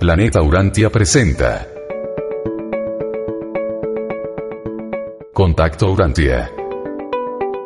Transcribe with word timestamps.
Planeta 0.00 0.40
Urantia 0.40 0.88
presenta. 0.88 1.68
Contacto 5.34 5.92
Urantia. 5.92 6.50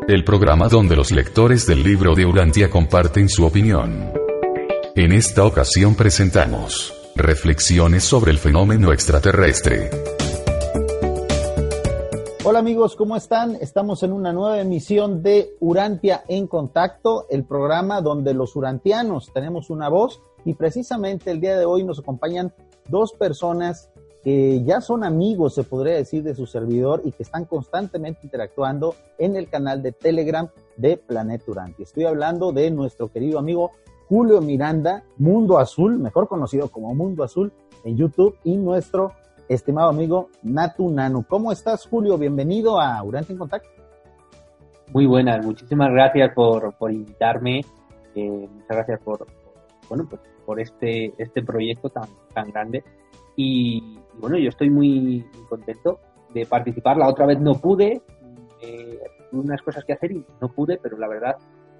El 0.08 0.24
programa 0.24 0.68
donde 0.68 0.96
los 0.96 1.12
lectores 1.12 1.64
del 1.64 1.84
libro 1.84 2.16
de 2.16 2.26
Urantia 2.26 2.68
comparten 2.68 3.28
su 3.28 3.46
opinión. 3.46 4.12
En 4.96 5.12
esta 5.12 5.44
ocasión 5.44 5.95
presentamos 5.95 6.93
reflexiones 7.14 8.02
sobre 8.02 8.32
el 8.32 8.39
fenómeno 8.39 8.93
extraterrestre. 8.93 9.91
Hola 12.43 12.59
amigos, 12.59 12.96
¿cómo 12.96 13.14
están? 13.14 13.55
Estamos 13.61 14.03
en 14.03 14.12
una 14.12 14.32
nueva 14.32 14.61
emisión 14.61 15.23
de 15.23 15.55
Urantia 15.61 16.25
en 16.27 16.48
Contacto, 16.48 17.27
el 17.30 17.45
programa 17.45 18.01
donde 18.01 18.35
los 18.35 18.57
urantianos 18.57 19.30
tenemos 19.32 19.71
una 19.71 19.89
voz 19.89 20.21
y 20.45 20.54
precisamente 20.54 21.30
el 21.30 21.40
día 21.40 21.58
de 21.58 21.64
hoy 21.64 21.84
nos 21.84 21.98
acompañan 21.98 22.52
dos 22.88 23.12
personas 23.12 23.91
que 24.24 24.64
ya 24.64 24.80
son 24.80 25.05
amigos, 25.05 25.55
se 25.55 25.64
podría 25.64 25.95
decir, 25.95 26.23
de 26.23 26.34
su 26.34 26.46
servidor 26.46 27.02
y 27.05 27.12
que 27.12 27.23
están 27.23 27.45
constantemente 27.45 28.20
interactuando 28.24 28.95
en 29.19 29.36
el 29.36 29.50
canal 29.50 29.83
de 29.83 29.92
Telegram 29.92 30.48
de 30.78 30.96
Planeta 30.96 31.45
Urantia. 31.50 31.83
Estoy 31.83 32.06
hablando 32.06 32.50
de 32.50 32.70
nuestro 32.70 33.09
querido 33.09 33.38
amigo 33.38 33.72
Julio 34.09 34.41
Miranda, 34.41 35.05
Mundo 35.19 35.59
Azul, 35.59 35.98
mejor 35.98 36.27
conocido 36.27 36.69
como 36.69 36.95
Mundo 36.95 37.22
Azul 37.22 37.52
en 37.84 37.98
YouTube, 37.98 38.38
y 38.45 38.56
nuestro 38.56 39.12
estimado 39.47 39.91
amigo 39.91 40.30
Natu 40.42 40.91
Nanu. 40.91 41.27
¿Cómo 41.28 41.52
estás, 41.52 41.86
Julio? 41.86 42.16
Bienvenido 42.16 42.80
a 42.80 43.02
Urantia 43.02 43.34
en 43.34 43.38
Contacto. 43.38 43.69
Muy 44.92 45.05
buenas, 45.05 45.45
muchísimas 45.45 45.91
gracias 45.91 46.33
por, 46.34 46.74
por 46.77 46.91
invitarme, 46.92 47.61
eh, 48.14 48.48
muchas 48.50 48.69
gracias 48.69 49.00
por, 49.00 49.27
bueno, 49.88 50.06
pues 50.08 50.20
por 50.45 50.61
este, 50.61 51.12
este 51.19 51.43
proyecto 51.43 51.91
tan, 51.91 52.09
tan 52.33 52.51
grande. 52.51 52.84
Y, 53.37 53.98
bueno, 54.19 54.39
yo 54.39 54.48
estoy 54.48 54.70
muy, 54.70 55.25
contento 55.48 56.01
de 56.33 56.47
participar. 56.47 56.97
La 56.97 57.09
otra 57.09 57.27
vez 57.27 57.41
no 57.41 57.55
pude, 57.55 58.03
eh, 58.61 59.01
unas 59.33 59.61
cosas 59.62 59.84
que 59.84 59.92
hacer 59.92 60.12
y 60.12 60.25
no 60.41 60.48
pude, 60.48 60.78
pero 60.83 60.97
la 60.97 61.09
verdad 61.09 61.36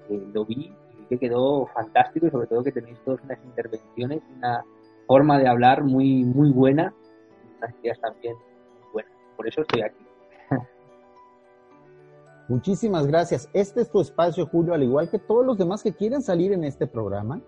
eh, 0.09 0.21
lo 0.33 0.45
vi 0.45 0.71
y 1.01 1.05
que 1.09 1.17
quedó 1.17 1.67
fantástico 1.67 2.27
y 2.27 2.31
sobre 2.31 2.47
todo 2.47 2.63
que 2.63 2.71
tenéis 2.71 2.99
todas 3.05 3.23
unas 3.23 3.39
intervenciones, 3.43 4.21
una 4.37 4.63
forma 5.07 5.39
de 5.39 5.47
hablar 5.47 5.83
muy, 5.83 6.23
muy 6.23 6.51
buena 6.51 6.93
ideas 7.81 7.99
también 7.99 8.35
bueno 8.93 9.09
Por 9.35 9.47
eso 9.47 9.61
estoy 9.61 9.81
aquí. 9.81 10.05
Muchísimas 12.47 13.07
gracias. 13.07 13.49
Este 13.53 13.81
es 13.81 13.89
tu 13.89 14.01
espacio, 14.01 14.45
Julio, 14.47 14.73
al 14.73 14.83
igual 14.83 15.09
que 15.09 15.19
todos 15.19 15.45
los 15.45 15.57
demás 15.57 15.83
que 15.83 15.93
quieren 15.93 16.21
salir 16.21 16.53
en 16.53 16.63
este 16.63 16.87
programa. 16.87 17.41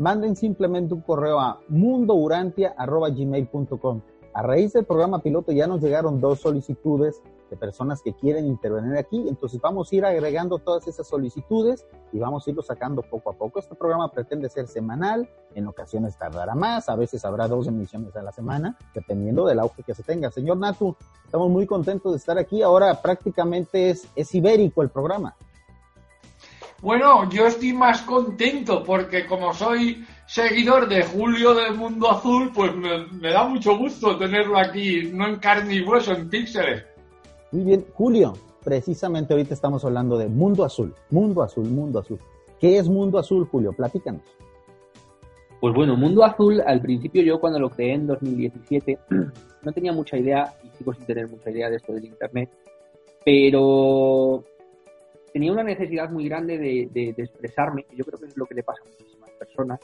Manden 0.00 0.34
simplemente 0.34 0.94
un 0.94 1.02
correo 1.02 1.38
a 1.38 1.60
mundourantia.gmail.com. 1.68 4.00
A 4.32 4.42
raíz 4.42 4.72
del 4.72 4.86
programa 4.86 5.18
piloto 5.18 5.52
ya 5.52 5.66
nos 5.66 5.82
llegaron 5.82 6.22
dos 6.22 6.40
solicitudes 6.40 7.20
de 7.50 7.58
personas 7.58 8.00
que 8.00 8.14
quieren 8.14 8.46
intervenir 8.46 8.96
aquí. 8.96 9.22
Entonces 9.28 9.60
vamos 9.60 9.92
a 9.92 9.96
ir 9.96 10.06
agregando 10.06 10.58
todas 10.58 10.88
esas 10.88 11.06
solicitudes 11.06 11.84
y 12.14 12.18
vamos 12.18 12.46
a 12.46 12.50
irlo 12.50 12.62
sacando 12.62 13.02
poco 13.02 13.28
a 13.28 13.34
poco. 13.34 13.58
Este 13.58 13.74
programa 13.74 14.10
pretende 14.10 14.48
ser 14.48 14.68
semanal, 14.68 15.28
en 15.54 15.66
ocasiones 15.66 16.16
tardará 16.16 16.54
más, 16.54 16.88
a 16.88 16.96
veces 16.96 17.22
habrá 17.26 17.46
dos 17.46 17.66
emisiones 17.66 18.16
a 18.16 18.22
la 18.22 18.32
semana, 18.32 18.78
dependiendo 18.94 19.44
del 19.44 19.58
auge 19.58 19.82
que 19.82 19.92
se 19.92 20.02
tenga. 20.02 20.30
Señor 20.30 20.56
Natu, 20.56 20.96
estamos 21.26 21.50
muy 21.50 21.66
contentos 21.66 22.12
de 22.12 22.16
estar 22.16 22.38
aquí. 22.38 22.62
Ahora 22.62 23.02
prácticamente 23.02 23.90
es, 23.90 24.08
es 24.16 24.34
ibérico 24.34 24.80
el 24.80 24.88
programa. 24.88 25.36
Bueno, 26.82 27.28
yo 27.28 27.46
estoy 27.46 27.74
más 27.74 28.00
contento 28.02 28.82
porque 28.82 29.26
como 29.26 29.52
soy 29.52 30.04
seguidor 30.26 30.88
de 30.88 31.02
Julio 31.02 31.54
del 31.54 31.74
Mundo 31.74 32.10
Azul, 32.10 32.50
pues 32.54 32.74
me, 32.74 33.06
me 33.06 33.32
da 33.32 33.44
mucho 33.44 33.76
gusto 33.76 34.16
tenerlo 34.16 34.58
aquí, 34.58 35.10
no 35.12 35.26
en 35.26 35.36
carne 35.36 35.74
y 35.74 35.82
hueso, 35.82 36.12
en 36.12 36.30
píxeles. 36.30 36.84
Muy 37.52 37.64
bien, 37.64 37.84
Julio, 37.92 38.32
precisamente 38.64 39.34
ahorita 39.34 39.52
estamos 39.52 39.84
hablando 39.84 40.16
de 40.16 40.28
Mundo 40.28 40.64
Azul, 40.64 40.94
Mundo 41.10 41.42
Azul, 41.42 41.68
Mundo 41.68 41.98
Azul. 41.98 42.18
¿Qué 42.58 42.78
es 42.78 42.88
Mundo 42.88 43.18
Azul, 43.18 43.46
Julio? 43.46 43.72
Platícanos. 43.72 44.22
Pues 45.60 45.74
bueno, 45.74 45.96
Mundo 45.96 46.24
Azul, 46.24 46.62
al 46.64 46.80
principio 46.80 47.22
yo 47.22 47.38
cuando 47.38 47.58
lo 47.58 47.68
creé 47.68 47.94
en 47.94 48.06
2017, 48.06 48.98
no 49.62 49.72
tenía 49.72 49.92
mucha 49.92 50.16
idea, 50.16 50.54
y 50.64 50.68
sigo 50.78 50.94
sin 50.94 51.04
tener 51.04 51.28
mucha 51.28 51.50
idea 51.50 51.68
de 51.68 51.76
esto 51.76 51.92
del 51.92 52.06
Internet, 52.06 52.50
pero 53.24 54.42
tenía 55.32 55.52
una 55.52 55.62
necesidad 55.62 56.10
muy 56.10 56.28
grande 56.28 56.58
de, 56.58 56.88
de, 56.92 57.12
de 57.12 57.22
expresarme, 57.22 57.86
y 57.92 57.96
yo 57.96 58.04
creo 58.04 58.18
que 58.18 58.26
es 58.26 58.36
lo 58.36 58.46
que 58.46 58.54
le 58.54 58.62
pasa 58.62 58.82
a 58.82 58.90
muchísimas 58.90 59.30
personas, 59.32 59.80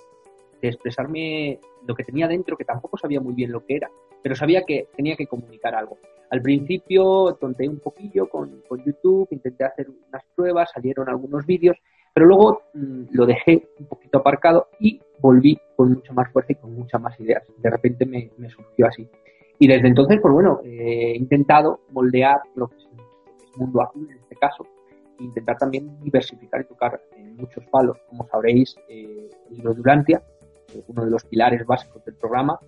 de 0.60 0.68
expresarme 0.68 1.58
lo 1.86 1.94
que 1.94 2.04
tenía 2.04 2.26
dentro, 2.26 2.56
que 2.56 2.64
tampoco 2.64 2.96
sabía 2.96 3.20
muy 3.20 3.34
bien 3.34 3.52
lo 3.52 3.64
que 3.64 3.76
era, 3.76 3.90
pero 4.22 4.34
sabía 4.34 4.62
que 4.62 4.88
tenía 4.96 5.14
que 5.14 5.26
comunicar 5.26 5.74
algo. 5.74 5.98
Al 6.30 6.42
principio 6.42 7.36
tonteé 7.38 7.68
un 7.68 7.78
poquillo 7.78 8.28
con, 8.28 8.62
con 8.66 8.82
YouTube, 8.82 9.28
intenté 9.30 9.64
hacer 9.64 9.86
unas 9.88 10.24
pruebas, 10.34 10.70
salieron 10.72 11.08
algunos 11.08 11.44
vídeos, 11.46 11.76
pero 12.12 12.26
luego 12.26 12.62
mmm, 12.72 13.04
lo 13.12 13.26
dejé 13.26 13.68
un 13.78 13.86
poquito 13.86 14.18
aparcado 14.18 14.68
y 14.80 15.00
volví 15.20 15.60
con 15.76 15.92
mucha 15.92 16.12
más 16.12 16.32
fuerza 16.32 16.52
y 16.52 16.56
con 16.56 16.74
muchas 16.74 17.00
más 17.00 17.20
ideas. 17.20 17.44
De 17.58 17.70
repente 17.70 18.06
me, 18.06 18.30
me 18.38 18.48
surgió 18.48 18.86
así. 18.86 19.06
Y 19.58 19.68
desde 19.68 19.88
entonces, 19.88 20.18
pues 20.20 20.32
bueno, 20.34 20.60
eh, 20.64 21.12
he 21.12 21.16
intentado 21.16 21.80
moldear 21.92 22.40
lo 22.56 22.68
que 22.68 22.76
es 22.76 22.88
el 22.92 23.60
mundo 23.60 23.82
azul 23.82 24.08
en 24.10 24.18
este 24.18 24.34
caso, 24.36 24.66
intentar 25.18 25.58
también 25.58 25.98
diversificar 26.02 26.60
y 26.60 26.64
tocar 26.64 27.00
en 27.16 27.36
muchos 27.36 27.64
palos. 27.66 27.98
Como 28.08 28.26
sabréis, 28.28 28.76
eh, 28.88 29.28
Durantia, 29.50 30.22
uno 30.88 31.04
de 31.04 31.10
los 31.10 31.24
pilares 31.24 31.64
básicos 31.66 32.04
del 32.04 32.14
programa, 32.14 32.58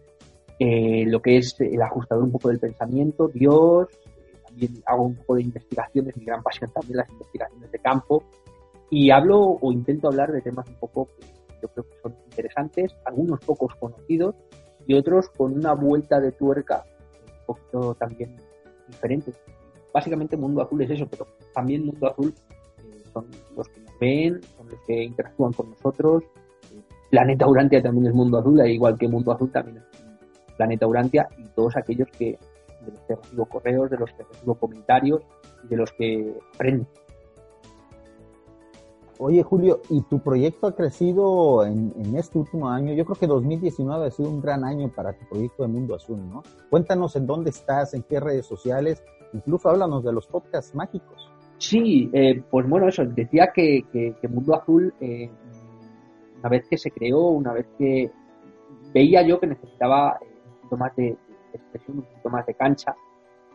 eh, 0.59 1.05
lo 1.07 1.21
que 1.21 1.37
es 1.37 1.61
el 1.61 1.81
ajustador 1.81 2.25
un 2.25 2.33
poco 2.33 2.49
del 2.49 2.59
pensamiento, 2.59 3.29
Dios, 3.29 3.89
eh, 3.93 4.39
también 4.47 4.83
hago 4.87 5.05
un 5.05 5.17
poco 5.17 5.37
de 5.37 5.43
investigaciones, 5.43 6.17
mi 6.17 6.25
gran 6.25 6.43
pasión 6.43 6.71
también 6.73 6.99
las 6.99 7.11
investigaciones 7.11 7.71
de 7.71 7.79
campo, 7.79 8.25
y 8.91 9.11
hablo 9.11 9.59
o 9.61 9.73
intento 9.73 10.09
hablar 10.09 10.33
de 10.33 10.41
temas 10.41 10.69
un 10.69 10.75
poco 10.77 11.07
que 11.07 11.27
yo 11.63 11.69
creo 11.69 11.85
que 11.85 12.01
son 12.03 12.17
interesantes, 12.25 12.95
algunos 13.05 13.41
pocos 13.41 13.75
conocidos 13.77 14.35
y 14.87 14.95
otros 14.95 15.29
con 15.29 15.53
una 15.53 15.75
vuelta 15.75 16.21
de 16.21 16.33
tuerca 16.33 16.85
un 17.41 17.47
poquito 17.47 17.95
también 17.95 18.37
diferente. 18.87 19.33
Básicamente 19.93 20.37
Mundo 20.37 20.63
Azul 20.63 20.81
es 20.83 20.91
eso, 20.91 21.07
pero 21.11 21.27
también 21.59 21.87
Mundo 21.87 22.07
Azul 22.07 22.33
eh, 22.79 23.03
son 23.13 23.27
los 23.57 23.69
que 23.69 23.81
nos 23.81 23.99
ven, 23.99 24.41
son 24.57 24.69
los 24.69 24.81
que 24.87 25.03
interactúan 25.03 25.53
con 25.53 25.71
nosotros, 25.71 26.23
Planeta 27.11 27.49
Urantia 27.49 27.83
también 27.83 28.07
es 28.07 28.15
Mundo 28.15 28.39
Azul, 28.39 28.65
igual 28.67 28.97
que 28.97 29.09
Mundo 29.09 29.33
Azul 29.33 29.51
también 29.51 29.79
es 29.79 29.85
Planeta 30.57 30.87
Urantia 30.87 31.29
y 31.37 31.49
todos 31.57 31.77
aquellos 31.77 32.09
que 32.17 32.39
de 32.85 32.93
los 32.93 33.01
que 33.09 33.17
recibo 33.17 33.47
correos, 33.47 33.91
de 33.91 33.97
los 33.97 34.11
que 34.13 34.23
recibo 34.23 34.55
comentarios 34.55 35.23
y 35.65 35.69
de 35.69 35.77
los 35.77 35.91
que 35.93 36.33
aprendo. 36.55 36.87
Oye 39.19 39.43
Julio, 39.43 39.81
¿y 39.91 40.01
tu 40.03 40.21
proyecto 40.21 40.69
ha 40.69 40.77
crecido 40.77 41.67
en, 41.67 41.93
en, 41.99 42.15
este 42.15 42.39
último 42.39 42.69
año? 42.69 42.95
Yo 42.95 43.05
creo 43.05 43.17
que 43.17 43.27
2019 43.27 44.07
ha 44.07 44.11
sido 44.13 44.31
un 44.31 44.41
gran 44.41 44.65
año 44.65 44.93
para 44.95 45.13
tu 45.13 45.29
proyecto 45.29 45.65
de 45.65 45.71
Mundo 45.71 45.97
Azul, 45.97 46.21
¿no? 46.31 46.45
Cuéntanos 46.71 47.17
en 47.17 47.27
dónde 47.27 47.51
estás, 47.51 47.95
en 47.95 48.05
qué 48.05 48.21
redes 48.21 48.47
sociales, 48.47 49.03
incluso 49.33 49.69
háblanos 49.69 50.05
de 50.05 50.13
los 50.13 50.27
podcasts 50.29 50.73
mágicos. 50.75 51.28
Sí, 51.59 52.09
eh, 52.13 52.43
pues 52.51 52.69
bueno, 52.69 52.89
eso, 52.89 53.05
decía 53.05 53.51
que, 53.53 53.85
que, 53.93 54.15
que 54.21 54.29
Mundo 54.29 54.55
Azul 54.55 54.95
eh, 55.01 55.29
una 56.41 56.49
vez 56.49 56.67
que 56.69 56.79
se 56.79 56.91
creó, 56.91 57.29
una 57.29 57.53
vez 57.53 57.67
que 57.77 58.11
veía 58.95 59.23
yo 59.23 59.41
que 59.41 59.49
necesitaba 59.49 60.19
un 60.21 60.55
poquito 60.57 60.77
más 60.77 60.97
de, 60.97 61.17
expresión, 61.53 61.99
un 61.99 62.05
poquito 62.05 62.31
más 62.31 62.47
de 62.47 62.55
cancha, 62.55 62.95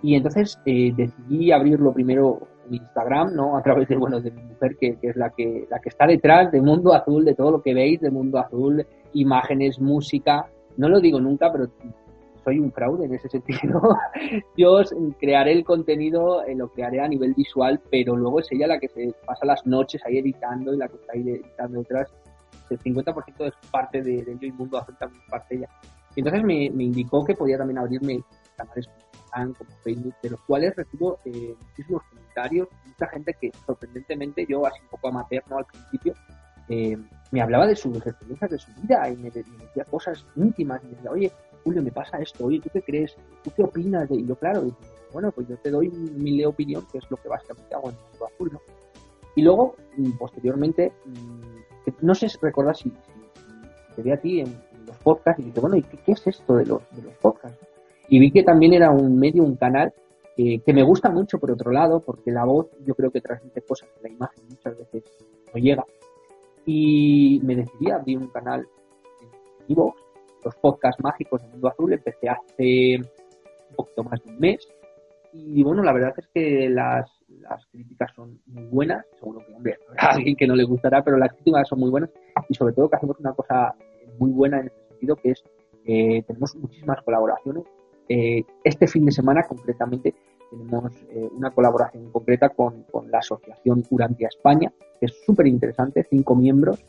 y 0.02 0.16
entonces 0.16 0.60
eh, 0.66 0.92
decidí 0.96 1.52
abrirlo 1.52 1.94
primero 1.94 2.48
mi 2.70 2.78
Instagram, 2.78 3.36
¿no? 3.36 3.58
A 3.58 3.64
través 3.64 3.88
de, 3.88 3.96
bueno, 3.96 4.20
de 4.20 4.32
mi 4.32 4.42
mujer, 4.44 4.76
que, 4.78 4.98
que, 4.98 5.10
es 5.10 5.16
la 5.16 5.30
que, 5.30 5.66
la 5.70 5.80
que 5.80 5.90
está 5.90 6.06
detrás 6.06 6.52
de 6.52 6.62
Mundo 6.62 6.94
Azul, 6.94 7.24
de 7.24 7.36
todo 7.36 7.52
lo 7.52 7.62
que 7.62 7.74
veis 7.74 8.02
de 8.02 8.10
Mundo 8.10 8.40
Azul, 8.40 8.86
imágenes, 9.14 9.80
música. 9.80 10.48
No 10.78 10.90
lo 10.90 11.00
digo 11.00 11.20
nunca, 11.20 11.52
pero 11.52 11.70
soy 12.44 12.60
un 12.60 12.72
fraude 12.72 13.06
en 13.06 13.14
ese 13.14 13.30
sentido. 13.30 13.82
Yo 14.58 14.82
crearé 15.20 15.54
el 15.54 15.64
contenido, 15.64 16.44
eh, 16.44 16.56
lo 16.56 16.70
crearé 16.70 17.00
a 17.02 17.08
nivel 17.08 17.34
visual, 17.34 17.82
pero 17.90 18.16
luego 18.16 18.40
es 18.40 18.52
ella 18.52 18.68
la 18.68 18.80
que 18.80 18.88
se 18.90 19.14
pasa 19.26 19.46
las 19.46 19.66
noches 19.66 20.02
ahí 20.06 20.18
editando 20.18 20.74
y 20.74 20.78
la 20.78 20.88
que 20.88 20.96
está 20.96 21.14
ahí 21.14 21.22
editando 21.22 21.80
detrás 21.80 22.14
el 22.70 22.80
50% 22.80 23.48
es 23.48 23.54
parte 23.72 24.02
de, 24.02 24.24
de 24.24 24.38
yo 24.40 24.48
y 24.48 24.52
Mundo 24.52 24.80
es 24.80 25.10
parte 25.30 25.56
ella. 25.56 25.70
Y 26.16 26.20
entonces 26.20 26.44
me, 26.44 26.70
me, 26.72 26.84
indicó 26.84 27.24
que 27.24 27.36
podía 27.36 27.58
también 27.58 27.80
abrirme 27.80 28.24
canales 28.56 28.88
como 28.88 29.00
Instagram, 29.14 29.54
como 29.54 29.72
Facebook, 29.84 30.16
de 30.22 30.30
los 30.30 30.42
cuales 30.42 30.76
recibo 30.76 31.20
eh, 31.26 31.56
muchísimos 31.60 32.04
comentarios, 32.10 32.68
mucha 32.86 33.08
gente 33.08 33.36
que 33.40 33.52
sorprendentemente 33.66 34.46
yo, 34.48 34.66
así 34.66 34.80
un 34.82 34.90
poco 34.90 35.08
amateur 35.08 35.44
¿no? 35.50 35.58
al 35.58 35.66
principio, 35.66 36.14
eh, 36.70 36.98
me 37.32 37.42
hablaba 37.42 37.68
de 37.68 37.76
sus 37.76 37.98
experiencias 38.06 38.52
de 38.52 38.60
su 38.60 38.72
vida 38.82 39.10
y 39.10 39.18
me, 39.18 39.24
me, 39.24 39.66
decía 39.66 39.86
cosas 39.86 40.26
íntimas 40.36 40.82
y 40.84 40.88
me 40.88 40.94
decía, 40.94 41.12
oye, 41.12 41.32
Julio, 41.64 41.82
me 41.82 41.92
pasa 41.92 42.18
esto, 42.18 42.46
oye, 42.46 42.60
¿tú 42.60 42.70
qué 42.72 42.82
crees? 42.82 43.16
¿Tú 43.44 43.52
qué 43.56 43.64
opinas? 43.64 44.10
Y 44.12 44.26
yo, 44.26 44.36
claro, 44.36 44.66
bueno, 45.14 45.32
pues 45.32 45.48
yo 45.48 45.56
te 45.58 45.70
doy 45.70 45.90
mi 45.90 46.44
opinión, 46.44 46.86
que 46.92 46.98
es 46.98 47.10
lo 47.10 47.18
que 47.18 47.30
básicamente 47.30 47.74
hago 47.74 47.90
en 47.90 47.96
Mundo 47.96 48.26
Azul, 48.26 48.50
¿no? 48.54 48.62
Y 49.36 49.42
luego, 49.42 49.76
mm, 49.98 50.12
posteriormente, 50.18 50.92
mmm, 51.06 51.92
no 52.02 52.16
sé 52.16 52.28
recordar 52.42 52.76
si, 52.76 52.92
te 53.96 54.02
vi 54.02 54.12
a 54.12 54.18
ti 54.18 54.42
en, 54.42 54.74
los 54.86 54.98
podcasts 54.98 55.42
y 55.42 55.46
dije, 55.46 55.62
bueno, 55.62 55.78
¿y 55.78 55.84
qué, 55.84 56.12
es 56.12 56.28
esto 56.28 56.58
de 56.58 56.66
los, 56.66 56.82
de 56.92 57.04
los 57.04 57.14
podcasts? 57.16 57.58
Y 58.10 58.20
vi 58.20 58.32
que 58.32 58.44
también 58.44 58.74
era 58.74 58.92
un 58.92 59.18
medio, 59.18 59.44
un 59.44 59.56
canal 59.56 59.94
que 60.36 60.74
me 60.74 60.84
gusta 60.84 61.10
mucho 61.10 61.40
por 61.40 61.52
otro 61.52 61.72
lado, 61.72 62.02
porque 62.02 62.32
la 62.32 62.44
voz 62.44 62.68
yo 62.86 62.96
creo 62.96 63.12
que 63.12 63.22
transmite 63.22 63.62
cosas 63.62 63.88
que 63.90 64.08
la 64.08 64.14
imagen 64.14 64.44
muchas 64.50 64.78
veces 64.78 65.04
no 65.54 65.62
llega. 65.62 65.86
Y 66.66 67.40
me 67.44 67.56
decidí 67.56 67.92
a 67.92 67.96
abrir 67.96 68.18
un 68.18 68.28
canal 68.28 68.68
en 69.22 69.72
Evox, 69.72 70.02
los 70.44 70.56
podcasts 70.56 71.02
mágicos 71.04 71.42
de 71.42 71.48
Mundo 71.50 71.68
Azul, 71.68 71.94
empecé 71.94 72.30
hace 72.30 72.98
un 72.98 73.76
poquito 73.76 74.04
más 74.04 74.24
de 74.24 74.32
un 74.32 74.40
mes. 74.40 74.68
Y 75.34 75.64
bueno, 75.64 75.82
la 75.82 75.94
verdad 75.94 76.14
es 76.18 76.28
que 76.28 76.70
las, 76.70 77.10
las 77.42 77.66
críticas 77.68 78.12
son 78.16 78.40
muy 78.46 78.66
buenas, 78.66 79.06
seguro 79.20 79.44
que 79.46 79.54
hombre, 79.54 79.80
a 79.98 80.10
alguien 80.10 80.36
que 80.36 80.48
no 80.48 80.56
le 80.56 80.64
gustará, 80.64 81.04
pero 81.04 81.18
las 81.18 81.34
críticas 81.34 81.68
son 81.68 81.80
muy 81.80 81.90
buenas 81.90 82.12
y 82.50 82.54
sobre 82.54 82.74
todo 82.74 82.90
que 82.90 82.98
hacemos 82.98 83.20
una 83.20 83.34
cosa 83.34 83.74
muy 84.20 84.32
buena 84.32 84.60
en 84.60 84.68
este 84.68 84.88
sentido, 84.90 85.16
que 85.16 85.32
es 85.32 85.44
eh, 85.86 86.24
tenemos 86.28 86.56
muchísimas 86.56 87.02
colaboraciones. 87.04 87.64
Eh, 88.10 88.44
este 88.64 88.88
fin 88.88 89.06
de 89.06 89.12
semana 89.12 89.44
concretamente 89.44 90.14
tenemos 90.50 90.94
eh, 91.10 91.30
una 91.36 91.52
colaboración 91.52 92.12
concreta 92.12 92.50
con, 92.50 92.84
con, 92.84 93.10
la 93.10 93.20
Asociación 93.20 93.84
Urantia 93.90 94.28
España, 94.28 94.72
que 95.00 95.08
es 95.08 95.24
súper 95.26 95.48
interesante, 95.48 96.06
cinco 96.10 96.36
miembros, 96.36 96.86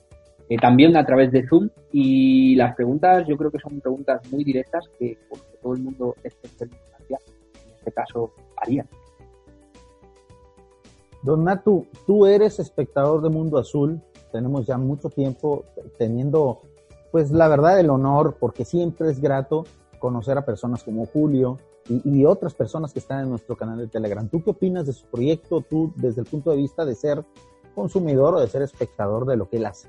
también 0.61 0.97
a 0.97 1.05
través 1.05 1.33
de 1.33 1.47
Zoom. 1.47 1.69
Y 1.93 2.55
las 2.57 2.75
preguntas 2.75 3.27
yo 3.27 3.37
creo 3.37 3.51
que 3.51 3.59
son 3.59 3.81
preguntas 3.81 4.21
muy 4.31 4.45
directas 4.45 4.85
que, 4.99 5.19
todo 5.63 5.75
el 5.75 5.83
mundo 5.83 6.15
especialista 6.23 6.95
en 7.09 7.75
este 7.75 7.93
caso 7.93 8.33
haría. 8.57 8.87
Don 11.23 11.45
Natu, 11.45 11.87
tú 12.07 12.27
eres 12.27 12.61
espectador 12.61 13.23
de 13.23 13.31
Mundo 13.31 13.57
Azul, 13.57 13.99
tenemos 14.31 14.67
ya 14.67 14.77
mucho 14.77 15.09
tiempo 15.09 15.65
teniendo, 15.97 16.61
pues 17.11 17.31
la 17.31 17.49
verdad, 17.49 17.81
el 17.81 17.89
honor, 17.89 18.37
porque 18.39 18.67
siempre 18.67 19.11
es 19.11 19.21
grato 19.21 19.65
conocer 19.99 20.37
a 20.37 20.45
personas 20.45 20.83
como 20.83 21.07
Julio 21.07 21.57
y, 21.89 22.25
otras 22.25 22.55
personas 22.55 22.93
que 22.93 22.99
están 22.99 23.23
en 23.23 23.31
nuestro 23.31 23.57
canal 23.57 23.79
de 23.79 23.87
Telegram. 23.87 24.29
¿Tú 24.29 24.43
qué 24.43 24.51
opinas 24.51 24.87
de 24.87 24.93
su 24.93 25.07
proyecto, 25.07 25.63
tú 25.63 25.93
desde 25.97 26.21
el 26.21 26.27
punto 26.27 26.51
de 26.51 26.57
vista 26.57 26.85
de 26.85 26.95
ser 26.95 27.25
consumidor 27.75 28.35
o 28.35 28.41
de 28.41 28.49
ser 28.49 28.63
espectador 28.63 29.27
de 29.27 29.37
lo 29.37 29.49
que 29.49 29.57
él 29.59 29.67
hace? 29.67 29.89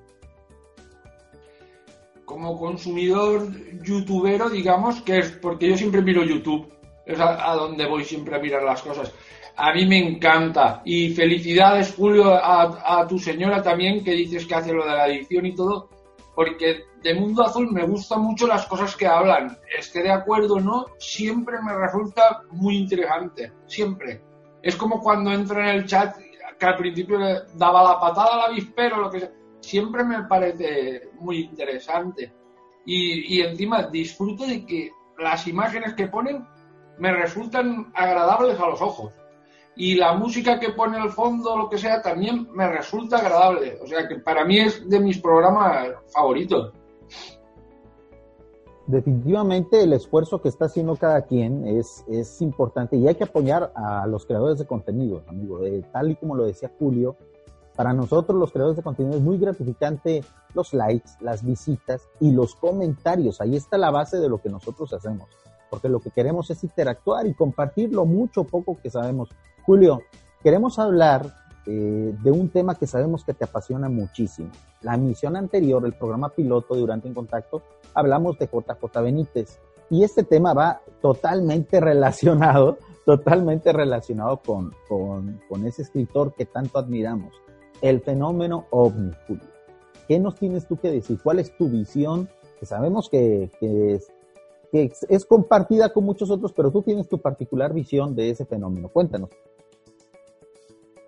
Como 2.35 2.59
consumidor 2.59 3.47
youtubero, 3.81 4.49
digamos 4.49 5.01
que 5.03 5.19
es 5.19 5.31
porque 5.31 5.69
yo 5.69 5.77
siempre 5.77 6.01
miro 6.01 6.21
YouTube, 6.21 6.67
es 7.05 7.17
a 7.17 7.53
donde 7.55 7.87
voy 7.87 8.03
siempre 8.03 8.35
a 8.35 8.39
mirar 8.39 8.61
las 8.61 8.81
cosas 8.81 9.13
a 9.57 9.73
mí 9.73 9.85
me 9.85 9.97
encanta. 9.97 10.81
Y 10.85 11.13
felicidades, 11.13 11.93
Julio, 11.95 12.33
a, 12.33 13.05
tu 13.07 13.17
señora 13.19 13.61
también, 13.61 14.03
que 14.03 14.11
dices 14.11 14.45
que 14.45 14.55
hace 14.55 14.73
lo 14.73 14.85
de 14.85 14.91
la 14.91 15.07
edición 15.07 15.45
y 15.45 15.55
todo, 15.55 15.89
porque 16.35 16.83
de 17.01 17.13
Mundo 17.13 17.43
Azul 17.43 17.71
me 17.71 17.85
gustan 17.85 18.21
mucho 18.21 18.47
las 18.47 18.65
cosas 18.65 18.95
que 18.95 19.07
hablan. 19.07 19.57
Esté 19.77 20.03
de 20.03 20.11
acuerdo 20.11 20.55
o 20.55 20.59
no, 20.59 20.88
siempre 20.97 21.55
me 21.63 21.73
resulta 21.73 22.41
muy 22.51 22.77
interesante, 22.77 23.53
siempre. 23.65 24.21
Es 24.61 24.75
como 24.75 24.99
cuando 24.99 25.31
entro 25.31 25.59
en 25.61 25.67
el 25.67 25.85
chat, 25.85 26.17
que 26.59 26.65
al 26.65 26.75
principio 26.75 27.17
le 27.17 27.43
daba 27.55 27.81
la 27.81 27.99
patada 27.99 28.33
al 28.33 28.51
avispero, 28.51 28.99
lo 28.99 29.09
que 29.09 29.21
sea. 29.21 29.31
Siempre 29.65 30.03
me 30.03 30.23
parece 30.25 31.09
muy 31.19 31.39
interesante. 31.39 32.31
Y, 32.85 33.41
encima 33.41 33.88
disfruto 33.88 34.45
de 34.45 34.63
que 34.63 34.91
las 35.17 35.47
imágenes 35.47 35.95
que 35.95 36.07
ponen 36.07 36.45
me 37.00 37.12
resultan 37.12 37.91
agradables 37.95 38.59
a 38.59 38.67
los 38.67 38.79
ojos 38.79 39.12
y 39.75 39.95
la 39.95 40.13
música 40.13 40.59
que 40.59 40.69
pone 40.69 40.97
al 40.97 41.09
fondo, 41.09 41.57
lo 41.57 41.67
que 41.67 41.79
sea, 41.79 42.00
también 42.03 42.47
me 42.53 42.69
resulta 42.69 43.17
agradable. 43.17 43.79
O 43.81 43.88
sea 43.88 44.07
que 44.07 44.17
para 44.19 44.45
mí 44.45 44.59
es 44.59 44.88
de 44.88 45.00
mis 45.00 45.19
programas 45.19 45.95
favoritos. 46.13 46.71
Definitivamente 48.85 49.81
el 49.81 49.94
esfuerzo 49.94 50.39
que 50.44 50.50
está 50.50 50.65
haciendo 50.65 50.95
cada 50.95 51.23
quien 51.23 51.65
es, 51.65 52.06
es 52.07 52.39
importante 52.39 52.97
y 52.97 53.07
hay 53.07 53.15
que 53.15 53.23
apoyar 53.23 53.71
a 53.73 54.06
los 54.06 54.27
creadores 54.27 54.59
de 54.59 54.67
contenido, 54.67 55.23
amigo. 55.27 55.59
tal 55.91 56.12
y 56.12 56.15
como 56.17 56.35
lo 56.35 56.45
decía 56.45 56.71
Julio, 56.77 57.17
para 57.75 57.94
nosotros 57.94 58.39
los 58.39 58.51
creadores 58.51 58.77
de 58.77 58.83
contenido 58.83 59.18
es 59.18 59.24
muy 59.24 59.38
gratificante 59.38 60.24
los 60.54 60.74
likes, 60.74 61.12
las 61.19 61.44
visitas 61.44 62.04
y 62.19 62.31
los 62.31 62.56
comentarios. 62.56 63.42
Ahí 63.42 63.56
está 63.56 63.77
la 63.77 63.92
base 63.92 64.18
de 64.18 64.30
lo 64.30 64.39
que 64.39 64.50
nosotros 64.50 64.94
hacemos 64.94 65.27
porque 65.69 65.89
lo 65.89 66.00
que 66.00 66.12
queremos 66.12 66.50
es 66.50 66.63
interactuar 66.63 67.27
y 67.27 67.33
compartir 67.33 67.94
lo 67.94 68.06
mucho 68.06 68.45
poco 68.45 68.77
que 68.81 68.89
sabemos. 68.89 69.30
Julio, 69.66 70.04
queremos 70.42 70.80
hablar 70.80 71.33
eh, 71.66 72.16
de 72.22 72.31
un 72.31 72.50
tema 72.50 72.75
que 72.75 72.88
sabemos 72.88 73.24
que 73.25 73.33
te 73.33 73.44
apasiona 73.44 73.89
muchísimo. 73.89 74.51
La 74.81 74.95
misión 74.98 75.36
anterior, 75.36 75.86
el 75.86 75.94
programa 75.94 76.30
piloto 76.30 76.75
Durante 76.75 77.07
en 77.07 77.13
Contacto, 77.13 77.62
hablamos 77.94 78.38
de 78.38 78.48
JJ 78.48 79.01
Benítez 79.01 79.60
y 79.89 80.04
este 80.04 80.24
tema 80.24 80.54
va 80.54 80.81
totalmente 81.01 81.80
relacionado, 81.81 82.77
totalmente 83.06 83.74
relacionado 83.74 84.38
con, 84.38 84.74
con, 84.88 85.66
ese 85.66 85.81
escritor 85.81 86.33
que 86.36 86.45
tanto 86.45 86.77
admiramos, 86.77 87.33
el 87.81 88.01
fenómeno 88.01 88.66
ovni, 88.72 89.12
Julio. 89.27 89.45
¿Qué 90.07 90.19
nos 90.19 90.36
tienes 90.36 90.68
tú 90.68 90.77
que 90.77 90.92
decir? 90.92 91.19
¿Cuál 91.22 91.39
es 91.39 91.56
tu 91.57 91.69
visión? 91.69 92.30
Que 92.60 92.66
sabemos 92.66 93.10
que, 93.10 93.50
que 93.60 94.00
que 94.72 94.92
es 95.10 95.25
compartida 95.25 95.94
con 95.94 96.04
muchos 96.04 96.30
otros, 96.30 96.54
pero 96.54 96.72
tú 96.72 96.81
tienes 96.81 97.07
tu 97.07 97.19
particular 97.19 97.74
visión 97.74 98.16
de 98.16 98.30
ese 98.30 98.45
fenómeno. 98.45 98.89
Cuéntanos. 98.89 99.30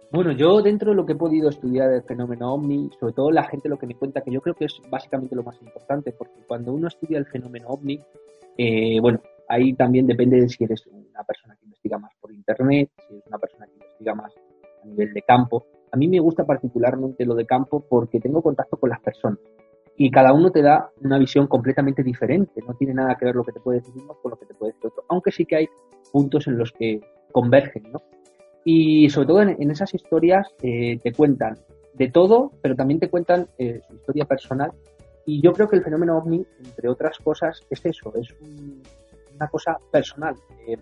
Bueno, 0.09 0.31
yo 0.31 0.61
dentro 0.61 0.91
de 0.91 0.95
lo 0.95 1.05
que 1.05 1.13
he 1.13 1.17
podido 1.17 1.49
estudiar 1.49 1.89
del 1.89 2.03
fenómeno 2.03 2.53
ovni, 2.53 2.89
sobre 2.97 3.11
todo 3.13 3.29
la 3.29 3.43
gente 3.43 3.67
lo 3.67 3.77
que 3.77 3.87
me 3.87 3.95
cuenta, 3.95 4.21
que 4.21 4.31
yo 4.31 4.39
creo 4.39 4.55
que 4.55 4.65
es 4.65 4.79
básicamente 4.89 5.35
lo 5.35 5.43
más 5.43 5.61
importante, 5.61 6.13
porque 6.13 6.39
cuando 6.47 6.71
uno 6.71 6.87
estudia 6.87 7.17
el 7.17 7.25
fenómeno 7.25 7.67
ovni, 7.67 7.99
eh, 8.57 8.99
bueno, 9.01 9.21
ahí 9.49 9.73
también 9.73 10.07
depende 10.07 10.39
de 10.39 10.47
si 10.47 10.63
eres 10.63 10.87
una 10.87 11.23
persona 11.23 11.57
que 11.57 11.65
investiga 11.65 11.97
más 11.97 12.13
por 12.21 12.31
internet, 12.31 12.89
si 13.05 13.15
eres 13.15 13.27
una 13.27 13.37
persona 13.37 13.65
que 13.65 13.73
investiga 13.73 14.15
más 14.15 14.33
a 14.81 14.85
nivel 14.87 15.13
de 15.13 15.21
campo. 15.23 15.65
A 15.97 15.99
mí 15.99 16.07
me 16.07 16.19
gusta 16.19 16.45
particularmente 16.45 17.25
lo 17.25 17.33
de 17.33 17.47
campo 17.47 17.79
porque 17.79 18.19
tengo 18.19 18.43
contacto 18.43 18.77
con 18.77 18.91
las 18.91 19.01
personas 19.01 19.39
y 19.95 20.11
cada 20.11 20.31
uno 20.31 20.51
te 20.51 20.61
da 20.61 20.91
una 21.01 21.17
visión 21.17 21.47
completamente 21.47 22.03
diferente. 22.03 22.61
No 22.67 22.75
tiene 22.75 22.93
nada 22.93 23.15
que 23.15 23.25
ver 23.25 23.33
lo 23.33 23.43
que 23.43 23.51
te 23.51 23.59
puede 23.59 23.79
decir 23.79 23.95
uno 23.95 24.13
con 24.21 24.29
lo 24.29 24.37
que 24.37 24.45
te 24.45 24.53
puede 24.53 24.73
decir 24.73 24.91
otro, 24.91 25.03
aunque 25.07 25.31
sí 25.31 25.43
que 25.47 25.55
hay 25.55 25.69
puntos 26.11 26.45
en 26.45 26.59
los 26.59 26.71
que 26.71 27.01
convergen, 27.31 27.91
¿no? 27.91 27.99
Y 28.63 29.09
sobre 29.09 29.27
todo 29.27 29.41
en, 29.41 29.71
esas 29.71 29.91
historias 29.95 30.53
eh, 30.61 30.99
te 31.01 31.13
cuentan 31.13 31.57
de 31.95 32.11
todo, 32.11 32.51
pero 32.61 32.75
también 32.75 32.99
te 32.99 33.09
cuentan 33.09 33.47
eh, 33.57 33.81
su 33.87 33.95
historia 33.95 34.25
personal. 34.25 34.69
Y 35.25 35.41
yo 35.41 35.51
creo 35.51 35.67
que 35.67 35.77
el 35.77 35.83
fenómeno 35.83 36.15
ovni, 36.19 36.45
entre 36.63 36.89
otras 36.89 37.17
cosas, 37.17 37.59
es 37.71 37.83
eso, 37.83 38.13
es 38.13 38.35
una 39.33 39.47
cosa 39.47 39.79
personal. 39.91 40.35
Eh, 40.67 40.77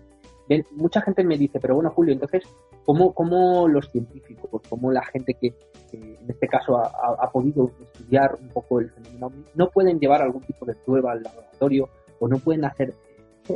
mucha 0.72 1.00
gente 1.00 1.24
me 1.24 1.36
dice, 1.36 1.58
pero 1.60 1.74
bueno, 1.74 1.90
Julio, 1.90 2.12
entonces, 2.12 2.44
¿cómo, 2.84 3.12
cómo 3.12 3.66
los 3.68 3.90
científicos, 3.90 4.62
cómo 4.68 4.92
la 4.92 5.04
gente 5.04 5.34
que, 5.34 5.54
en 5.92 6.28
este 6.28 6.46
caso 6.46 6.76
ha, 6.78 7.30
podido 7.32 7.70
estudiar 7.80 8.36
un 8.40 8.48
poco 8.48 8.80
el 8.80 8.90
fenómeno 8.90 9.32
no 9.54 9.70
pueden 9.70 9.98
llevar 9.98 10.22
algún 10.22 10.42
tipo 10.42 10.66
de 10.66 10.74
prueba 10.74 11.12
al 11.12 11.22
laboratorio 11.22 11.88
o 12.20 12.28
no 12.28 12.38
pueden 12.38 12.64
hacer 12.64 12.92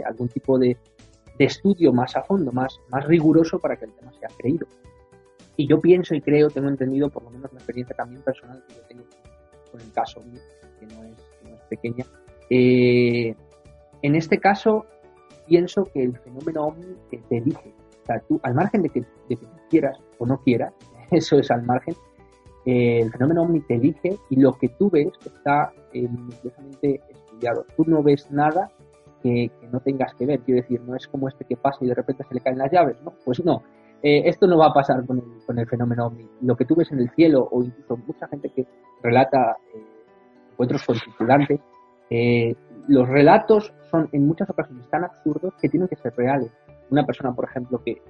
algún 0.04 0.28
tipo 0.28 0.58
de, 0.58 0.76
estudio 1.38 1.90
más 1.90 2.16
a 2.16 2.22
fondo, 2.22 2.52
más, 2.52 2.78
más 2.90 3.06
riguroso 3.06 3.58
para 3.58 3.74
que 3.76 3.86
el 3.86 3.92
tema 3.92 4.12
sea 4.12 4.28
creído? 4.36 4.66
Y 5.56 5.66
yo 5.66 5.80
pienso 5.80 6.14
y 6.14 6.20
creo, 6.20 6.50
tengo 6.50 6.68
entendido, 6.68 7.08
por 7.08 7.22
lo 7.22 7.30
menos 7.30 7.50
la 7.52 7.58
experiencia 7.58 7.96
también 7.96 8.22
personal 8.22 8.62
que 8.68 8.74
yo 8.74 8.82
tengo 8.82 9.04
con 9.70 9.80
el 9.80 9.90
caso 9.92 10.20
es, 10.34 10.42
que 10.78 10.86
no 10.86 11.04
es 11.04 11.62
pequeña, 11.70 12.04
eh, 12.50 13.34
en 14.02 14.14
este 14.16 14.38
caso 14.38 14.84
pienso 15.50 15.84
que 15.92 16.04
el 16.04 16.16
fenómeno 16.18 16.68
ovni 16.68 16.94
te 17.10 17.36
elige. 17.36 17.74
O 18.02 18.06
sea, 18.06 18.20
tú, 18.20 18.40
al 18.44 18.54
margen 18.54 18.82
de 18.82 18.88
que, 18.88 19.00
de 19.28 19.36
que 19.36 19.46
quieras 19.68 19.98
o 20.18 20.26
no 20.26 20.38
quieras, 20.38 20.72
eso 21.10 21.38
es 21.38 21.50
al 21.50 21.64
margen, 21.64 21.94
eh, 22.64 23.00
el 23.00 23.10
fenómeno 23.10 23.42
ovni 23.42 23.60
te 23.62 23.74
elige 23.74 24.16
y 24.30 24.36
lo 24.36 24.52
que 24.52 24.68
tú 24.68 24.88
ves 24.88 25.08
está 25.26 25.72
eh, 25.92 26.08
estudiado. 27.08 27.66
Tú 27.76 27.84
no 27.84 28.00
ves 28.00 28.30
nada 28.30 28.70
que, 29.24 29.50
no 29.72 29.80
tengas 29.80 30.14
que 30.14 30.24
ver. 30.24 30.38
Quiero 30.40 30.62
decir, 30.62 30.80
no 30.82 30.94
es 30.94 31.08
como 31.08 31.26
este 31.28 31.44
que 31.44 31.56
pasa 31.56 31.78
y 31.80 31.88
de 31.88 31.94
repente 31.94 32.22
se 32.28 32.34
le 32.34 32.40
caen 32.40 32.58
las 32.58 32.70
llaves, 32.70 33.02
¿no? 33.02 33.12
Pues 33.24 33.44
no. 33.44 33.62
Eh, 34.02 34.22
esto 34.26 34.46
no 34.46 34.56
va 34.56 34.66
a 34.66 34.72
pasar 34.72 35.04
con 35.04 35.18
el, 35.18 35.44
con 35.44 35.58
el 35.58 35.66
fenómeno 35.66 36.06
ovni. 36.06 36.28
Lo 36.42 36.54
que 36.54 36.64
tú 36.64 36.76
ves 36.76 36.92
en 36.92 37.00
el 37.00 37.10
cielo 37.10 37.48
o 37.50 37.64
incluso 37.64 37.96
mucha 37.96 38.28
gente 38.28 38.50
que 38.50 38.64
relata 39.02 39.56
eh, 39.74 39.82
encuentros 40.52 40.84
con 40.84 40.96
tripulantes, 40.96 41.60
los 42.88 43.08
relatos 43.08 43.72
son 43.90 44.08
en 44.12 44.26
muchas 44.26 44.48
ocasiones 44.50 44.88
tan 44.88 45.04
absurdos 45.04 45.52
que 45.60 45.68
tienen 45.68 45.88
que 45.88 45.96
ser 45.96 46.14
reales. 46.16 46.50
Una 46.90 47.04
persona, 47.04 47.32
por 47.32 47.44
ejemplo, 47.44 47.82
que 47.84 48.00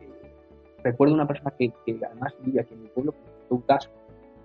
recuerdo 0.82 1.14
una 1.14 1.26
persona 1.26 1.52
que, 1.58 1.72
además 1.86 2.34
vive 2.40 2.60
aquí 2.60 2.74
en 2.74 2.82
mi 2.82 2.88
pueblo, 2.88 3.12
que 3.12 3.54
un 3.54 3.62
caso 3.62 3.90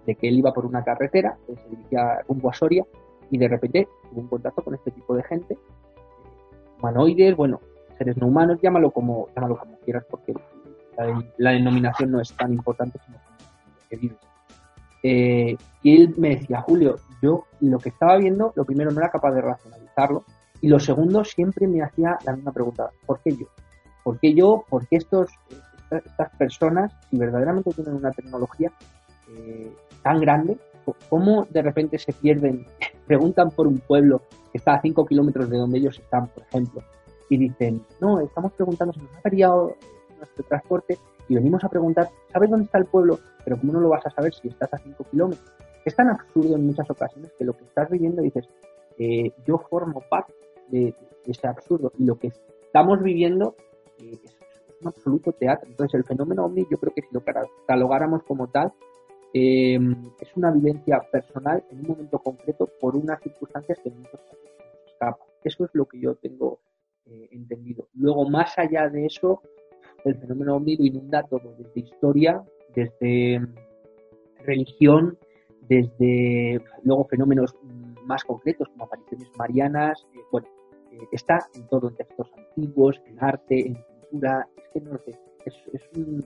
de 0.05 0.15
que 0.15 0.27
él 0.27 0.37
iba 0.37 0.53
por 0.53 0.65
una 0.65 0.83
carretera, 0.83 1.37
que 1.47 1.55
se 1.55 1.69
dirigía 1.69 2.21
rumbo 2.27 2.49
a 2.49 2.53
Soria, 2.53 2.85
y 3.31 3.37
de 3.37 3.47
repente 3.47 3.87
tuvo 4.09 4.21
un 4.21 4.27
contacto 4.27 4.63
con 4.63 4.75
este 4.75 4.91
tipo 4.91 5.15
de 5.15 5.23
gente, 5.23 5.53
eh, 5.53 5.57
humanoides, 6.79 7.35
bueno, 7.35 7.59
seres 7.97 8.17
no 8.17 8.27
humanos, 8.27 8.59
llámalo 8.61 8.91
como, 8.91 9.27
llámalo 9.35 9.57
como 9.57 9.77
quieras, 9.79 10.05
porque 10.09 10.33
la, 11.37 11.51
denominación 11.51 12.11
no 12.11 12.21
es 12.21 12.31
tan 12.33 12.53
importante 12.53 12.99
sino 13.05 13.17
que 13.89 13.95
vives. 13.95 14.17
Eh, 15.03 15.57
y 15.83 16.01
él 16.01 16.13
me 16.17 16.29
decía, 16.29 16.61
Julio, 16.61 16.97
yo 17.21 17.45
lo 17.61 17.79
que 17.79 17.89
estaba 17.89 18.17
viendo, 18.17 18.53
lo 18.55 18.65
primero 18.65 18.91
no 18.91 18.99
era 18.99 19.09
capaz 19.09 19.31
de 19.33 19.41
y 20.61 20.67
lo 20.67 20.79
segundo 20.79 21.23
siempre 21.23 21.67
me 21.67 21.81
hacía 21.81 22.17
la 22.25 22.35
misma 22.35 22.51
pregunta, 22.51 22.89
¿por 23.05 23.19
qué 23.19 23.31
yo? 23.31 23.47
¿Por 24.03 24.19
qué 24.19 24.33
yo? 24.33 24.65
¿Por 24.69 24.87
qué 24.87 24.97
estos, 24.97 25.29
estas 25.91 26.29
personas, 26.37 26.91
si 27.09 27.17
verdaderamente 27.17 27.71
tienen 27.71 27.95
una 27.95 28.11
tecnología 28.11 28.71
eh, 29.29 29.71
tan 30.03 30.19
grande, 30.19 30.57
cómo 31.09 31.45
de 31.49 31.61
repente 31.61 31.97
se 31.97 32.13
pierden, 32.13 32.65
preguntan 33.07 33.51
por 33.51 33.67
un 33.67 33.79
pueblo 33.79 34.21
que 34.51 34.57
está 34.57 34.75
a 34.75 34.81
5 34.81 35.05
kilómetros 35.05 35.49
de 35.49 35.57
donde 35.57 35.79
ellos 35.79 35.99
están, 35.99 36.27
por 36.27 36.43
ejemplo, 36.43 36.81
y 37.29 37.37
dicen, 37.37 37.81
no, 37.99 38.19
estamos 38.19 38.53
preguntando 38.53 38.93
si 38.93 39.01
nos 39.01 39.15
ha 39.15 39.21
perdido 39.21 39.75
nuestro 40.17 40.43
transporte 40.45 40.97
y 41.27 41.35
venimos 41.35 41.63
a 41.63 41.69
preguntar, 41.69 42.09
¿sabes 42.31 42.49
dónde 42.49 42.65
está 42.65 42.77
el 42.77 42.85
pueblo? 42.85 43.19
Pero 43.43 43.57
¿cómo 43.57 43.73
no 43.73 43.79
lo 43.79 43.89
vas 43.89 44.05
a 44.05 44.11
saber 44.11 44.33
si 44.33 44.47
estás 44.47 44.73
a 44.73 44.77
5 44.77 45.03
kilómetros? 45.09 45.51
Es 45.83 45.95
tan 45.95 46.09
absurdo 46.09 46.55
en 46.55 46.65
muchas 46.65 46.89
ocasiones 46.89 47.31
que 47.37 47.45
lo 47.45 47.53
que 47.53 47.63
estás 47.63 47.89
viviendo 47.89 48.21
dices, 48.21 48.47
eh, 48.97 49.31
yo 49.45 49.57
formo 49.69 50.01
parte 50.09 50.33
de, 50.69 50.93
ese 51.25 51.47
absurdo 51.47 51.91
y 51.97 52.05
lo 52.05 52.19
que 52.19 52.27
estamos 52.27 53.01
viviendo 53.01 53.55
eh, 53.99 54.19
es, 54.23 54.37
un 54.81 54.89
absoluto 54.89 55.31
teatro. 55.31 55.69
Entonces 55.69 55.95
el 55.95 56.03
fenómeno 56.03 56.45
ovni 56.45 56.67
yo 56.69 56.77
creo 56.77 56.93
que 56.93 57.01
si 57.01 57.07
lo 57.11 57.23
catalogáramos 57.23 58.23
como 58.23 58.47
tal, 58.47 58.71
eh, 59.33 59.79
es 60.19 60.35
una 60.35 60.51
vivencia 60.51 60.99
personal 61.11 61.63
en 61.71 61.79
un 61.79 61.87
momento 61.87 62.19
concreto 62.19 62.69
por 62.79 62.95
unas 62.95 63.21
circunstancias 63.21 63.79
que 63.83 63.89
nos 63.89 64.07
escapan. 64.85 65.27
Eso 65.43 65.65
es 65.65 65.71
lo 65.73 65.85
que 65.85 65.99
yo 65.99 66.15
tengo 66.15 66.59
entendido. 67.31 67.87
Luego, 67.93 68.27
más 68.29 68.57
allá 68.57 68.89
de 68.89 69.05
eso, 69.05 69.41
el 70.03 70.15
fenómeno 70.15 70.55
ovni 70.55 70.75
lo 70.75 70.85
inunda 70.85 71.23
todo, 71.23 71.55
desde 71.57 71.79
historia, 71.79 72.43
desde 72.75 73.41
religión, 74.43 75.17
desde 75.67 76.61
luego 76.83 77.05
fenómenos 77.05 77.55
más 78.05 78.23
concretos 78.23 78.67
como 78.69 78.85
apariciones 78.85 79.29
marianas, 79.37 80.05
eh, 80.13 80.19
bueno, 80.31 80.47
eh, 80.91 80.99
está 81.11 81.39
en 81.53 81.67
todo, 81.67 81.89
en 81.89 81.95
textos 81.95 82.31
antiguos, 82.37 83.01
en 83.05 83.23
arte, 83.23 83.67
en 83.67 83.73
cultura, 83.73 84.47
es 84.55 84.63
que 84.73 84.81
no 84.81 84.97
sé, 84.99 85.19
es, 85.45 85.89
un, 85.95 86.23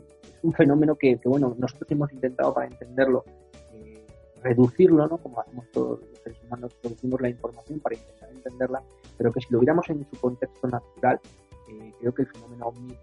fenómeno 0.54 0.96
que, 0.96 1.20
bueno, 1.26 1.56
nosotros 1.58 1.90
hemos 1.92 2.12
intentado 2.14 2.54
para 2.54 2.68
entenderlo, 2.68 3.24
eh, 3.74 4.06
reducirlo, 4.42 5.08
¿no? 5.08 5.18
Como 5.18 5.42
hacemos 5.42 5.70
todos 5.72 6.00
los 6.02 6.20
seres 6.20 6.42
humanos, 6.44 6.74
producimos 6.82 7.22
la 7.22 7.30
información 7.30 7.80
para 7.80 7.96
intentar 7.96 8.30
entenderla, 8.32 8.84
pero 9.18 9.32
que 9.32 9.42
si 9.42 9.48
lo 9.52 9.60
viéramos 9.60 9.90
en 9.90 10.08
su 10.10 10.20
contexto 10.20 10.68
natural, 10.68 11.20
creo 12.00 12.14
que 12.14 12.24
el 12.24 12.28
fenómeno 12.30 12.68
ovni 12.68 12.96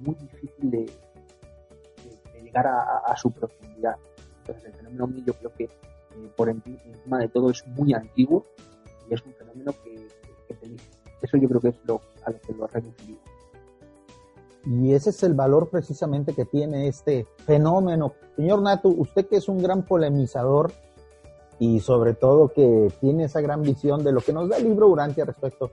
muy 0.00 0.14
difícil 0.16 0.70
de, 0.70 0.92
llegar 2.42 2.66
a, 2.66 3.16
su 3.16 3.30
profundidad. 3.30 3.96
Entonces 4.40 4.64
el 4.64 4.72
fenómeno 4.74 5.04
ovni 5.04 5.24
yo 5.24 5.34
creo 5.34 5.52
que 5.54 5.68
eh, 6.16 6.30
por 6.36 6.48
encima 6.48 7.18
de 7.18 7.28
todo 7.28 7.50
es 7.50 7.66
muy 7.66 7.92
antiguo 7.94 8.46
y 9.08 9.14
es 9.14 9.24
un 9.24 9.32
fenómeno 9.34 9.72
que, 9.84 10.08
que, 10.48 10.76
Eso 11.22 11.36
yo 11.36 11.48
creo 11.48 11.60
que 11.60 11.68
es 11.68 11.76
lo, 11.84 12.00
a 12.24 12.30
lo 12.30 12.40
que 12.40 12.52
lo 12.52 12.66
reduciría. 12.66 13.18
Y 14.64 14.92
ese 14.92 15.10
es 15.10 15.22
el 15.24 15.34
valor 15.34 15.70
precisamente 15.70 16.34
que 16.34 16.44
tiene 16.44 16.86
este 16.86 17.26
fenómeno. 17.46 18.12
Señor 18.36 18.62
Nato, 18.62 18.88
usted 18.88 19.26
que 19.26 19.36
es 19.36 19.48
un 19.48 19.60
gran 19.60 19.84
polemizador 19.84 20.72
y 21.58 21.80
sobre 21.80 22.14
todo 22.14 22.48
que 22.48 22.92
tiene 23.00 23.24
esa 23.24 23.40
gran 23.40 23.62
visión 23.62 24.04
de 24.04 24.12
lo 24.12 24.20
que 24.20 24.32
nos 24.32 24.48
da 24.48 24.56
el 24.56 24.64
libro 24.64 24.88
Urantia 24.88 25.24
respecto 25.24 25.70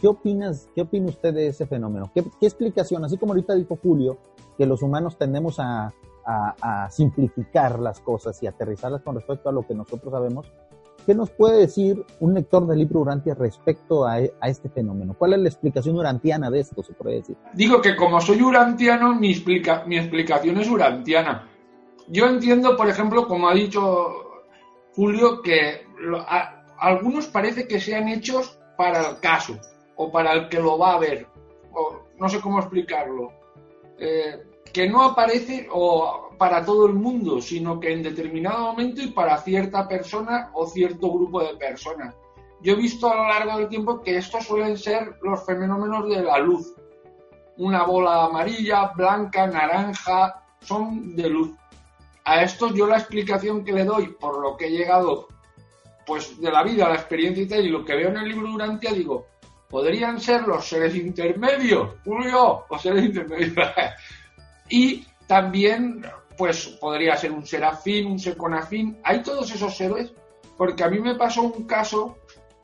¿Qué 0.00 0.08
opinas, 0.08 0.66
qué 0.74 0.80
opina 0.80 1.08
usted 1.08 1.34
de 1.34 1.48
ese 1.48 1.66
fenómeno? 1.66 2.10
¿Qué, 2.14 2.24
explicación? 2.40 3.04
Así 3.04 3.18
como 3.18 3.32
ahorita 3.32 3.54
dijo 3.54 3.78
Julio, 3.82 4.16
que 4.56 4.64
los 4.64 4.82
humanos 4.82 5.18
tendemos 5.18 5.60
a, 5.60 5.92
simplificar 6.90 7.78
las 7.78 8.00
cosas 8.00 8.42
y 8.42 8.46
aterrizarlas 8.46 9.02
con 9.02 9.14
respecto 9.14 9.48
a 9.48 9.52
lo 9.52 9.66
que 9.66 9.74
nosotros 9.74 10.12
sabemos. 10.12 10.52
¿Qué 11.06 11.14
nos 11.14 11.30
puede 11.30 11.60
decir 11.60 12.04
un 12.20 12.34
lector 12.34 12.66
del 12.66 12.78
libro 12.78 13.00
Urantia 13.00 13.34
respecto 13.34 14.06
a, 14.06 14.20
este 14.20 14.68
fenómeno? 14.68 15.14
¿Cuál 15.18 15.32
es 15.32 15.38
la 15.40 15.48
explicación 15.48 15.96
urantiana 15.96 16.50
de 16.50 16.60
esto, 16.60 16.82
se 16.82 16.92
decir? 17.04 17.36
Digo 17.54 17.80
que 17.80 17.96
como 17.96 18.20
soy 18.20 18.42
urantiano, 18.42 19.14
mi, 19.14 19.30
explica, 19.30 19.84
mi 19.86 19.96
explicación 19.96 20.58
es 20.58 20.68
urantiana. 20.68 21.48
Yo 22.08 22.26
entiendo, 22.26 22.76
por 22.76 22.88
ejemplo, 22.88 23.26
como 23.26 23.48
ha 23.48 23.54
dicho 23.54 24.08
Julio, 24.94 25.40
que 25.42 25.86
algunos 26.78 27.26
parece 27.28 27.66
que 27.66 27.80
sean 27.80 28.08
hechos 28.08 28.58
para 28.76 29.10
el 29.10 29.20
caso 29.20 29.58
o 29.96 30.10
para 30.10 30.32
el 30.32 30.48
que 30.48 30.58
lo 30.58 30.78
va 30.78 30.94
a 30.94 30.98
ver, 30.98 31.26
o 31.72 32.00
no 32.18 32.28
sé 32.28 32.40
cómo 32.40 32.58
explicarlo, 32.58 33.32
eh, 33.98 34.42
que 34.72 34.88
no 34.88 35.02
aparece 35.02 35.68
o 35.72 36.30
para 36.38 36.64
todo 36.64 36.86
el 36.86 36.94
mundo, 36.94 37.40
sino 37.40 37.78
que 37.78 37.92
en 37.92 38.02
determinado 38.02 38.72
momento 38.72 39.02
y 39.02 39.08
para 39.08 39.38
cierta 39.38 39.86
persona 39.86 40.50
o 40.54 40.66
cierto 40.66 41.12
grupo 41.12 41.42
de 41.42 41.56
personas. 41.56 42.14
Yo 42.62 42.72
he 42.72 42.76
visto 42.76 43.10
a 43.10 43.16
lo 43.16 43.28
largo 43.28 43.58
del 43.58 43.68
tiempo 43.68 44.00
que 44.02 44.16
estos 44.16 44.44
suelen 44.44 44.76
ser 44.76 45.18
los 45.22 45.44
fenómenos 45.44 46.08
de 46.08 46.22
la 46.22 46.38
luz. 46.38 46.74
Una 47.56 47.84
bola 47.84 48.24
amarilla, 48.24 48.92
blanca, 48.96 49.46
naranja, 49.46 50.42
son 50.60 51.14
de 51.16 51.28
luz. 51.28 51.52
A 52.24 52.42
estos 52.42 52.74
yo 52.74 52.86
la 52.86 52.98
explicación 52.98 53.64
que 53.64 53.72
le 53.72 53.84
doy 53.84 54.08
por 54.08 54.40
lo 54.40 54.56
que 54.56 54.66
he 54.66 54.70
llegado 54.70 55.28
pues 56.06 56.40
de 56.40 56.50
la 56.50 56.62
vida, 56.62 56.88
la 56.88 56.96
experiencia 56.96 57.42
y 57.42 57.46
tal, 57.46 57.64
y 57.64 57.68
lo 57.68 57.84
que 57.84 57.94
veo 57.94 58.08
en 58.08 58.16
el 58.16 58.28
libro 58.28 58.48
Durantia, 58.48 58.92
digo, 58.92 59.26
podrían 59.68 60.20
ser 60.20 60.42
los 60.42 60.66
seres 60.66 60.94
intermedios, 60.96 61.96
Julio, 62.04 62.64
los 62.68 62.82
seres 62.82 63.04
intermedios. 63.04 63.54
y 64.70 65.04
también, 65.26 66.02
pues 66.38 66.66
podría 66.80 67.16
ser 67.16 67.32
un 67.32 67.46
serafín, 67.46 68.06
un 68.06 68.18
seconafín, 68.18 68.98
hay 69.04 69.22
todos 69.22 69.52
esos 69.52 69.76
seres, 69.76 70.12
porque 70.56 70.84
a 70.84 70.88
mí 70.88 70.98
me 70.98 71.16
pasó 71.16 71.42
un 71.42 71.66
caso 71.66 72.16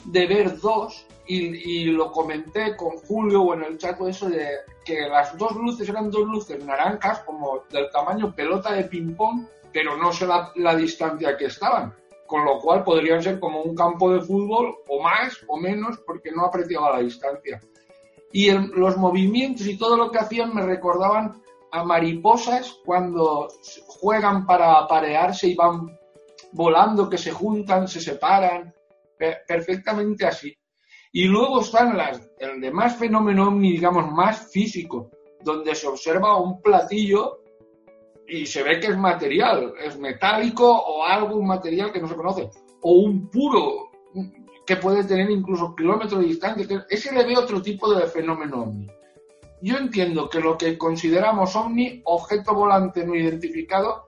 de 0.05 0.27
ver 0.27 0.59
dos, 0.61 1.07
y, 1.29 1.87
lo 1.87 2.13
comenté 2.13 2.77
con 2.77 2.99
Julio 2.99 3.43
o 3.43 3.55
en 3.55 3.65
el 3.65 3.79
chat, 3.79 4.01
eso 4.03 4.29
de 4.29 4.47
que 4.85 5.09
las 5.09 5.37
dos 5.37 5.57
luces 5.57 5.89
eran 5.89 6.09
dos 6.09 6.25
luces 6.27 6.65
naranjas, 6.65 7.19
como 7.21 7.65
del 7.71 7.91
tamaño 7.91 8.33
pelota 8.33 8.73
de 8.73 8.85
ping-pong, 8.85 9.45
pero 9.73 9.97
no 9.97 10.13
sé 10.13 10.27
la 10.55 10.77
distancia 10.77 11.37
que 11.37 11.47
estaban 11.47 11.93
con 12.27 12.45
lo 12.45 12.59
cual 12.59 12.85
podrían 12.85 13.23
ser 13.23 13.41
como 13.41 13.63
un 13.63 13.75
campo 13.75 14.13
de 14.13 14.21
fútbol 14.21 14.77
o 14.89 15.03
más 15.03 15.39
o 15.47 15.57
menos 15.57 15.99
porque 16.07 16.31
no 16.33 16.45
apreciaba 16.45 16.97
la 16.97 17.03
distancia. 17.03 17.61
Y 18.33 18.51
los 18.51 18.97
movimientos 18.97 19.67
y 19.67 19.79
todo 19.79 19.97
lo 19.97 20.11
que 20.11 20.19
hacían 20.19 20.55
me 20.55 20.63
recordaban 20.63 21.41
a 21.73 21.85
mariposas 21.85 22.79
cuando 22.85 23.49
juegan 23.87 24.47
para 24.47 24.79
aparearse 24.79 25.49
y 25.49 25.55
van 25.55 25.99
volando, 26.53 27.11
que 27.11 27.19
se 27.19 27.33
juntan, 27.33 27.89
se 27.89 28.01
separan, 28.01 28.75
perfectamente 29.47 30.27
así. 30.27 30.57
Y 31.13 31.25
luego 31.25 31.61
están 31.61 31.97
las, 31.97 32.21
el 32.39 32.61
demás 32.61 32.97
fenómeno, 32.97 33.51
digamos, 33.59 34.11
más 34.11 34.51
físico, 34.51 35.11
donde 35.43 35.75
se 35.75 35.87
observa 35.87 36.41
un 36.41 36.61
platillo 36.61 37.43
y 38.29 38.47
se 38.47 38.63
ve 38.63 38.81
que 38.81 38.89
es 38.89 38.99
material, 38.99 39.75
es 39.83 39.99
metálico 39.99 40.69
o 40.69 41.05
algo, 41.05 41.37
un 41.37 41.47
material 41.47 41.93
que 41.93 42.01
no 42.01 42.09
se 42.09 42.17
conoce, 42.17 42.51
o 42.83 42.93
un 42.93 43.31
puro 43.31 43.91
que 44.67 44.77
puede 44.77 45.05
tener 45.05 45.31
incluso 45.31 45.75
kilómetros 45.77 46.21
de 46.21 46.27
distancia. 46.27 46.87
Ese 46.91 47.15
le 47.15 47.25
ve 47.25 47.37
otro 47.37 47.63
tipo 47.63 47.93
de 47.95 48.07
fenómeno 48.09 48.65
ovni. 48.65 48.89
Yo 49.61 49.79
entiendo 49.79 50.29
que 50.29 50.41
lo 50.41 50.59
que 50.59 50.77
consideramos 50.77 51.57
ovni, 51.57 52.03
objeto 52.05 52.55
volante 52.55 53.05
no 53.07 53.15
identificado, 53.15 54.07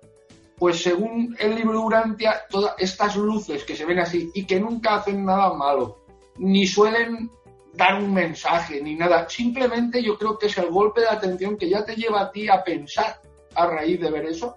pues 0.58 0.82
según 0.82 1.36
el 1.38 1.54
libro 1.54 1.82
Urantia, 1.82 2.42
todas 2.50 2.74
estas 2.78 3.16
luces 3.16 3.64
que 3.64 3.76
se 3.76 3.84
ven 3.84 4.00
así 4.00 4.30
y 4.34 4.44
que 4.44 4.60
nunca 4.60 4.96
hacen 4.96 5.24
nada 5.24 5.54
malo, 5.54 6.04
ni 6.36 6.66
suelen 6.66 7.30
dar 7.74 8.02
un 8.02 8.12
mensaje 8.12 8.82
ni 8.82 8.94
nada, 8.94 9.28
simplemente 9.28 10.02
yo 10.02 10.18
creo 10.18 10.36
que 10.36 10.46
es 10.46 10.58
el 10.58 10.68
golpe 10.68 11.02
de 11.02 11.08
atención 11.08 11.56
que 11.56 11.70
ya 11.70 11.84
te 11.84 11.94
lleva 11.94 12.22
a 12.22 12.32
ti 12.32 12.48
a 12.48 12.64
pensar 12.64 13.20
a 13.54 13.66
raíz 13.66 14.00
de 14.00 14.10
ver 14.10 14.26
eso. 14.26 14.56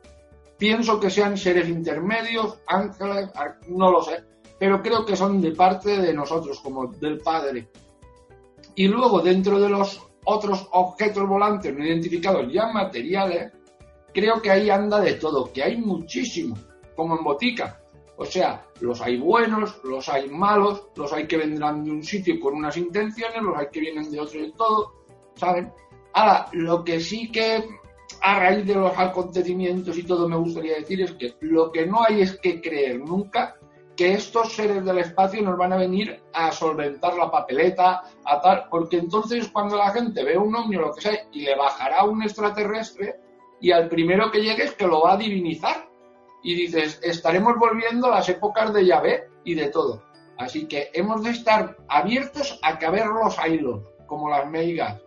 Pienso 0.58 1.00
que 1.00 1.10
sean 1.10 1.38
seres 1.38 1.70
intermedios, 1.70 2.60
ángeles, 2.68 3.30
no 3.68 3.92
lo 3.92 4.04
sé, 4.04 4.24
pero 4.60 4.82
creo 4.82 5.06
que 5.06 5.16
son 5.16 5.42
de 5.42 5.52
parte 5.52 5.98
de 5.98 6.14
nosotros, 6.14 6.60
como 6.60 6.88
del 6.88 7.20
Padre. 7.20 7.70
Y 8.76 8.88
luego, 8.88 9.22
dentro 9.22 9.60
de 9.60 9.70
los 9.70 10.11
otros 10.26 10.68
objetos 10.72 11.28
volantes 11.28 11.76
no 11.76 11.86
identificados 11.86 12.52
ya 12.52 12.68
materiales, 12.68 13.52
creo 14.14 14.42
que 14.42 14.52
ahí 14.52 14.70
anda 14.70 15.00
de 15.00 15.14
todo, 15.14 15.52
que 15.52 15.64
hay 15.64 15.78
muchísimo, 15.78 16.58
como 16.96 17.18
en 17.18 17.24
botica. 17.24 17.80
O 18.18 18.26
sea, 18.26 18.66
los 18.82 19.02
hay 19.02 19.18
buenos, 19.18 19.80
los 19.84 20.08
hay 20.10 20.30
malos, 20.30 20.90
los 20.96 21.12
hay 21.12 21.26
que 21.26 21.38
vendrán 21.38 21.84
de 21.84 21.92
un 21.92 22.04
sitio 22.04 22.40
con 22.40 22.56
unas 22.56 22.78
intenciones, 22.78 23.42
los 23.42 23.58
hay 23.58 23.68
que 23.72 23.80
vienen 23.80 24.12
de 24.12 24.20
otro 24.20 24.40
y 24.40 24.52
todo, 24.54 24.94
¿saben? 25.36 25.72
Ahora, 26.14 26.48
lo 26.52 26.84
que 26.84 27.00
sí 27.00 27.32
que 27.32 27.64
a 28.22 28.40
raíz 28.40 28.66
de 28.66 28.76
los 28.76 28.96
acontecimientos 28.98 29.98
y 29.98 30.04
todo 30.04 30.28
me 30.28 30.36
gustaría 30.36 30.76
decir 30.76 31.02
es 31.02 31.14
que 31.14 31.36
lo 31.42 31.72
que 31.72 31.88
no 31.88 32.04
hay 32.04 32.22
es 32.22 32.38
que 32.40 32.62
creer 32.62 33.00
nunca 33.00 33.58
que 33.96 34.14
estos 34.14 34.54
seres 34.54 34.84
del 34.86 35.00
espacio 35.00 35.42
nos 35.42 35.58
van 35.58 35.74
a 35.74 35.78
venir 35.78 36.22
a 36.34 36.52
solventar 36.52 37.16
la 37.16 37.30
papeleta, 37.30 38.04
a 38.26 38.42
tal, 38.42 38.68
porque 38.70 38.98
entonces 38.98 39.50
cuando 39.50 39.76
la 39.76 39.92
gente 39.92 40.24
ve 40.24 40.38
un 40.38 40.56
ovni 40.56 40.78
o 40.78 40.82
lo 40.82 40.94
que 40.94 41.02
sea 41.02 41.28
y 41.32 41.42
le 41.42 41.56
bajará 41.56 42.04
un 42.06 42.24
extraterrestre 42.24 43.20
y 43.60 43.72
al 43.72 43.90
primero 43.90 44.32
que 44.32 44.42
llegue 44.42 44.64
es 44.64 44.74
que 44.74 44.88
lo 44.88 45.02
va 45.02 45.14
a 45.14 45.18
divinizar 45.18 45.88
y 46.44 46.56
dices, 46.56 47.00
estaremos 47.04 47.58
volviendo 47.58 48.08
a 48.08 48.16
las 48.16 48.30
épocas 48.30 48.74
de 48.74 48.86
Yahvé 48.86 49.30
y 49.44 49.54
de 49.54 49.70
todo. 49.70 50.04
Así 50.38 50.68
que 50.68 50.90
hemos 50.94 51.24
de 51.24 51.30
estar 51.30 51.78
abiertos 51.88 52.60
a 52.64 52.80
caber 52.80 53.06
los 53.06 53.38
hilos, 53.46 53.82
como 54.08 54.30
las 54.30 54.50
meigas. 54.50 55.00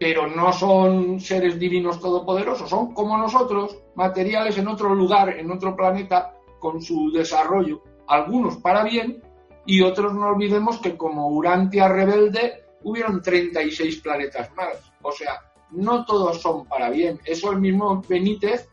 Pero 0.00 0.26
no 0.26 0.52
son 0.52 1.20
seres 1.20 1.58
divinos 1.58 2.00
todopoderosos, 2.00 2.70
son 2.70 2.94
como 2.94 3.18
nosotros, 3.18 3.78
materiales 3.94 4.56
en 4.56 4.68
otro 4.68 4.94
lugar, 4.94 5.28
en 5.38 5.50
otro 5.50 5.76
planeta, 5.76 6.34
con 6.60 6.80
su 6.80 7.12
desarrollo. 7.12 7.82
Algunos 8.08 8.56
para 8.58 8.84
bien 8.84 9.22
y 9.66 9.82
otros 9.82 10.14
no 10.14 10.28
olvidemos 10.28 10.78
que 10.78 10.96
como 10.96 11.28
Urantia 11.28 11.88
rebelde 11.88 12.64
hubieron 12.82 13.22
36 13.22 14.00
planetas 14.00 14.52
más. 14.54 14.92
O 15.02 15.12
sea, 15.12 15.40
no 15.70 16.04
todos 16.04 16.40
son 16.40 16.66
para 16.66 16.90
bien. 16.90 17.18
Eso 17.24 17.50
el 17.50 17.60
mismo 17.60 18.02
Benítez 18.08 18.68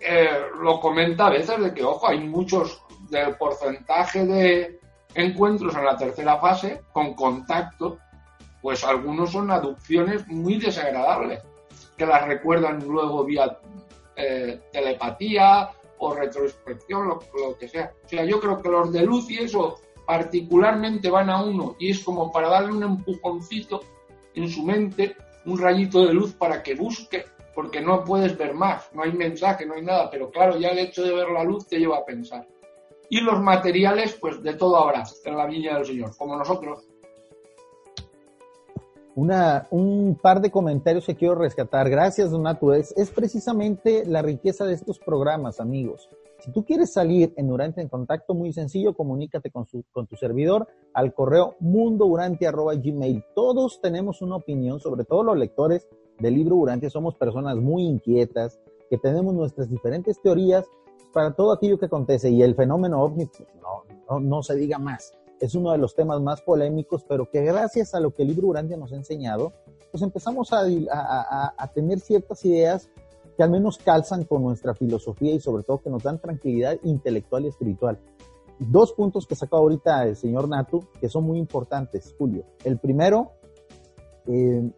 eh, 0.00 0.30
lo 0.60 0.80
comenta 0.80 1.26
a 1.26 1.30
veces 1.30 1.60
de 1.60 1.74
que, 1.74 1.84
ojo, 1.84 2.08
hay 2.08 2.20
muchos 2.20 2.82
del 3.08 3.36
porcentaje 3.36 4.24
de 4.24 4.80
encuentros 5.14 5.74
en 5.76 5.84
la 5.84 5.96
tercera 5.96 6.38
fase 6.38 6.82
con 6.92 7.14
contacto, 7.14 7.98
pues 8.62 8.84
algunos 8.84 9.32
son 9.32 9.50
aducciones 9.50 10.26
muy 10.28 10.58
desagradables, 10.58 11.42
que 11.96 12.06
las 12.06 12.26
recuerdan 12.26 12.86
luego 12.86 13.24
vía 13.24 13.58
eh, 14.16 14.60
telepatía 14.72 15.70
o 16.00 16.14
retrospección, 16.14 17.08
lo, 17.08 17.20
lo, 17.38 17.56
que 17.56 17.68
sea. 17.68 17.92
O 18.04 18.08
sea, 18.08 18.24
yo 18.24 18.40
creo 18.40 18.60
que 18.60 18.68
los 18.68 18.92
de 18.92 19.02
luz 19.02 19.30
y 19.30 19.38
eso 19.38 19.78
particularmente 20.06 21.08
van 21.08 21.30
a 21.30 21.42
uno 21.42 21.76
y 21.78 21.90
es 21.90 22.00
como 22.02 22.32
para 22.32 22.48
darle 22.48 22.72
un 22.72 22.82
empujoncito 22.82 23.82
en 24.34 24.48
su 24.48 24.64
mente, 24.64 25.14
un 25.46 25.58
rayito 25.58 26.04
de 26.04 26.14
luz 26.14 26.32
para 26.32 26.62
que 26.62 26.74
busque 26.74 27.24
porque 27.54 27.80
no 27.80 28.04
puedes 28.04 28.36
ver 28.38 28.54
más, 28.54 28.92
no 28.94 29.02
hay 29.02 29.12
mensaje, 29.12 29.66
no 29.66 29.74
hay 29.74 29.82
nada, 29.82 30.10
pero 30.10 30.30
claro, 30.30 30.58
ya 30.58 30.70
el 30.70 30.78
hecho 30.78 31.02
de 31.02 31.12
ver 31.12 31.28
la 31.28 31.44
luz 31.44 31.66
te 31.66 31.78
lleva 31.78 31.98
a 31.98 32.04
pensar. 32.04 32.46
Y 33.08 33.20
los 33.20 33.40
materiales, 33.40 34.16
pues 34.20 34.42
de 34.42 34.54
todo 34.54 34.76
habrá 34.76 35.02
en 35.24 35.36
la 35.36 35.46
viña 35.46 35.74
del 35.74 35.84
Señor, 35.84 36.16
como 36.16 36.36
nosotros. 36.36 36.86
Un 39.70 40.18
par 40.20 40.40
de 40.40 40.50
comentarios 40.50 41.04
que 41.04 41.16
quiero 41.16 41.34
rescatar. 41.34 41.90
Gracias, 41.90 42.30
Donato. 42.30 42.72
Es, 42.72 42.94
es 42.96 43.10
precisamente 43.10 44.04
la 44.06 44.22
riqueza 44.22 44.64
de 44.64 44.74
estos 44.74 44.98
programas, 44.98 45.60
amigos. 45.60 46.08
Si 46.40 46.50
tú 46.52 46.64
quieres 46.64 46.92
salir 46.92 47.34
en 47.36 47.48
Durante 47.48 47.82
en 47.82 47.88
contacto, 47.88 48.32
muy 48.32 48.52
sencillo, 48.52 48.94
comunícate 48.94 49.50
con, 49.50 49.66
tu 49.66 50.16
servidor 50.16 50.68
al 50.94 51.12
correo 51.12 51.56
mundourante.gmail. 51.60 53.24
Todos 53.34 53.80
tenemos 53.82 54.22
una 54.22 54.36
opinión, 54.36 54.80
sobre 54.80 55.04
todo 55.04 55.22
los 55.22 55.36
lectores 55.36 55.86
del 56.18 56.34
libro 56.34 56.56
Urantia 56.56 56.88
somos 56.88 57.14
personas 57.14 57.56
muy 57.56 57.82
inquietas, 57.82 58.58
que 58.88 58.96
tenemos 58.96 59.34
nuestras 59.34 59.68
diferentes 59.68 60.20
teorías 60.22 60.66
para 61.12 61.32
todo 61.32 61.52
aquello 61.52 61.78
que 61.78 61.86
acontece. 61.86 62.30
Y 62.30 62.42
el 62.42 62.54
fenómeno 62.54 63.02
ovni, 63.02 63.26
pues, 63.26 63.46
no, 64.22 64.42
se 64.42 64.56
diga 64.56 64.78
más. 64.78 65.12
Es 65.40 65.54
uno 65.54 65.72
de 65.72 65.78
los 65.78 65.94
temas 65.94 66.20
más 66.20 66.42
polémicos, 66.42 67.04
pero 67.08 67.28
que 67.30 67.42
gracias 67.42 67.94
a 67.94 68.00
lo 68.00 68.12
que 68.12 68.22
el 68.22 68.28
libro 68.28 68.48
Urantia 68.48 68.76
nos 68.76 68.92
ha 68.92 68.96
enseñado, 68.96 69.52
pues 69.90 70.02
empezamos 70.02 70.52
a, 70.52 70.60
a, 70.92 71.54
a 71.56 71.72
tener 71.72 71.98
ciertas 72.00 72.44
ideas 72.44 72.88
que 73.36 73.42
al 73.42 73.50
menos 73.50 73.78
calzan 73.78 74.24
con 74.24 74.42
nuestra 74.42 74.74
filosofía 74.74 75.34
y 75.34 75.40
sobre 75.40 75.62
todo 75.62 75.78
que 75.78 75.90
nos 75.90 76.02
dan 76.02 76.20
tranquilidad 76.20 76.76
intelectual 76.82 77.46
y 77.46 77.48
espiritual. 77.48 77.98
Dos 78.58 78.92
puntos 78.92 79.26
que 79.26 79.34
sacó 79.34 79.56
ahorita 79.56 80.06
el 80.06 80.16
señor 80.16 80.46
Natu, 80.46 80.84
que 81.00 81.08
son 81.08 81.24
muy 81.24 81.38
importantes, 81.38 82.14
Julio. 82.18 82.44
El 82.62 82.78
primero, 82.78 83.32
eh, 84.26 84.70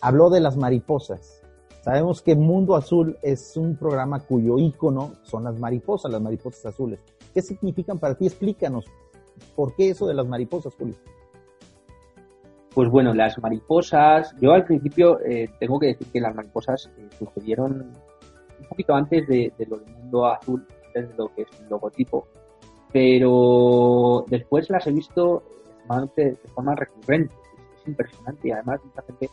habló 0.00 0.30
de 0.30 0.40
las 0.40 0.56
mariposas. 0.56 1.40
Sabemos 1.82 2.20
que 2.20 2.34
Mundo 2.34 2.74
Azul 2.74 3.16
es 3.22 3.56
un 3.56 3.76
programa 3.76 4.26
cuyo 4.26 4.58
icono 4.58 5.12
son 5.22 5.44
las 5.44 5.58
mariposas, 5.58 6.10
las 6.10 6.20
mariposas 6.20 6.66
azules. 6.66 7.00
¿Qué 7.32 7.40
significan 7.40 7.98
para 7.98 8.16
ti? 8.16 8.26
Explícanos. 8.26 8.84
¿Por 9.54 9.74
qué 9.74 9.90
eso 9.90 10.06
de 10.06 10.14
las 10.14 10.26
mariposas, 10.26 10.74
Julio? 10.74 10.94
Pues 12.74 12.88
bueno, 12.88 13.12
las 13.14 13.38
mariposas, 13.38 14.34
yo 14.40 14.52
al 14.52 14.64
principio 14.64 15.18
eh, 15.20 15.48
tengo 15.58 15.78
que 15.78 15.88
decir 15.88 16.06
que 16.12 16.20
las 16.20 16.34
mariposas 16.34 16.90
eh, 16.96 17.08
sucedieron 17.18 17.92
un 18.60 18.66
poquito 18.68 18.94
antes 18.94 19.26
de, 19.26 19.52
lo 19.68 19.78
del 19.78 19.94
mundo 19.94 20.26
azul, 20.26 20.66
antes 20.86 21.08
de 21.08 21.14
lo 21.16 21.34
que 21.34 21.42
es 21.42 21.48
el 21.60 21.68
logotipo, 21.68 22.28
pero 22.92 24.24
después 24.28 24.70
las 24.70 24.86
he 24.86 24.92
visto 24.92 25.42
de, 26.14 26.36
forma 26.54 26.76
recurrente, 26.76 27.34
es, 27.34 27.80
es 27.80 27.88
impresionante 27.88 28.48
y 28.48 28.52
además 28.52 28.80
mucha 28.84 29.02
gente 29.02 29.28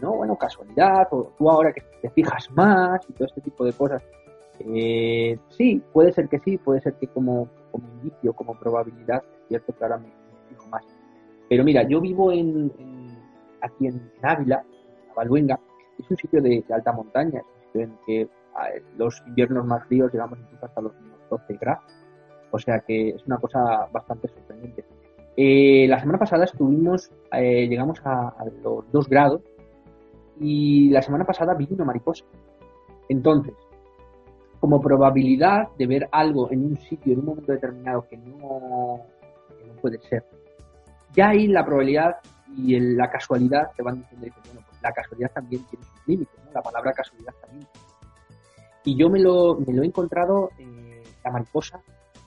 no, 0.00 0.16
bueno, 0.16 0.36
casualidad, 0.36 1.08
o 1.10 1.32
tú 1.36 1.50
ahora 1.50 1.72
que 1.72 1.82
te 2.00 2.10
fijas 2.10 2.50
más 2.52 3.00
y 3.08 3.12
todo 3.12 3.26
este 3.26 3.40
tipo 3.40 3.64
de 3.64 3.72
cosas. 3.72 4.02
Eh, 4.60 5.38
sí, 5.50 5.82
puede 5.92 6.12
ser 6.12 6.28
que 6.28 6.38
sí, 6.40 6.58
puede 6.58 6.80
ser 6.80 6.94
que 6.94 7.06
como, 7.06 7.48
como 7.70 7.88
indicio, 7.88 8.32
como 8.32 8.58
probabilidad, 8.58 9.22
es 9.42 9.48
cierto 9.48 9.76
que 9.76 9.84
ahora 9.84 9.98
me, 9.98 10.12
fijo 10.48 10.66
más. 10.68 10.84
Pero 11.48 11.64
mira, 11.64 11.82
yo 11.82 12.00
vivo 12.00 12.32
en, 12.32 12.72
aquí 13.60 13.86
en, 13.86 14.10
Ávila, 14.22 14.64
en 15.08 15.14
Baluenga, 15.14 15.58
es 15.98 16.10
un 16.10 16.16
sitio 16.16 16.40
de, 16.40 16.64
alta 16.70 16.92
montaña, 16.92 17.40
es 17.40 17.46
un 17.46 17.62
sitio 17.66 17.82
en 17.82 17.98
que 18.06 18.28
los 18.96 19.22
inviernos 19.26 19.64
más 19.64 19.84
fríos 19.86 20.12
llegamos 20.12 20.38
incluso 20.38 20.66
hasta 20.66 20.80
los 20.80 20.92
12 21.30 21.54
grados, 21.60 21.84
o 22.50 22.58
sea 22.58 22.80
que 22.80 23.10
es 23.10 23.26
una 23.26 23.38
cosa 23.38 23.88
bastante 23.92 24.28
sorprendente. 24.28 24.84
Eh, 25.36 25.86
la 25.88 26.00
semana 26.00 26.18
pasada 26.18 26.44
estuvimos, 26.44 27.10
eh, 27.32 27.68
llegamos 27.68 28.00
a, 28.04 28.30
a, 28.30 28.44
los 28.44 28.90
2 28.90 29.08
grados 29.08 29.42
y 30.40 30.90
la 30.90 31.02
semana 31.02 31.24
pasada 31.24 31.54
vi 31.54 31.68
una 31.70 31.84
mariposa. 31.84 32.24
Entonces, 33.08 33.54
como 34.60 34.80
probabilidad 34.80 35.68
de 35.78 35.86
ver 35.86 36.08
algo 36.12 36.50
en 36.50 36.64
un 36.64 36.78
sitio 36.78 37.12
en 37.12 37.20
un 37.20 37.26
momento 37.26 37.52
determinado 37.52 38.06
que 38.08 38.16
no, 38.16 39.00
puede 39.80 40.00
ser, 40.00 40.24
ya 41.14 41.28
ahí 41.28 41.46
la 41.46 41.64
probabilidad 41.64 42.16
y 42.56 42.78
la 42.80 43.08
casualidad 43.10 43.70
te 43.76 43.82
van 43.82 43.98
diciendo, 43.98 44.26
bueno, 44.44 44.60
pues 44.68 44.82
la 44.82 44.92
casualidad 44.92 45.30
también 45.32 45.62
tiene 45.64 45.84
sus 45.84 46.08
límites, 46.08 46.34
¿no? 46.44 46.52
la 46.52 46.62
palabra 46.62 46.92
casualidad 46.92 47.34
también. 47.40 47.68
Y 48.84 48.96
yo 48.96 49.08
me 49.08 49.20
lo, 49.20 49.58
me 49.66 49.72
lo 49.72 49.82
he 49.82 49.86
encontrado, 49.86 50.50
eh, 50.58 51.02
la 51.24 51.30
mariposa, 51.30 51.80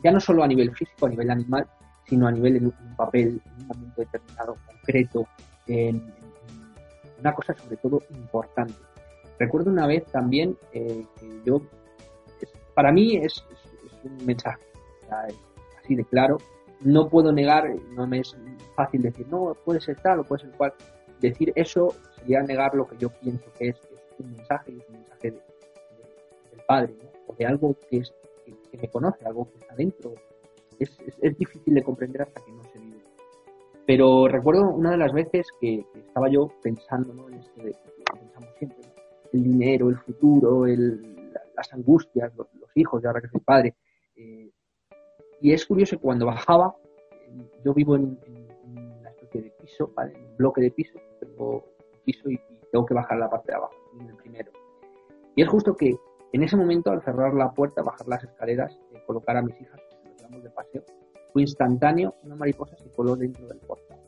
ya 0.04 0.12
no 0.12 0.20
solo 0.20 0.44
a 0.44 0.48
nivel 0.48 0.74
físico, 0.76 1.08
a 1.08 1.10
nivel 1.10 1.30
animal, 1.32 1.68
sino 2.08 2.28
a 2.28 2.32
nivel 2.32 2.60
de 2.60 2.68
un 2.68 2.96
papel, 2.96 3.42
en 3.46 3.62
un 3.62 3.68
momento 3.68 4.02
determinado, 4.02 4.58
concreto, 4.66 5.28
en, 5.68 6.14
una 7.20 7.34
cosa 7.34 7.54
sobre 7.54 7.78
todo 7.78 8.02
importante. 8.10 8.74
Recuerdo 9.40 9.72
una 9.72 9.88
vez 9.88 10.06
también 10.06 10.58
eh, 10.74 11.06
que 11.20 11.42
yo, 11.46 11.62
para 12.74 12.92
mí 12.92 13.18
es, 13.18 13.44
un 14.04 14.26
mensaje, 14.26 14.64
así 15.80 15.96
de 15.96 16.04
claro, 16.06 16.38
no 16.84 17.08
puedo 17.10 17.32
negar, 17.32 17.74
no 17.92 18.08
me 18.08 18.20
es 18.20 18.36
fácil 18.76 19.02
decir, 19.02 19.28
no, 19.30 19.56
puede 19.66 19.82
ser 19.82 19.98
tal 20.02 20.20
o 20.20 20.24
puede 20.24 20.44
ser 20.44 20.52
cual. 20.52 20.74
Decir 21.20 21.54
eso 21.56 21.94
sería 22.18 22.42
negar 22.42 22.74
lo 22.74 22.88
que 22.88 22.98
yo 22.98 23.10
pienso 23.10 23.46
que 23.58 23.70
es, 23.70 23.78
un 24.18 24.32
mensaje, 24.32 24.72
es 24.72 24.88
un 24.90 24.96
mensaje 24.96 25.32
del 25.32 26.62
Padre, 26.68 26.94
o 27.28 27.34
de 27.36 27.46
algo 27.46 27.76
que, 27.90 27.98
es, 27.98 28.14
que, 28.46 28.78
me 28.78 28.88
conoce, 28.88 29.26
algo 29.26 29.48
que 29.52 29.60
está 29.60 29.76
dentro. 29.76 30.14
Es, 30.80 30.98
es, 31.22 31.38
difícil 31.38 31.76
de 31.76 31.84
comprender 31.84 32.24
hasta 32.24 32.42
que 32.44 32.52
no 32.52 32.64
se 32.64 32.80
vive. 32.80 32.98
Pero 33.86 34.28
recuerdo 34.28 34.70
una 34.70 34.92
de 34.92 34.98
las 34.98 35.14
veces 35.14 35.48
que, 35.60 35.86
estaba 35.96 36.30
yo 36.30 36.52
pensando 36.64 37.14
¿no? 37.14 37.30
en 37.30 37.36
esto 37.36 37.62
de 37.62 37.76
pensamos 38.20 38.50
siempre, 38.58 38.80
el 39.34 39.44
dinero, 39.44 39.90
el 39.90 39.98
futuro, 39.98 40.66
el, 40.66 41.21
las 41.56 41.72
angustias, 41.74 42.34
los, 42.36 42.48
hijos, 42.76 43.02
de 43.02 43.08
ahora 43.08 43.22
que 43.22 43.28
soy 43.28 43.42
padre. 43.42 43.76
Eh, 44.16 44.50
y 45.42 45.54
es 45.54 45.66
curioso 45.66 45.98
que 45.98 46.02
cuando 46.02 46.26
bajaba, 46.26 46.76
yo 47.64 47.74
vivo 47.74 47.96
en, 47.96 48.18
una 48.66 49.10
especie 49.10 49.42
de 49.42 49.50
piso, 49.52 49.92
¿vale? 49.96 50.14
en 50.16 50.26
un 50.26 50.38
bloque 50.38 50.62
de 50.62 50.72
piso, 50.72 51.00
tengo 51.20 51.56
un 51.56 52.00
piso 52.06 52.30
y, 52.30 52.40
tengo 52.72 52.86
que 52.86 52.94
bajar 52.94 53.18
la 53.18 53.30
parte 53.30 53.52
de 53.52 53.58
abajo, 53.58 53.76
en 54.00 54.08
el 54.08 54.16
primero. 54.16 54.52
Y 55.36 55.42
es 55.42 55.50
justo 55.50 55.76
que 55.76 55.98
en 56.32 56.44
ese 56.44 56.56
momento, 56.56 56.92
al 56.92 57.02
cerrar 57.04 57.34
la 57.34 57.52
puerta, 57.52 57.82
bajar 57.82 58.08
las 58.08 58.24
escaleras, 58.24 58.80
eh, 58.94 59.04
colocar 59.06 59.36
a 59.36 59.42
mis 59.42 59.60
hijas, 59.60 59.82
nos 60.06 60.16
llevamos 60.16 60.44
de 60.44 60.50
paseo, 60.52 60.84
fue 61.34 61.42
instantáneo, 61.42 62.16
una 62.24 62.36
mariposa 62.36 62.78
se 62.78 62.90
coló 62.92 63.16
dentro 63.18 63.46
del 63.48 63.60
portal. 63.60 64.00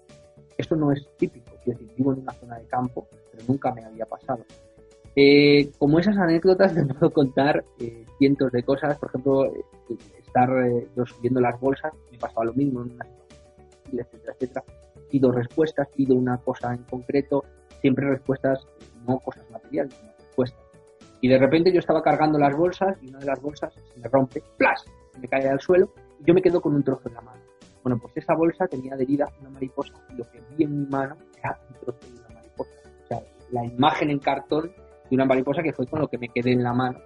Esto 0.57 0.75
no 0.75 0.91
es 0.91 1.05
típico, 1.17 1.51
quiero 1.63 1.79
decir, 1.79 1.95
vivo 1.97 2.13
en 2.13 2.19
una 2.19 2.33
zona 2.33 2.57
de 2.59 2.65
campo, 2.67 3.07
pero 3.31 3.43
nunca 3.47 3.73
me 3.73 3.83
había 3.83 4.05
pasado. 4.05 4.45
Eh, 5.15 5.71
como 5.77 5.99
esas 5.99 6.17
anécdotas 6.17 6.73
te 6.75 6.85
puedo 6.85 7.11
contar 7.11 7.63
eh, 7.79 8.05
cientos 8.17 8.51
de 8.51 8.63
cosas, 8.63 8.97
por 8.97 9.09
ejemplo, 9.09 9.45
eh, 9.45 9.63
estar 10.19 10.49
yo 10.95 11.05
subiendo 11.05 11.39
las 11.39 11.59
bolsas, 11.59 11.93
me 12.11 12.17
pasaba 12.17 12.45
lo 12.45 12.53
mismo 12.53 12.83
etcétera, 13.91 14.33
etcétera. 14.33 14.63
Pido 15.11 15.31
respuestas, 15.31 15.87
pido 15.95 16.15
una 16.15 16.37
cosa 16.37 16.73
en 16.73 16.83
concreto, 16.83 17.43
siempre 17.81 18.09
respuestas, 18.09 18.65
no 19.07 19.19
cosas 19.19 19.47
materiales, 19.51 19.93
sino 19.93 20.11
respuestas. 20.17 20.59
Y 21.21 21.27
de 21.27 21.37
repente 21.37 21.71
yo 21.71 21.79
estaba 21.79 22.01
cargando 22.01 22.39
las 22.39 22.57
bolsas 22.57 22.97
y 23.03 23.09
una 23.09 23.19
de 23.19 23.27
las 23.27 23.39
bolsas 23.39 23.71
se 23.73 23.99
me 23.99 24.07
rompe, 24.07 24.41
¡plas! 24.57 24.83
me 25.21 25.27
cae 25.27 25.47
al 25.47 25.59
suelo 25.59 25.91
yo 26.25 26.33
me 26.33 26.41
quedo 26.41 26.61
con 26.61 26.75
un 26.75 26.83
trozo 26.83 27.09
en 27.09 27.15
la 27.15 27.21
mano. 27.21 27.41
Bueno, 27.83 27.99
pues 27.99 28.15
esa 28.15 28.33
bolsa 28.33 28.67
tenía 28.67 28.93
adherida 28.93 29.27
una 29.41 29.49
mariposa 29.49 29.93
y 30.09 30.15
lo 30.15 30.23
que 30.29 30.41
vi 30.55 30.63
en 30.63 30.81
mi 30.81 30.87
mano 30.87 31.17
era 31.37 31.59
un 31.69 31.75
trozo 31.79 31.99
de 32.07 32.19
una 32.19 32.29
mariposa. 32.29 32.71
O 33.03 33.07
sea, 33.07 33.21
la 33.51 33.65
imagen 33.65 34.09
en 34.09 34.19
cartón 34.19 34.71
de 35.13 35.15
una 35.15 35.25
mariposa 35.25 35.61
que 35.61 35.73
fue 35.73 35.85
con 35.85 35.99
lo 35.99 36.07
que 36.07 36.17
me 36.17 36.29
quedé 36.29 36.53
en 36.53 36.63
la 36.63 36.73
mano. 36.73 36.99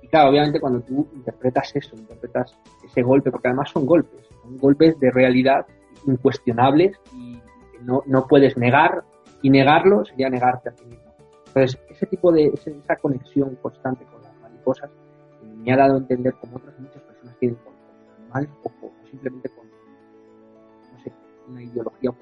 Y 0.00 0.08
claro, 0.08 0.30
obviamente 0.30 0.60
cuando 0.60 0.80
tú 0.80 1.08
interpretas 1.14 1.74
eso, 1.76 1.94
interpretas 1.96 2.58
ese 2.84 3.02
golpe, 3.02 3.30
porque 3.30 3.48
además 3.48 3.70
son 3.70 3.84
golpes, 3.86 4.26
son 4.42 4.56
golpes 4.58 4.98
de 4.98 5.10
realidad 5.10 5.66
incuestionables 6.06 6.96
y 7.12 7.40
no, 7.82 8.02
no 8.06 8.26
puedes 8.26 8.56
negar, 8.56 9.04
y 9.42 9.50
negarlo 9.50 10.04
sería 10.04 10.30
negarte 10.30 10.70
a 10.70 10.72
ti 10.72 10.84
mismo. 10.86 11.12
Entonces, 11.48 11.78
ese 11.88 12.06
tipo 12.06 12.32
de, 12.32 12.46
esa 12.46 12.96
conexión 12.96 13.56
constante 13.56 14.04
con 14.06 14.22
las 14.22 14.34
mariposas 14.40 14.90
eh, 14.90 15.54
me 15.56 15.72
ha 15.72 15.76
dado 15.76 15.94
a 15.94 15.98
entender 15.98 16.34
como 16.34 16.56
otras 16.56 16.78
muchas 16.80 17.02
personas 17.02 17.36
tienen 17.38 17.56
con 17.56 17.74
los 17.74 18.18
animales 18.18 18.50
o, 18.62 18.90
simplemente 19.08 19.48
con, 19.50 19.66
no 19.66 21.02
sé, 21.02 21.12
una 21.48 21.62
ideología 21.62 22.10
o, 22.10 22.16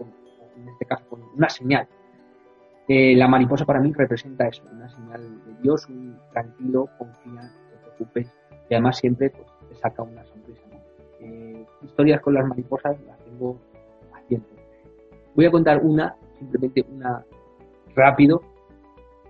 en 0.57 0.69
este 0.69 0.85
caso 0.85 1.05
con 1.09 1.23
una 1.37 1.49
señal. 1.49 1.89
Eh, 2.87 3.17
la 3.17 3.29
mariposa 3.29 3.65
para 3.65 3.81
mí 3.81 3.93
representa 3.93 4.47
eso, 4.47 4.63
una 4.71 4.89
señal 4.91 5.23
de 5.47 5.55
Dios, 5.63 5.89
un 5.89 6.19
tranquilo, 6.33 6.89
confía, 6.99 7.43
no 7.43 7.71
te 7.71 7.79
preocupes 7.79 8.35
y 8.69 8.75
además 8.75 8.99
siempre 8.99 9.31
pues, 9.31 9.47
te 9.71 9.75
saca 9.77 10.03
una 10.03 10.23
sonrisa. 10.25 10.63
Eh, 11.21 11.65
historias 11.83 12.21
con 12.21 12.35
las 12.35 12.47
mariposas 12.47 13.01
las 13.07 13.19
tengo 13.25 13.59
haciendo. 14.13 14.47
Voy 15.35 15.47
a 15.47 15.51
contar 15.51 15.81
una, 15.83 16.15
simplemente 16.39 16.85
una 16.91 17.25
rápido. 17.95 18.43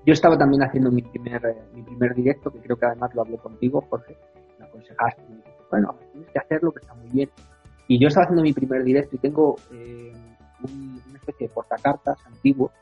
Yo 0.05 0.13
estaba 0.13 0.37
también 0.37 0.65
haciendo 0.65 0.91
mi 0.91 1.03
primer, 1.03 1.45
eh, 1.47 1.63
mi 1.75 1.83
primer 1.83 2.15
directo, 2.15 2.51
que 2.51 2.59
creo 2.59 2.77
que 2.77 2.87
además 2.87 3.15
lo 3.15 3.23
hablé 3.23 3.39
contigo, 3.39 3.81
Jorge. 3.89 4.17
Me 4.59 4.67
aconsejaste, 4.67 5.23
me 5.29 5.37
dijiste, 5.37 5.63
bueno, 5.71 5.95
tienes 6.13 6.31
que 6.31 6.39
hacerlo, 6.41 6.73
que 6.73 6.81
está 6.81 6.95
muy 6.95 7.09
bien. 7.11 7.31
Y 7.87 8.01
yo 8.01 8.09
estaba 8.09 8.25
haciendo 8.25 8.43
mi 8.43 8.53
primer 8.53 8.83
directo 8.83 9.15
y 9.15 9.19
tengo 9.19 9.57
eh, 9.73 10.13
una 10.63 11.19
especie 11.19 11.47
de 11.47 11.55
portacartas 11.55 12.19
antiguo 12.27 12.73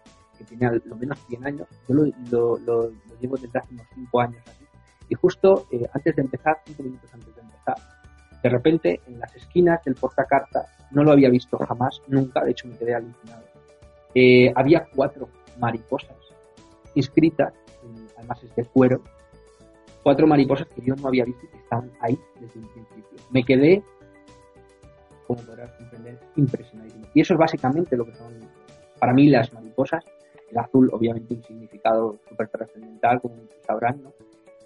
que 0.43 0.57
tiene 0.57 0.67
al 0.67 0.83
lo 0.85 0.97
menos 0.97 1.19
100 1.27 1.47
años. 1.47 1.69
Yo 1.89 1.95
lo, 1.95 2.59
lo, 2.59 2.93
llevo 3.21 3.37
desde 3.37 3.59
hace 3.59 3.75
unos 3.75 3.87
5 3.95 4.21
años 4.21 4.43
así. 4.47 4.65
Y 5.09 5.15
justo 5.15 5.67
eh, 5.71 5.87
antes 5.93 6.17
de 6.17 6.23
empezar, 6.23 6.59
5 6.67 6.83
minutos 6.83 7.13
antes 7.13 7.35
de 7.35 7.41
empezar, 7.43 7.77
de 8.43 8.49
repente 8.49 9.01
en 9.07 9.21
las 9.21 9.35
esquinas 9.37 9.83
del 9.85 9.95
portacartas, 9.95 10.67
no 10.91 11.05
lo 11.05 11.13
había 11.13 11.31
visto 11.31 11.59
jamás, 11.59 12.03
nunca, 12.09 12.45
de 12.45 12.51
hecho 12.51 12.69
me 12.69 12.77
quedé 12.77 12.95
alucinado. 12.95 13.45
Eh, 14.15 14.53
había 14.55 14.87
cuatro 14.95 15.29
mariposas 15.59 16.17
inscritas, 16.95 17.55
además 18.19 18.43
es 18.43 18.55
de 18.55 18.65
cuero, 18.65 19.03
cuatro 20.03 20.27
mariposas 20.27 20.67
que 20.69 20.83
yo 20.83 20.95
no 20.97 21.09
había 21.09 21.25
visto 21.25 21.45
y 21.47 21.49
que 21.49 21.57
estaban 21.59 21.91
ahí 22.01 22.19
desde 22.41 22.61
un 22.61 22.69
principio. 22.69 23.19
Me 23.31 23.45
quedé, 23.45 23.83
como 25.27 25.41
podrás 25.43 25.73
comprender, 25.73 26.19
impresionadísimo. 26.37 27.07
Y 27.15 27.21
eso 27.21 27.35
es 27.35 27.39
básicamente 27.39 27.97
lo 27.97 28.05
que 28.05 28.15
son 28.15 28.33
para 28.99 29.13
mí 29.13 29.29
las 29.29 29.53
mariposas. 29.53 30.05
El 30.53 30.59
azul, 30.59 30.91
obviamente, 30.93 31.35
un 31.35 31.43
significado 31.43 32.19
súper 32.29 32.49
trascendental, 32.49 33.21
como 33.21 33.35
sabrán, 33.67 34.03
¿no? 34.03 34.13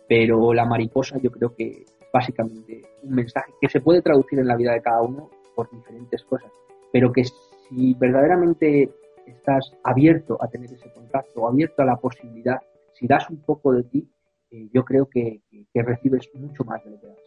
Pero 0.09 0.53
la 0.53 0.67
mariposa 0.67 1.19
yo 1.19 1.31
creo 1.31 1.55
que 1.55 1.69
es 1.69 1.97
básicamente 2.13 2.83
un 3.03 3.15
mensaje 3.15 3.53
que 3.61 3.69
se 3.69 3.81
puede 3.81 4.03
traducir 4.03 4.39
en 4.39 4.49
la 4.49 4.57
vida 4.57 4.73
de 4.73 4.83
cada 4.83 5.01
uno 5.03 5.31
por 5.55 5.71
diferentes 5.71 6.23
cosas, 6.25 6.51
pero 6.93 7.13
que 7.13 7.25
si 7.25 7.95
verdaderamente 7.95 8.91
estás 9.27 9.73
abierto 9.83 10.37
a 10.41 10.49
tener 10.49 10.73
ese 10.73 10.91
contacto, 10.93 11.49
abierto 11.49 11.83
a 11.83 11.87
la 11.87 11.97
posibilidad, 11.97 12.61
si 12.93 13.07
das 13.07 13.29
un 13.31 13.39
poco 13.39 13.73
de 13.73 13.83
ti, 13.85 14.09
eh, 14.51 14.69
yo 14.73 14.85
creo 14.85 15.09
que, 15.09 15.41
recibes 15.75 16.31
mucho 16.35 16.65
más 16.65 16.83
de 16.85 16.91
lo 16.91 17.01
que 17.01 17.07
das. 17.07 17.19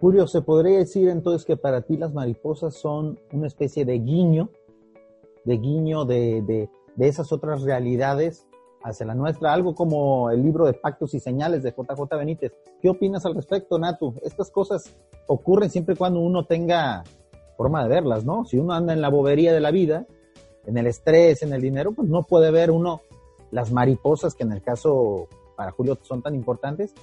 Julio, 0.00 0.26
¿se 0.26 0.42
podría 0.42 0.78
decir 0.78 1.08
entonces 1.08 1.46
que 1.46 1.56
para 1.56 1.82
ti 1.82 1.96
las 1.96 2.12
mariposas 2.12 2.74
son 2.74 3.18
una 3.32 3.46
especie 3.46 3.84
de 3.84 4.00
guiño, 4.00 4.50
de 5.44 5.58
guiño 5.58 6.04
de, 6.04 6.42
de, 6.42 6.68
de 6.96 7.08
esas 7.08 7.32
otras 7.32 7.62
realidades 7.62 8.46
hacia 8.82 9.06
la 9.06 9.14
nuestra, 9.14 9.52
algo 9.52 9.74
como 9.74 10.30
el 10.30 10.42
libro 10.42 10.66
de 10.66 10.72
pactos 10.72 11.14
y 11.14 11.20
señales 11.20 11.62
de 11.62 11.70
JJ 11.70 12.16
Benítez. 12.16 12.52
¿Qué 12.80 12.88
opinas 12.88 13.24
al 13.24 13.34
respecto, 13.34 13.78
Natu? 13.78 14.14
Estas 14.22 14.50
cosas 14.50 14.94
ocurren 15.26 15.70
siempre 15.70 15.96
cuando 15.96 16.20
uno 16.20 16.46
tenga 16.46 17.04
forma 17.56 17.82
de 17.82 17.88
verlas, 17.88 18.24
¿no? 18.24 18.44
Si 18.44 18.58
uno 18.58 18.72
anda 18.72 18.92
en 18.92 19.00
la 19.00 19.08
bobería 19.08 19.52
de 19.52 19.60
la 19.60 19.70
vida, 19.70 20.06
en 20.66 20.78
el 20.78 20.86
estrés, 20.86 21.42
en 21.42 21.52
el 21.52 21.60
dinero, 21.60 21.92
pues 21.92 22.08
no 22.08 22.22
puede 22.22 22.50
ver 22.50 22.70
uno 22.70 23.02
las 23.50 23.70
mariposas 23.72 24.34
que 24.34 24.42
en 24.42 24.52
el 24.52 24.62
caso 24.62 25.28
para 25.56 25.70
Julio 25.70 25.98
son 26.02 26.22
tan 26.22 26.34
importantes, 26.34 26.94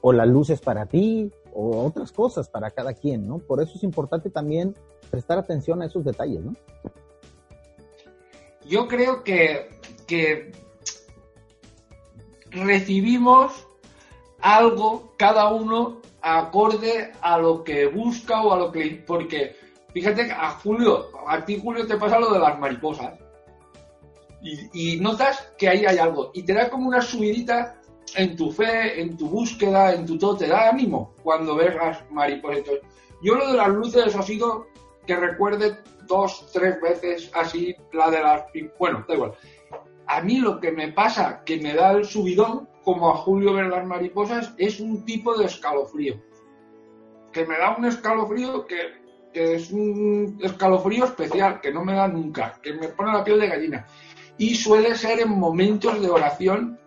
o 0.00 0.12
las 0.12 0.26
luces 0.26 0.60
para 0.60 0.86
ti, 0.86 1.30
o 1.54 1.84
otras 1.84 2.12
cosas 2.12 2.48
para 2.48 2.70
cada 2.70 2.94
quien, 2.94 3.26
¿no? 3.26 3.38
Por 3.38 3.60
eso 3.60 3.74
es 3.76 3.82
importante 3.82 4.30
también 4.30 4.74
prestar 5.10 5.38
atención 5.38 5.82
a 5.82 5.86
esos 5.86 6.04
detalles, 6.04 6.44
¿no? 6.44 6.54
Yo 8.68 8.86
creo 8.86 9.24
que, 9.24 9.70
que 10.06 10.52
recibimos 12.50 13.66
algo 14.40 15.14
cada 15.16 15.48
uno 15.48 16.02
acorde 16.20 17.12
a 17.22 17.38
lo 17.38 17.64
que 17.64 17.86
busca 17.86 18.42
o 18.42 18.52
a 18.52 18.58
lo 18.58 18.70
que... 18.70 19.02
Porque 19.06 19.56
fíjate 19.92 20.30
a 20.30 20.50
Julio, 20.50 21.08
a 21.26 21.44
ti 21.44 21.58
Julio 21.62 21.86
te 21.86 21.96
pasa 21.96 22.18
lo 22.18 22.32
de 22.32 22.38
las 22.38 22.58
mariposas. 22.58 23.14
Y, 24.40 25.00
notas 25.00 25.50
que 25.58 25.68
ahí 25.68 25.84
hay 25.84 25.98
algo. 25.98 26.30
Y 26.34 26.42
te 26.42 26.52
da 26.52 26.70
como 26.70 26.88
una 26.88 27.00
subidita 27.00 27.80
en 28.14 28.36
tu 28.36 28.52
fe, 28.52 29.00
en 29.00 29.16
tu 29.16 29.28
búsqueda, 29.28 29.94
en 29.94 30.06
tu 30.06 30.16
todo. 30.18 30.36
Te 30.36 30.46
da 30.46 30.68
ánimo 30.68 31.14
cuando 31.22 31.56
ves 31.56 31.74
las 31.74 32.08
mariposas. 32.10 32.62
Yo 33.22 33.34
lo 33.34 33.50
de 33.50 33.56
las 33.56 33.68
luces 33.68 34.14
ha 34.14 34.22
sido 34.22 34.66
que 35.06 35.16
recuerde 35.16 35.76
dos, 36.08 36.50
tres 36.52 36.80
veces 36.80 37.30
así 37.34 37.76
la 37.92 38.10
de 38.10 38.20
las... 38.20 38.44
Bueno, 38.78 39.04
da 39.06 39.14
igual. 39.14 39.32
A 40.06 40.22
mí 40.22 40.38
lo 40.38 40.58
que 40.58 40.72
me 40.72 40.90
pasa, 40.92 41.42
que 41.44 41.60
me 41.60 41.74
da 41.74 41.92
el 41.92 42.04
subidón, 42.04 42.68
como 42.82 43.10
a 43.10 43.16
Julio 43.16 43.52
ver 43.52 43.66
las 43.66 43.86
mariposas, 43.86 44.54
es 44.56 44.80
un 44.80 45.04
tipo 45.04 45.36
de 45.36 45.44
escalofrío. 45.44 46.14
Que 47.30 47.44
me 47.44 47.58
da 47.58 47.76
un 47.76 47.84
escalofrío 47.84 48.66
que, 48.66 48.98
es 49.34 49.70
un 49.70 50.38
escalofrío 50.42 51.04
especial, 51.04 51.60
que 51.60 51.70
no 51.70 51.84
me 51.84 51.94
da 51.94 52.08
nunca, 52.08 52.58
que 52.62 52.72
me 52.72 52.88
pone 52.88 53.12
la 53.12 53.22
piel 53.22 53.38
de 53.38 53.48
gallina. 53.48 53.86
Y 54.38 54.54
suele 54.54 54.94
ser 54.94 55.20
en 55.20 55.38
momentos 55.38 56.00
de 56.00 56.08
oración, 56.08 56.80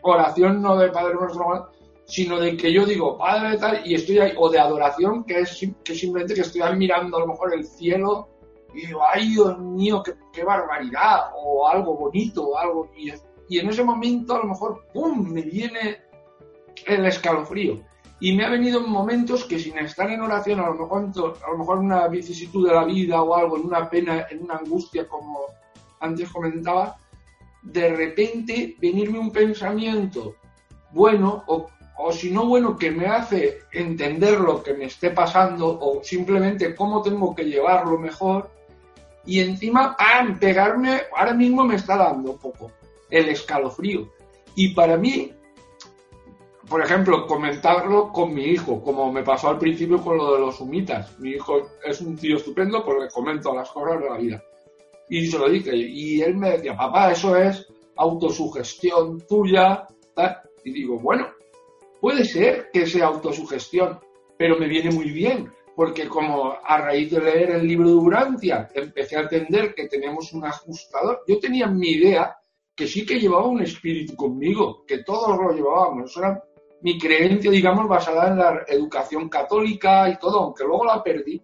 oración 0.00 0.62
no 0.62 0.76
de 0.76 0.90
Padre 0.90 1.14
Nuestro, 1.14 1.70
sino 2.06 2.40
de 2.40 2.56
que 2.56 2.72
yo 2.72 2.86
digo, 2.86 3.18
Padre 3.18 3.58
tal, 3.58 3.86
y 3.86 3.94
estoy 3.94 4.18
ahí, 4.18 4.32
o 4.36 4.48
de 4.48 4.58
adoración, 4.58 5.24
que 5.24 5.40
es 5.40 5.66
que 5.84 5.94
simplemente 5.94 6.34
que 6.34 6.40
estoy 6.40 6.62
ahí 6.62 6.76
mirando 6.76 7.16
a 7.16 7.20
lo 7.20 7.26
mejor 7.26 7.54
el 7.54 7.64
cielo 7.64 8.28
y 8.74 8.86
digo, 8.86 9.00
ay 9.12 9.30
Dios 9.30 9.58
mío, 9.58 10.02
qué, 10.32 10.44
barbaridad, 10.44 11.30
o 11.36 11.66
algo 11.66 11.96
bonito, 11.96 12.48
o 12.48 12.58
algo, 12.58 12.90
y, 12.96 13.12
y 13.48 13.58
en 13.58 13.68
ese 13.68 13.84
momento 13.84 14.34
a 14.34 14.38
lo 14.38 14.46
mejor, 14.46 14.86
¡pum!, 14.92 15.32
me 15.32 15.42
viene 15.42 15.98
el 16.86 17.06
escalofrío. 17.06 17.80
Y 18.20 18.34
me 18.34 18.44
ha 18.44 18.50
venido 18.50 18.80
en 18.80 18.90
momentos 18.90 19.44
que 19.44 19.58
sin 19.58 19.76
estar 19.78 20.10
en 20.10 20.20
oración, 20.20 20.60
a 20.60 20.66
lo 20.66 20.74
mejor, 20.74 21.10
a 21.46 21.50
lo 21.50 21.58
mejor 21.58 21.78
una 21.78 22.08
vicisitud 22.08 22.66
de 22.66 22.74
la 22.74 22.84
vida 22.84 23.22
o 23.22 23.34
algo, 23.34 23.56
en 23.56 23.66
una 23.66 23.88
pena, 23.88 24.26
en 24.30 24.42
una 24.42 24.56
angustia, 24.56 25.06
como 25.06 25.40
antes 26.00 26.30
comentaba, 26.30 26.96
de 27.62 27.94
repente 27.94 28.76
venirme 28.80 29.18
un 29.18 29.30
pensamiento 29.30 30.36
bueno 30.92 31.44
o, 31.46 31.66
o 31.98 32.12
si 32.12 32.30
no 32.30 32.46
bueno 32.46 32.76
que 32.76 32.90
me 32.90 33.06
hace 33.06 33.60
entender 33.72 34.38
lo 34.38 34.62
que 34.62 34.74
me 34.74 34.84
esté 34.84 35.10
pasando 35.10 35.66
o 35.80 36.02
simplemente 36.02 36.74
cómo 36.74 37.02
tengo 37.02 37.34
que 37.34 37.44
llevarlo 37.44 37.98
mejor 37.98 38.50
y 39.26 39.40
encima, 39.40 39.96
¡pam!, 39.96 40.38
pegarme, 40.38 41.02
ahora 41.16 41.34
mismo 41.34 41.64
me 41.64 41.76
está 41.76 41.96
dando 41.96 42.32
un 42.32 42.38
poco 42.38 42.70
el 43.10 43.28
escalofrío. 43.28 44.08
Y 44.54 44.74
para 44.74 44.96
mí, 44.96 45.32
por 46.68 46.82
ejemplo, 46.82 47.26
comentarlo 47.26 48.10
con 48.12 48.34
mi 48.34 48.44
hijo, 48.44 48.82
como 48.82 49.12
me 49.12 49.22
pasó 49.22 49.48
al 49.48 49.58
principio 49.58 50.02
con 50.02 50.16
lo 50.16 50.34
de 50.34 50.40
los 50.40 50.60
humitas. 50.60 51.18
Mi 51.18 51.30
hijo 51.30 51.68
es 51.84 52.00
un 52.00 52.16
tío 52.16 52.36
estupendo 52.36 52.84
porque 52.84 53.12
comento 53.12 53.54
las 53.54 53.70
cosas 53.70 54.00
de 54.00 54.08
la 54.08 54.16
vida. 54.16 54.42
Y 55.08 55.26
se 55.26 55.38
lo 55.38 55.48
dije, 55.48 55.76
y 55.76 56.22
él 56.22 56.36
me 56.36 56.52
decía, 56.52 56.76
papá, 56.76 57.12
eso 57.12 57.36
es 57.36 57.66
autosugestión 57.96 59.20
tuya. 59.26 59.86
Y 60.64 60.72
digo, 60.72 60.98
bueno, 60.98 61.28
puede 62.00 62.24
ser 62.24 62.70
que 62.72 62.86
sea 62.86 63.06
autosugestión, 63.06 63.98
pero 64.38 64.58
me 64.58 64.68
viene 64.68 64.90
muy 64.90 65.10
bien, 65.10 65.52
porque 65.74 66.08
como 66.08 66.54
a 66.62 66.78
raíz 66.78 67.10
de 67.10 67.20
leer 67.20 67.50
el 67.50 67.66
libro 67.66 67.88
de 67.88 67.96
Urantia 67.96 68.68
empecé 68.74 69.16
a 69.16 69.22
entender 69.22 69.74
que 69.74 69.88
tenemos 69.88 70.32
un 70.32 70.44
ajustador, 70.44 71.22
yo 71.26 71.38
tenía 71.40 71.66
mi 71.66 71.90
idea 71.90 72.36
que 72.74 72.86
sí 72.86 73.04
que 73.04 73.18
llevaba 73.18 73.46
un 73.46 73.62
espíritu 73.62 74.14
conmigo, 74.14 74.84
que 74.86 74.98
todos 74.98 75.36
lo 75.36 75.52
llevábamos, 75.52 76.16
era 76.16 76.42
mi 76.82 76.98
creencia, 76.98 77.50
digamos, 77.50 77.88
basada 77.88 78.28
en 78.28 78.38
la 78.38 78.64
educación 78.68 79.28
católica 79.28 80.08
y 80.08 80.18
todo, 80.18 80.40
aunque 80.40 80.64
luego 80.64 80.84
la 80.84 81.02
perdí, 81.02 81.42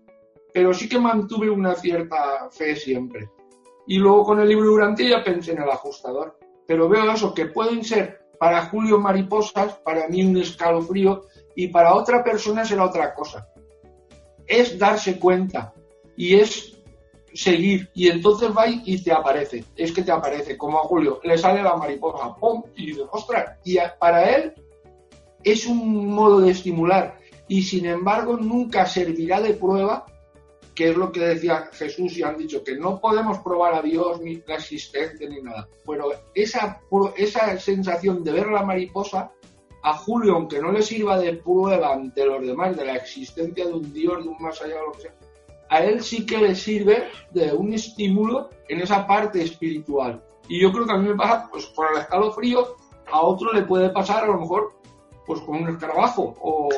pero 0.53 0.75
sí 0.75 0.89
que 0.89 0.99
mantuve 0.99 1.49
una 1.49 1.75
cierta 1.75 2.49
fe 2.51 2.77
siempre. 2.77 3.31
Y 3.87 3.99
luego 3.99 4.25
con 4.25 4.41
el 4.41 4.49
libro 4.49 4.67
de 4.67 4.75
Urantia 4.75 5.09
ya 5.09 5.25
pensé 5.25 5.53
en 5.53 5.63
el 5.63 5.71
ajustador, 5.71 6.39
pero 6.67 6.89
veo 6.89 7.11
eso, 7.11 7.33
que 7.33 7.47
pueden 7.47 7.85
ser 7.85 8.21
para 8.39 8.67
Julio 8.67 8.99
mariposas, 8.99 9.75
para 9.85 10.09
mí 10.09 10.25
un 10.25 10.37
escalofrío, 10.37 11.23
y 11.57 11.69
para 11.69 11.95
otra 11.95 12.23
persona 12.23 12.65
será 12.65 12.85
otra 12.85 13.15
cosa 13.15 13.47
es 14.51 14.79
darse 14.79 15.19
cuenta 15.19 15.73
y 16.17 16.35
es 16.35 16.77
seguir. 17.33 17.89
Y 17.95 18.09
entonces 18.09 18.51
va 18.51 18.67
y 18.67 19.01
te 19.01 19.13
aparece. 19.13 19.65
Es 19.77 19.93
que 19.93 20.03
te 20.03 20.11
aparece, 20.11 20.59
como 20.59 20.79
a 20.79 20.83
Julio, 20.83 21.21
le 21.23 21.39
sale 21.39 21.63
la 21.63 21.77
mariposa, 21.77 22.35
¡pum! 22.35 22.65
Y 22.77 22.87
dice, 22.87 23.03
y 23.65 23.79
para 23.99 24.35
él 24.35 24.53
es 25.45 25.67
un 25.67 26.09
modo 26.09 26.41
de 26.41 26.51
estimular 26.51 27.17
y 27.47 27.63
sin 27.63 27.87
embargo 27.87 28.37
nunca 28.37 28.85
servirá 28.87 29.41
de 29.41 29.55
prueba, 29.55 30.05
que 30.75 30.91
es 30.91 30.97
lo 30.97 31.11
que 31.13 31.21
decía 31.21 31.69
Jesús 31.73 32.17
y 32.17 32.23
han 32.23 32.37
dicho, 32.37 32.65
que 32.65 32.77
no 32.77 33.01
podemos 33.01 33.39
probar 33.39 33.75
a 33.75 33.83
Dios 33.83 34.21
ni 34.21 34.43
la 34.47 34.57
existencia 34.57 35.29
ni 35.29 35.41
nada. 35.41 35.69
Pero 35.87 36.11
esa, 36.35 36.81
esa 37.17 37.59
sensación 37.59 38.25
de 38.25 38.33
ver 38.33 38.49
la 38.49 38.65
mariposa, 38.65 39.33
a 39.83 39.95
Julio, 39.95 40.35
aunque 40.35 40.61
no 40.61 40.73
le 40.73 40.83
sirva 40.83 41.19
de 41.19 41.35
prueba 41.35 41.93
ante 41.95 42.25
los 42.25 42.45
demás 42.47 42.77
de 42.77 42.85
la 42.85 42.97
existencia 42.97 43.67
de 43.67 43.73
un 43.73 43.93
Dios, 43.93 44.23
de 44.23 44.29
un 44.29 44.37
más 44.41 44.61
allá, 44.61 44.77
lo 44.85 44.93
que 44.93 45.03
sea, 45.03 45.15
a 45.71 45.85
él 45.85 46.03
sí 46.03 46.27
que 46.27 46.39
le 46.39 46.55
sirve 46.55 47.05
de 47.31 47.53
un 47.53 47.73
estímulo 47.73 48.51
en 48.69 48.81
esa 48.81 49.07
parte 49.07 49.43
espiritual. 49.43 50.23
Y 50.49 50.61
yo 50.61 50.73
creo 50.73 50.85
que 50.85 50.93
a 50.93 50.97
mí 50.97 51.09
me 51.09 51.15
pasa, 51.15 51.49
pues 51.51 51.73
el 51.95 52.01
escalofrío, 52.01 52.77
a 53.11 53.23
otro 53.23 53.53
le 53.53 53.63
puede 53.63 53.91
pasar 53.91 54.25
a 54.25 54.27
lo 54.27 54.41
mejor 54.41 54.73
pues 55.27 55.41
con 55.43 55.63
un 55.63 55.69
escarabajo 55.69 56.35
o, 56.43 56.69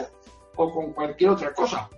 con 0.54 0.92
cualquier 0.92 1.30
otra 1.30 1.54
cosa. 1.54 1.88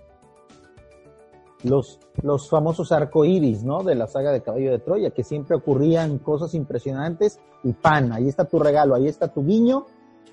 Los, 1.63 1.99
los 2.21 2.49
famosos 2.49 2.93
arcoíris, 2.93 3.63
¿no? 3.63 3.83
De 3.83 3.95
la 3.95 4.07
saga 4.07 4.31
de 4.31 4.41
Caballo 4.41 4.71
de 4.71 4.79
Troya, 4.79 5.09
que 5.11 5.23
siempre 5.23 5.57
ocurrían 5.57 6.19
cosas 6.19 6.53
impresionantes 6.53 7.39
y 7.63 7.73
pan, 7.73 8.13
ahí 8.13 8.29
está 8.29 8.45
tu 8.45 8.59
regalo, 8.59 8.95
ahí 8.95 9.07
está 9.07 9.27
tu 9.27 9.45
guiño, 9.45 9.85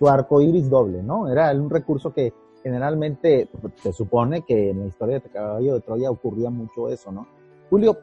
tu 0.02 0.08
arcoíris 0.08 0.68
doble, 0.68 1.00
¿no? 1.00 1.28
Era 1.28 1.52
un 1.52 1.70
recurso 1.70 2.12
que 2.12 2.32
generalmente 2.60 3.48
se 3.80 3.92
supone 3.92 4.42
que 4.42 4.70
en 4.70 4.80
la 4.80 4.86
historia 4.86 5.20
de 5.20 5.30
Caballo 5.30 5.74
de 5.74 5.80
Troya 5.80 6.10
ocurría 6.10 6.50
mucho 6.50 6.88
eso, 6.88 7.12
¿no? 7.12 7.28
Julio, 7.70 7.98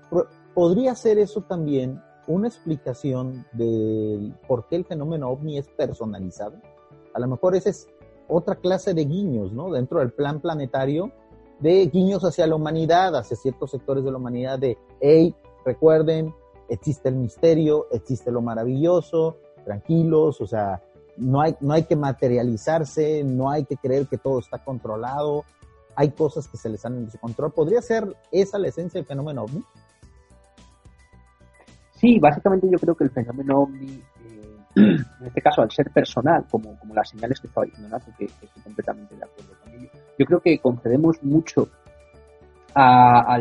¿podría 0.54 0.96
ser 0.96 1.20
eso 1.20 1.42
también 1.42 2.02
una 2.26 2.48
explicación 2.48 3.46
de 3.52 4.32
por 4.48 4.70
qué 4.70 4.78
el 4.78 4.86
fenómeno 4.86 5.28
ovni 5.28 5.58
es 5.58 5.68
personalizado? 5.68 6.56
A 7.14 7.20
lo 7.20 7.28
mejor 7.28 7.58
esa 7.58 7.70
es 7.70 7.90
otra 8.30 8.56
clase 8.56 8.94
de 8.94 9.04
guiños, 9.04 9.52
¿no? 9.52 9.70
Dentro 9.70 10.00
del 10.00 10.14
plan 10.14 10.40
planetario, 10.40 11.12
de 11.60 11.86
guiños 11.88 12.24
hacia 12.24 12.48
la 12.48 12.56
humanidad, 12.56 13.14
hacia 13.18 13.36
ciertos 13.36 13.72
sectores 13.72 14.06
de 14.06 14.12
la 14.12 14.20
humanidad, 14.20 14.58
de, 14.58 14.78
hey, 15.02 15.36
recuerden, 15.66 16.34
existe 16.70 17.10
el 17.10 17.16
misterio, 17.16 17.88
existe 17.92 18.32
lo 18.32 18.42
maravilloso, 18.42 19.36
tranquilos, 19.66 20.40
o 20.40 20.48
sea, 20.48 20.82
no 21.20 21.42
hay, 21.42 21.56
no 21.60 21.74
hay 21.74 21.84
que 21.84 21.96
materializarse, 21.96 23.24
no 23.24 23.50
hay 23.50 23.66
que 23.66 23.78
creer 23.78 24.08
que 24.08 24.18
todo 24.18 24.40
está 24.40 24.58
controlado, 24.64 25.44
hay 25.96 26.12
cosas 26.12 26.48
que 26.48 26.58
se 26.58 26.70
les 26.70 26.82
salen 26.82 27.06
de 27.06 27.12
su 27.12 27.20
control. 27.20 27.52
¿Podría 27.52 27.82
ser 27.82 28.16
esa 28.32 28.58
la 28.58 28.70
esencia 28.70 29.00
del 29.00 29.06
fenómeno 29.06 29.44
ovni? 29.44 29.64
Sí, 31.96 32.18
básicamente 32.20 32.68
yo 32.72 32.80
creo 32.80 32.96
que 32.96 33.04
el 33.04 33.10
fenómeno 33.12 33.64
ovni, 33.64 34.02
eh, 34.26 34.60
en 34.76 35.28
este 35.28 35.42
caso 35.42 35.62
al 35.62 35.70
ser 35.72 35.92
personal, 35.92 36.46
como, 36.50 36.80
como 36.80 36.94
las 36.94 37.10
señales 37.10 37.40
que 37.42 37.48
estaba 37.48 37.66
diciendo 37.66 37.90
Nato, 37.90 38.12
que, 38.18 38.26
estoy 38.26 38.50
completamente 38.64 39.16
de 39.16 39.24
acuerdo 39.24 39.54
con 39.62 39.74
ello, 39.74 39.90
yo 40.18 40.26
creo 40.26 40.40
que 40.40 40.60
concedemos 40.60 41.22
mucho 41.22 41.68
a, 42.76 43.38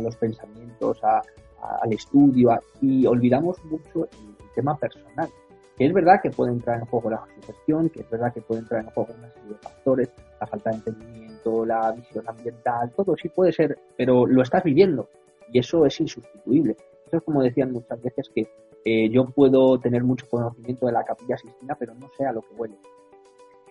los 0.00 0.16
pensamientos, 0.16 0.98
al 1.02 1.92
estudio, 1.92 2.58
y 2.80 3.04
olvidamos 3.04 3.62
mucho 3.64 4.04
el 4.04 4.50
tema 4.54 4.74
personal 4.76 5.28
que 5.76 5.86
es 5.86 5.92
verdad 5.92 6.20
que 6.22 6.30
puede 6.30 6.52
entrar 6.52 6.78
en 6.78 6.86
juego 6.86 7.10
la 7.10 7.24
sugestión, 7.40 7.88
que 7.88 8.00
es 8.00 8.10
verdad 8.10 8.32
que 8.32 8.40
puede 8.40 8.60
entrar 8.60 8.82
en 8.82 8.90
juego 8.90 9.14
una 9.18 9.30
serie 9.30 9.48
de 9.50 9.54
factores, 9.56 10.10
la 10.40 10.46
falta 10.46 10.70
de 10.70 10.76
entendimiento, 10.76 11.64
la 11.64 11.92
visión 11.92 12.24
ambiental, 12.28 12.92
todo 12.96 13.16
sí 13.16 13.28
puede 13.28 13.52
ser, 13.52 13.78
pero 13.96 14.26
lo 14.26 14.42
estás 14.42 14.62
viviendo 14.62 15.08
y 15.52 15.58
eso 15.58 15.86
es 15.86 16.00
insustituible. 16.00 16.76
Eso 17.06 17.18
es 17.18 17.22
como 17.22 17.42
decían 17.42 17.72
muchas 17.72 18.00
veces 18.02 18.28
que 18.34 18.48
eh, 18.84 19.08
yo 19.10 19.26
puedo 19.26 19.78
tener 19.78 20.02
mucho 20.02 20.26
conocimiento 20.28 20.86
de 20.86 20.92
la 20.92 21.04
capilla 21.04 21.36
sistina, 21.36 21.74
pero 21.78 21.94
no 21.94 22.08
sé 22.16 22.24
a 22.24 22.32
lo 22.32 22.40
que 22.40 22.54
huele. 22.54 22.76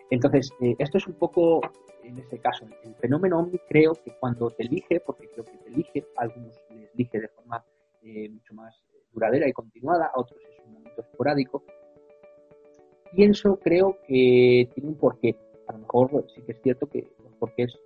Entonces, 0.09 0.51
eh, 0.61 0.75
esto 0.77 0.97
es 0.97 1.07
un 1.07 1.13
poco, 1.13 1.61
en 2.03 2.17
ese 2.17 2.37
caso, 2.39 2.65
el 2.83 2.95
fenómeno 2.95 3.39
OVNI 3.39 3.59
creo 3.67 3.93
que 3.93 4.11
cuando 4.19 4.49
te 4.49 4.63
elige, 4.63 4.99
porque 4.99 5.27
creo 5.29 5.45
que 5.45 5.57
te 5.57 5.69
elige, 5.69 6.05
algunos 6.17 6.59
les 6.69 6.93
elige 6.93 7.19
de 7.19 7.27
forma 7.29 7.63
eh, 8.03 8.29
mucho 8.29 8.53
más 8.53 8.75
duradera 9.11 9.47
y 9.47 9.53
continuada, 9.53 10.11
a 10.13 10.19
otros 10.19 10.39
es 10.49 10.65
un 10.65 10.73
momento 10.73 11.01
esporádico, 11.01 11.63
pienso, 13.13 13.57
creo 13.57 13.97
que 14.07 14.69
tiene 14.73 14.89
un 14.89 14.95
porqué. 14.95 15.35
A 15.67 15.73
lo 15.73 15.79
mejor 15.79 16.25
sí 16.33 16.41
que 16.41 16.53
es 16.53 16.61
cierto 16.61 16.87
que 16.87 17.07
los 17.23 17.33
porqués 17.35 17.77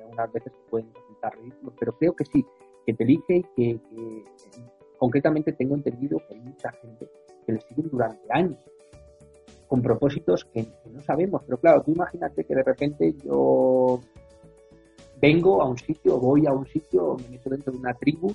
algunas 0.00 0.32
veces 0.32 0.52
pueden 0.68 0.92
resultar 0.94 1.38
ridículos, 1.38 1.74
pero 1.78 1.92
creo 1.96 2.14
que 2.14 2.24
sí, 2.24 2.44
que 2.84 2.94
te 2.94 3.04
elige 3.04 3.36
y 3.36 3.42
que, 3.54 3.80
concretamente 4.98 5.52
tengo 5.52 5.74
entendido 5.74 6.18
que 6.18 6.34
hay 6.34 6.40
mucha 6.40 6.72
gente 6.72 7.08
que 7.46 7.52
le 7.52 7.60
siguen 7.60 7.88
durante 7.90 8.20
años 8.30 8.58
con 9.66 9.80
propósitos 9.82 10.44
que, 10.46 10.66
no 10.92 11.00
sabemos. 11.00 11.42
Pero 11.44 11.58
claro, 11.58 11.82
tú 11.82 11.92
imagínate 11.92 12.44
que 12.44 12.54
de 12.54 12.62
repente 12.62 13.14
yo 13.24 14.00
vengo 15.20 15.62
a 15.62 15.68
un 15.68 15.78
sitio, 15.78 16.18
voy 16.18 16.46
a 16.46 16.52
un 16.52 16.66
sitio, 16.66 17.16
me 17.22 17.36
meto 17.36 17.50
dentro 17.50 17.72
de 17.72 17.78
una 17.78 17.94
tribu, 17.94 18.34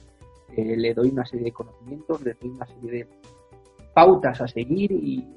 eh, 0.55 0.77
le 0.77 0.93
doy 0.93 1.09
una 1.09 1.25
serie 1.25 1.45
de 1.45 1.51
conocimientos, 1.51 2.21
le 2.23 2.33
doy 2.33 2.49
una 2.49 2.65
serie 2.65 2.91
de 2.91 3.07
pautas 3.93 4.41
a 4.41 4.47
seguir 4.47 4.91
y 4.91 5.27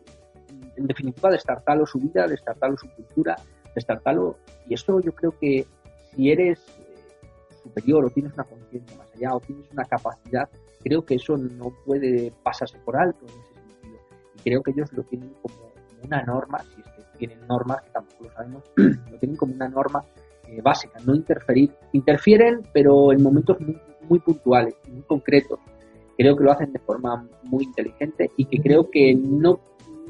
en 0.78 0.86
definitiva, 0.86 1.30
destartalo 1.30 1.86
su 1.86 1.98
vida, 1.98 2.26
destartalo 2.26 2.76
su 2.76 2.88
cultura, 2.94 3.36
destartalo. 3.74 4.38
Y 4.68 4.74
eso 4.74 5.00
yo 5.00 5.12
creo 5.12 5.36
que 5.38 5.66
si 6.14 6.30
eres 6.30 6.58
eh, 6.78 7.54
superior 7.62 8.04
o 8.04 8.10
tienes 8.10 8.32
una 8.34 8.44
conciencia 8.44 8.96
más 8.96 9.08
allá 9.14 9.34
o 9.34 9.40
tienes 9.40 9.70
una 9.72 9.84
capacidad, 9.84 10.48
creo 10.82 11.04
que 11.04 11.16
eso 11.16 11.36
no 11.36 11.72
puede 11.84 12.32
pasarse 12.42 12.78
por 12.78 12.96
alto 12.96 13.26
en 13.26 13.40
ese 13.40 13.54
sentido. 13.54 13.98
Y 14.36 14.42
creo 14.42 14.62
que 14.62 14.70
ellos 14.70 14.92
lo 14.92 15.02
tienen 15.02 15.34
como 15.42 15.72
una 16.04 16.22
norma, 16.22 16.60
si 16.60 16.80
es 16.80 16.86
que 16.86 17.18
tienen 17.18 17.46
normas, 17.48 17.82
que 17.82 17.90
tampoco 17.90 18.24
lo 18.24 18.32
sabemos, 18.32 18.62
lo 18.76 19.18
tienen 19.18 19.36
como 19.36 19.54
una 19.54 19.68
norma 19.68 20.04
eh, 20.46 20.60
básica, 20.62 21.00
no 21.04 21.14
interferir. 21.14 21.72
Interfieren, 21.92 22.62
pero 22.72 23.12
en 23.12 23.22
momentos 23.22 23.60
muy, 23.60 23.78
muy 24.08 24.18
puntuales, 24.20 24.74
muy 24.88 25.02
concretos. 25.02 25.58
Creo 26.16 26.36
que 26.36 26.44
lo 26.44 26.52
hacen 26.52 26.72
de 26.72 26.78
forma 26.80 27.28
muy 27.44 27.64
inteligente 27.64 28.30
y 28.36 28.44
que 28.44 28.60
creo 28.60 28.90
que 28.90 29.14
no 29.14 29.60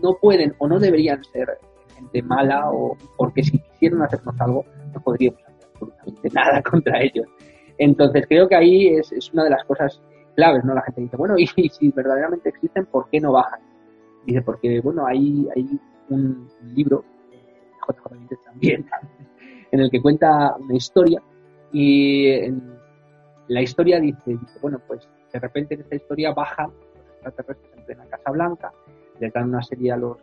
no 0.02 0.16
pueden 0.20 0.54
o 0.58 0.68
no 0.68 0.78
deberían 0.78 1.22
ser 1.24 1.58
gente 1.94 2.22
mala 2.22 2.70
o 2.70 2.96
porque 3.16 3.42
si 3.42 3.58
quisieran 3.58 4.02
hacernos 4.02 4.40
algo 4.40 4.64
no 4.92 5.00
podríamos 5.00 5.40
hacer 5.42 5.68
absolutamente 5.72 6.28
nada 6.32 6.62
contra 6.70 7.02
ellos. 7.02 7.26
Entonces 7.78 8.26
creo 8.28 8.48
que 8.48 8.56
ahí 8.56 8.88
es, 8.88 9.12
es 9.12 9.32
una 9.32 9.44
de 9.44 9.50
las 9.50 9.64
cosas 9.64 10.00
claves, 10.38 10.64
¿no? 10.64 10.74
La 10.74 10.82
gente 10.82 11.00
dice, 11.00 11.16
bueno, 11.16 11.34
y, 11.36 11.46
si 11.46 11.90
verdaderamente 11.90 12.50
existen, 12.50 12.86
¿por 12.86 13.08
qué 13.10 13.20
no 13.20 13.32
bajan? 13.32 13.60
Dice, 14.24 14.42
porque, 14.42 14.80
bueno, 14.80 15.04
hay, 15.06 15.48
hay 15.54 15.80
un 16.10 16.48
libro, 16.74 17.04
JJ 17.88 18.36
también, 18.44 18.86
en 19.72 19.80
el 19.80 19.90
que 19.90 20.00
cuenta 20.00 20.54
una 20.56 20.76
historia 20.76 21.20
y 21.72 22.28
en 22.28 22.78
la 23.48 23.62
historia 23.62 23.98
dice, 23.98 24.30
dice, 24.30 24.58
bueno, 24.62 24.80
pues 24.86 25.08
de 25.32 25.38
repente 25.40 25.74
en 25.74 25.80
esta 25.80 25.96
historia 25.96 26.32
bajan 26.32 26.70
los 26.70 27.26
extraterrestres 27.26 27.72
en 27.76 27.84
plena 27.84 28.06
Casa 28.06 28.30
Blanca 28.30 28.72
les 29.20 29.32
dan 29.32 29.48
una 29.48 29.62
serie 29.62 29.92
a 29.92 29.96
los, 29.96 30.18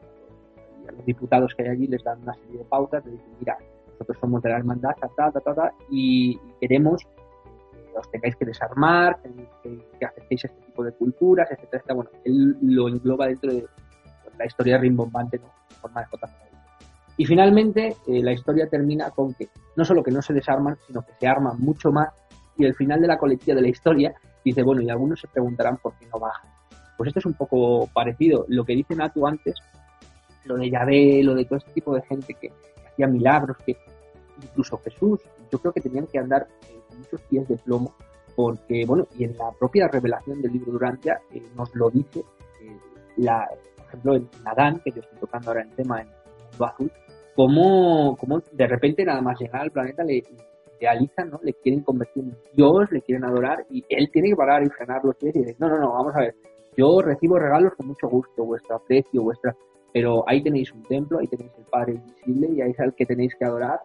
diputados 1.05 1.53
que 1.55 1.63
hay 1.63 1.69
allí, 1.69 1.87
les 1.87 2.03
dan 2.03 2.21
una 2.21 2.33
serie 2.35 2.59
de 2.59 2.65
pautas, 2.65 3.03
les 3.05 3.13
dicen, 3.13 3.33
mira, 3.39 3.57
nosotros 3.91 4.17
somos 4.19 4.41
de 4.41 4.49
la 4.49 4.57
hermandad, 4.57 4.91
ta, 5.15 5.73
y, 5.89 6.37
queremos 6.59 7.03
que 7.03 7.97
os 7.97 8.11
tengáis 8.11 8.35
que 8.35 8.45
desarmar, 8.45 9.19
que, 9.63 10.05
aceptéis 10.05 10.45
este 10.45 10.61
tipo 10.65 10.83
de 10.83 10.91
culturas, 10.91 11.49
etcétera, 11.49 11.77
etcétera. 11.77 11.95
Bueno, 11.95 12.09
él 12.23 12.57
lo 12.61 12.87
engloba 12.87 13.27
dentro 13.27 13.51
de 13.51 13.65
la 14.37 14.45
historia 14.45 14.77
rimbombante, 14.77 15.39
¿no? 15.39 15.45
En 15.69 15.75
forma 15.77 16.01
de 16.01 16.07
J. 16.07 16.29
Y 17.17 17.25
finalmente, 17.25 17.95
eh, 18.07 18.21
la 18.21 18.33
historia 18.33 18.67
termina 18.67 19.09
con 19.11 19.33
que 19.33 19.47
no 19.75 19.85
solo 19.85 20.03
que 20.03 20.11
no 20.11 20.21
se 20.21 20.33
desarman, 20.33 20.77
sino 20.85 21.01
que 21.01 21.13
se 21.19 21.27
arman 21.27 21.59
mucho 21.59 21.91
más. 21.91 22.09
Y 22.57 22.65
el 22.65 22.75
final 22.75 23.01
de 23.01 23.07
la 23.07 23.17
coletilla 23.17 23.55
de 23.55 23.61
la 23.61 23.69
historia 23.69 24.13
dice, 24.43 24.63
bueno, 24.63 24.81
y 24.81 24.89
algunos 24.89 25.19
se 25.19 25.27
preguntarán 25.27 25.77
por 25.77 25.93
qué 25.95 26.05
no 26.07 26.19
bajan. 26.19 26.54
Pues 26.97 27.07
esto 27.07 27.19
es 27.19 27.25
un 27.25 27.33
poco 27.33 27.87
parecido. 27.93 28.45
Lo 28.47 28.63
que 28.63 28.73
dice 28.73 28.95
Natu 28.95 29.27
antes, 29.27 29.55
lo 30.45 30.55
de 30.55 30.69
Yahvé, 30.69 31.23
lo 31.23 31.35
de 31.35 31.45
todo 31.45 31.57
este 31.57 31.71
tipo 31.71 31.93
de 31.93 32.01
gente 32.03 32.33
que, 32.33 32.51
hacía 32.87 33.07
milagros, 33.07 33.57
que 33.65 33.75
incluso 34.41 34.77
Jesús, 34.77 35.19
yo 35.51 35.59
creo 35.59 35.73
que 35.73 35.81
tenían 35.81 36.07
que 36.07 36.19
andar 36.19 36.47
muchos 36.97 37.21
pies 37.29 37.47
de 37.47 37.57
plomo, 37.57 37.93
porque, 38.35 38.85
bueno, 38.85 39.07
y 39.17 39.25
en 39.25 39.37
la 39.37 39.51
propia 39.51 39.87
revelación 39.87 40.41
del 40.41 40.53
libro 40.53 40.71
Durantia 40.71 41.19
eh, 41.33 41.41
nos 41.55 41.73
lo 41.75 41.89
dice, 41.89 42.19
eh, 42.19 42.77
por 43.75 43.85
ejemplo, 43.87 44.15
en 44.15 44.29
Adán, 44.45 44.81
que 44.83 44.91
yo 44.91 45.01
estoy 45.01 45.19
tocando 45.19 45.49
ahora 45.49 45.63
el 45.63 45.71
tema 45.71 46.01
en 46.01 46.07
mundo 46.51 46.65
azul, 46.65 46.91
cómo, 47.35 48.15
cómo 48.17 48.41
de 48.51 48.67
repente 48.67 49.03
nada 49.03 49.21
más 49.21 49.39
llegar 49.39 49.61
al 49.61 49.71
planeta 49.71 50.03
le, 50.03 50.23
idealizan, 50.79 51.29
¿no? 51.29 51.39
Le 51.43 51.53
quieren 51.53 51.81
convertir 51.81 52.23
en 52.23 52.37
Dios, 52.53 52.91
le 52.91 53.01
quieren 53.01 53.25
adorar 53.25 53.65
y 53.69 53.83
él 53.89 54.09
tiene 54.11 54.29
que 54.29 54.35
parar 54.35 54.63
y 54.63 54.69
frenar 54.69 55.03
los 55.03 55.15
pies 55.15 55.35
y 55.35 55.39
decir, 55.39 55.55
no, 55.59 55.69
no, 55.69 55.79
no, 55.79 55.93
vamos 55.93 56.15
a 56.15 56.19
ver, 56.19 56.35
yo 56.77 57.01
recibo 57.01 57.39
regalos 57.39 57.73
con 57.75 57.87
mucho 57.87 58.07
gusto, 58.07 58.43
vuestro 58.43 58.75
aprecio, 58.75 59.23
vuestra... 59.23 59.55
Pero 59.93 60.25
ahí 60.27 60.43
tenéis 60.43 60.73
un 60.73 60.83
templo, 60.83 61.19
ahí 61.19 61.27
tenéis 61.27 61.51
el 61.57 61.63
Padre 61.65 61.93
Invisible 61.93 62.49
y 62.49 62.61
ahí 62.61 62.71
es 62.71 62.79
al 62.79 62.93
que 62.93 63.05
tenéis 63.05 63.33
que 63.35 63.45
adorar, 63.45 63.79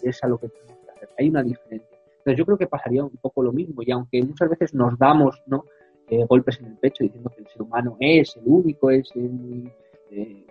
es 0.00 0.22
a 0.22 0.28
lo 0.28 0.38
que 0.38 0.48
tenemos 0.48 0.78
que 0.84 0.90
hacer. 0.92 1.08
Hay 1.18 1.28
una 1.28 1.42
diferencia. 1.42 1.98
Entonces 2.18 2.38
yo 2.38 2.44
creo 2.44 2.58
que 2.58 2.66
pasaría 2.68 3.02
un 3.04 3.16
poco 3.20 3.42
lo 3.42 3.52
mismo 3.52 3.82
y 3.82 3.90
aunque 3.90 4.22
muchas 4.22 4.48
veces 4.48 4.74
nos 4.74 4.96
damos 4.96 5.42
¿no? 5.46 5.64
Eh, 6.08 6.24
golpes 6.28 6.60
en 6.60 6.66
el 6.66 6.76
pecho 6.76 7.02
diciendo 7.02 7.30
que 7.30 7.42
el 7.42 7.48
ser 7.48 7.62
humano 7.62 7.96
es 7.98 8.36
el 8.36 8.44
único, 8.46 8.90
es 8.90 9.10
el, 9.16 9.72
eh, 10.10 10.46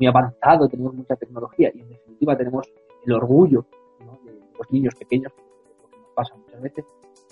muy 0.00 0.06
avanzado, 0.06 0.66
tenemos 0.66 0.94
mucha 0.94 1.14
tecnología 1.14 1.70
y 1.74 1.80
en 1.80 1.90
definitiva 1.90 2.36
tenemos 2.36 2.66
el 3.04 3.12
orgullo 3.12 3.66
de 4.24 4.32
los 4.32 4.72
niños 4.72 4.94
pequeños, 4.94 5.32
que 5.32 5.96
nos 5.96 6.14
pasa 6.14 6.34
muchas 6.36 6.62
veces, 6.62 6.84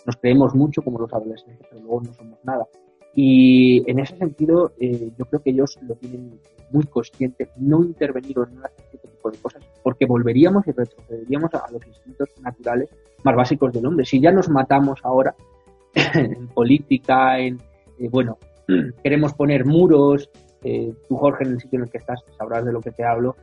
nos 0.04 0.16
creemos 0.16 0.54
mucho 0.54 0.82
como 0.82 0.98
los 0.98 1.12
adolescentes, 1.12 1.66
pero 1.70 1.82
luego 1.82 2.02
no 2.02 2.12
somos 2.12 2.38
nada. 2.44 2.66
Y 3.14 3.83
en 3.90 3.99
ese 3.99 4.16
sentido, 4.16 4.73
eh, 4.79 5.11
yo 5.18 5.25
creo 5.27 5.42
que 5.42 5.51
ellos 5.51 5.79
lo 5.87 5.94
tienen 5.97 6.38
muy 6.71 6.85
consciente, 6.85 7.49
no 7.57 7.83
intervenir 7.83 8.37
en 8.38 8.57
no 8.57 8.64
hacer 8.64 8.85
este 8.92 9.09
tipo 9.09 9.31
de 9.31 9.38
cosas, 9.38 9.62
porque 9.83 10.07
volveríamos 10.07 10.66
y 10.66 10.73
retrocederíamos 10.73 11.53
a, 11.55 11.71
los 11.73 11.85
instintos 11.87 12.29
naturales 12.42 12.90
más 13.25 13.35
básicos 13.35 13.73
del 13.73 13.87
hombre. 13.87 14.05
Si 14.05 14.21
ya 14.21 14.31
nos 14.31 14.49
matamos 14.49 15.01
ahora 15.03 15.35
en 16.14 16.49
política, 16.49 17.38
en, 17.38 17.59
eh, 17.99 18.09
bueno, 18.11 18.38
queremos 19.03 19.35
poner 19.35 19.64
muros, 19.64 20.31
eh, 20.62 20.92
tú 21.09 21.16
Jorge 21.16 21.44
en 21.44 21.53
el 21.53 21.61
sitio 21.61 21.79
en 21.79 21.85
el 21.85 21.90
que 21.90 21.99
estás 21.99 22.23
sabrás 22.37 22.64
de 22.64 22.73
lo 22.73 22.81
que 22.81 22.90
te 22.92 23.05
hablo, 23.05 23.37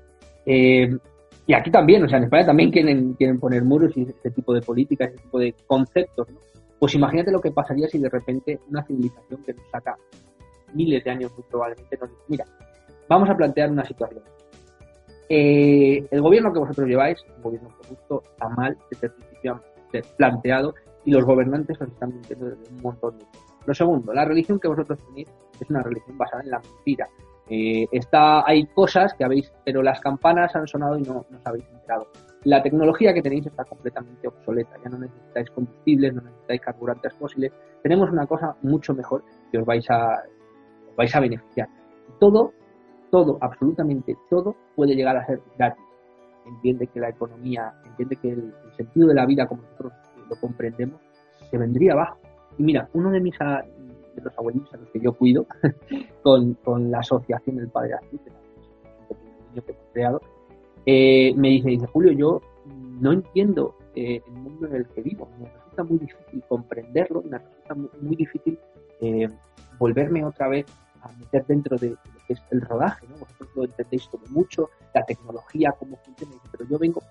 y 1.48 1.54
aquí 1.54 1.70
también, 1.70 2.04
o 2.04 2.10
sea, 2.10 2.18
en 2.18 2.24
España 2.26 2.46
también 2.46 2.72
quieren, 2.72 3.14
quieren 3.14 3.40
poner 3.40 3.64
muros 3.64 3.96
y 3.96 4.02
ese 4.02 4.32
tipo 4.32 4.54
de 4.54 4.62
políticas, 4.62 5.10
ese 5.10 5.22
tipo 5.22 5.40
de 5.40 5.54
conceptos, 5.68 6.28
¿no? 6.30 6.40
Pues 6.80 6.94
imagínate 6.96 7.32
lo 7.32 7.42
que 7.42 7.52
pasaría 7.52 7.88
si 7.88 8.00
de 8.00 8.10
repente 8.10 8.60
una 8.70 8.84
civilización 8.84 9.42
que 9.44 9.54
nos 9.54 9.70
saca 9.72 9.96
miles 10.74 11.04
de 11.04 11.12
años 11.12 11.32
muy 11.34 11.44
probablemente 11.50 11.98
nos 11.98 12.10
dice, 12.10 12.24
mira, 12.28 12.46
vamos 13.08 13.30
a 13.30 13.36
plantear 13.36 13.72
una 13.72 13.86
situación. 13.86 14.24
Eh, 15.30 16.06
el 16.12 16.22
gobierno 16.22 16.54
que 16.54 16.60
vosotros 16.60 16.88
lleváis, 16.88 17.18
un 17.38 17.42
gobierno 17.42 17.70
corrupto, 17.78 18.22
está 18.24 18.50
mal 18.50 18.78
desde 18.92 19.08
el 19.08 19.14
principio 19.14 19.62
planteado 20.18 20.74
y 21.06 21.12
los 21.12 21.24
gobernantes 21.24 21.80
os 21.80 21.88
están 21.88 22.10
mintiendo 22.10 22.48
desde 22.48 22.70
un 22.70 22.82
montón 22.82 23.18
de 23.18 23.26
cosas. 23.26 23.46
Lo 23.66 23.74
segundo, 23.74 24.14
la 24.14 24.26
religión 24.26 24.60
que 24.60 24.68
vosotros 24.68 25.00
tenéis 25.08 25.30
es 25.60 25.70
una 25.70 25.82
religión 25.82 26.18
basada 26.18 26.44
en 26.44 26.52
la 26.52 26.60
mentira. 26.60 27.08
Eh, 27.50 27.86
está, 27.92 28.46
hay 28.46 28.66
cosas 28.68 29.14
que 29.14 29.24
habéis, 29.24 29.52
pero 29.64 29.82
las 29.82 30.00
campanas 30.00 30.56
han 30.56 30.68
sonado 30.68 30.98
y 30.98 31.04
no, 31.04 31.26
no 31.30 31.38
os 31.38 31.46
habéis 31.46 31.68
enterado. 31.70 32.08
La 32.46 32.62
tecnología 32.62 33.12
que 33.12 33.24
tenéis 33.24 33.48
está 33.48 33.66
completamente 33.66 34.28
obsoleta, 34.28 34.78
ya 34.84 34.90
no 34.92 35.00
necesitáis 35.00 35.50
combustibles, 35.50 36.14
no 36.14 36.22
necesitáis 36.22 36.62
carburantes 36.62 37.14
fósiles, 37.14 37.52
tenemos 37.82 38.12
una 38.12 38.28
cosa 38.28 38.56
mucho 38.62 38.94
mejor 38.94 39.24
que 39.52 39.58
os 39.58 39.66
vais 39.66 39.90
a, 39.90 40.22
vais 40.96 41.16
a 41.16 41.20
beneficiar. 41.20 41.68
Todo, 42.20 42.54
todo, 43.10 43.40
absolutamente 43.42 44.16
todo 44.30 44.56
puede 44.76 44.96
llegar 44.96 45.18
a 45.18 45.26
ser 45.26 45.42
gratis. 45.58 45.84
Entiende 46.46 46.86
que 46.86 47.00
la 47.00 47.10
economía, 47.10 47.74
entiende 47.84 48.16
que 48.18 48.30
el, 48.34 48.54
sentido 48.78 49.08
de 49.08 49.16
la 49.16 49.26
vida 49.26 49.48
como 49.48 49.64
nosotros 49.64 49.94
lo 50.30 50.36
comprendemos, 50.40 51.02
se 51.50 51.58
vendría 51.58 51.94
abajo. 51.94 52.20
Y 52.60 52.64
mira, 52.64 52.88
uno 52.94 53.10
de 53.10 53.22
mis 53.22 53.40
de 53.40 54.22
los 54.22 54.38
abuelitos 54.38 54.72
a 54.72 54.78
los 54.78 54.90
que 54.90 55.00
yo 55.00 55.14
cuido, 55.14 55.48
con, 56.22 56.54
con 56.64 56.92
la 56.92 57.00
asociación 57.00 57.56
del 57.56 57.70
Padre 57.70 57.96
Azul, 57.96 58.20
que 58.24 58.30
es 58.30 58.36
un 59.10 59.50
niño 59.50 59.66
que 59.66 59.72
hemos 59.72 59.86
creado, 59.94 60.22
eh, 60.86 61.34
me 61.36 61.50
dice, 61.50 61.70
dice, 61.70 61.88
Julio, 61.88 62.12
yo 62.12 62.42
no 63.00 63.12
entiendo 63.12 63.76
eh, 63.96 64.22
el 64.26 64.34
mundo 64.34 64.68
en 64.68 64.76
el 64.76 64.88
que 64.88 65.02
vivo, 65.02 65.30
me 65.40 65.50
resulta 65.50 65.84
muy 65.84 65.98
difícil 66.00 66.44
comprenderlo, 66.48 67.24
me 67.24 67.40
resulta 67.40 67.76
muy, 68.02 68.16
difícil 68.16 68.60
eh, 69.02 69.28
volverme 69.80 70.24
otra 70.24 70.48
vez 70.48 70.66
a 71.02 71.12
meter 71.14 71.46
dentro 71.48 71.78
de, 71.78 71.90
lo 71.90 71.98
que 72.28 72.34
es 72.34 72.42
el 72.52 72.62
rodaje, 72.62 73.08
¿no? 73.08 73.18
Vosotros 73.18 73.50
lo 73.56 73.64
entendéis 73.66 74.08
todo 74.10 74.22
mucho, 74.30 74.70
la 74.94 75.04
tecnología, 75.04 75.72
cómo 75.78 75.98
funciona, 75.98 76.34
pero 76.52 76.70
yo 76.70 76.78
vengo 76.78 77.02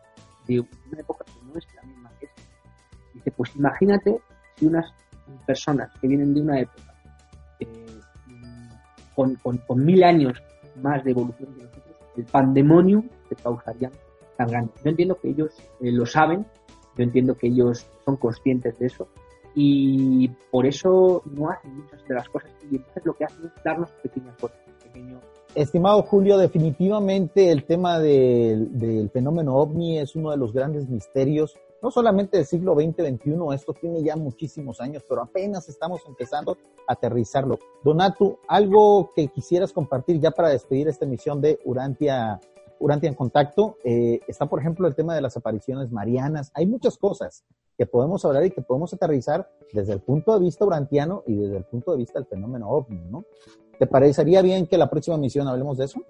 de 0.46 0.60
una 0.60 1.00
época 1.00 1.24
que 1.24 1.46
no 1.46 1.58
es 1.58 1.66
la 1.74 1.82
misma 1.82 2.10
que 2.20 2.26
esta. 2.26 2.42
Dice, 3.12 3.30
pues 3.32 3.54
imagínate 3.56 4.20
si 4.56 4.66
unas 4.66 4.92
personas 5.46 5.90
que 6.00 6.08
vienen 6.08 6.34
de 6.34 6.40
una 6.40 6.60
época 6.60 6.94
con, 9.14 9.36
con, 9.36 9.58
con 9.58 9.84
mil 9.84 10.02
años 10.02 10.42
más 10.82 11.04
de 11.04 11.12
evolución 11.12 11.54
que 11.54 11.62
nosotros, 11.62 11.96
el 12.16 12.24
pandemonium 12.24 13.08
que 13.34 13.42
causarían 13.42 13.92
tan 14.36 14.48
grande. 14.48 14.72
Yo 14.82 14.90
entiendo 14.90 15.16
que 15.16 15.30
ellos 15.30 15.52
eh, 15.80 15.92
lo 15.92 16.06
saben, 16.06 16.46
yo 16.96 17.04
entiendo 17.04 17.36
que 17.36 17.48
ellos 17.48 17.86
son 18.04 18.16
conscientes 18.16 18.78
de 18.78 18.86
eso 18.86 19.08
y 19.54 20.28
por 20.50 20.66
eso 20.66 21.22
no 21.26 21.50
hacen 21.50 21.76
muchas 21.76 22.06
de 22.06 22.14
las 22.14 22.28
cosas 22.28 22.50
y 22.70 22.76
entonces 22.76 23.04
lo 23.04 23.14
que 23.14 23.24
hacen 23.24 23.46
es 23.46 23.64
darnos 23.64 23.90
pequeñas 24.02 24.36
cosas. 24.36 24.58
Estimado 25.54 26.02
Julio, 26.02 26.36
definitivamente 26.36 27.52
el 27.52 27.64
tema 27.64 28.00
del, 28.00 28.76
del, 28.76 29.08
fenómeno 29.10 29.54
ovni 29.54 29.98
es 29.98 30.16
uno 30.16 30.32
de 30.32 30.36
los 30.36 30.52
grandes 30.52 30.88
misterios, 30.88 31.56
no 31.80 31.92
solamente 31.92 32.38
del 32.38 32.46
siglo 32.46 32.74
XX-XXI, 32.74 33.54
esto 33.54 33.72
tiene 33.72 34.02
ya 34.02 34.16
muchísimos 34.16 34.80
años, 34.80 35.04
pero 35.08 35.22
apenas 35.22 35.68
estamos 35.68 36.00
empezando 36.08 36.56
a 36.88 36.94
aterrizarlo. 36.94 37.58
Donatu, 37.84 38.38
algo 38.48 39.12
que 39.14 39.28
quisieras 39.28 39.72
compartir 39.72 40.18
ya 40.18 40.32
para 40.32 40.48
despedir 40.48 40.88
esta 40.88 41.04
emisión 41.04 41.40
de 41.40 41.60
Urantia 41.64 42.40
Urantia 42.78 43.08
en 43.08 43.14
contacto. 43.14 43.78
Eh, 43.84 44.20
está, 44.26 44.46
por 44.46 44.60
ejemplo, 44.60 44.86
el 44.86 44.94
tema 44.94 45.14
de 45.14 45.20
las 45.20 45.36
apariciones 45.36 45.90
marianas. 45.90 46.50
Hay 46.54 46.66
muchas 46.66 46.98
cosas 46.98 47.44
que 47.76 47.86
podemos 47.86 48.24
hablar 48.24 48.44
y 48.44 48.50
que 48.50 48.62
podemos 48.62 48.92
aterrizar 48.94 49.50
desde 49.72 49.92
el 49.92 50.00
punto 50.00 50.34
de 50.34 50.40
vista 50.40 50.64
urantiano 50.64 51.22
y 51.26 51.34
desde 51.34 51.56
el 51.56 51.64
punto 51.64 51.92
de 51.92 51.98
vista 51.98 52.18
del 52.18 52.26
fenómeno 52.28 52.68
ovni, 52.68 53.00
¿no? 53.10 53.24
¿Te 53.78 53.86
parecería 53.86 54.42
bien 54.42 54.66
que 54.66 54.78
la 54.78 54.88
próxima 54.88 55.16
misión 55.16 55.48
hablemos 55.48 55.78
de 55.78 55.86
eso? 55.86 56.00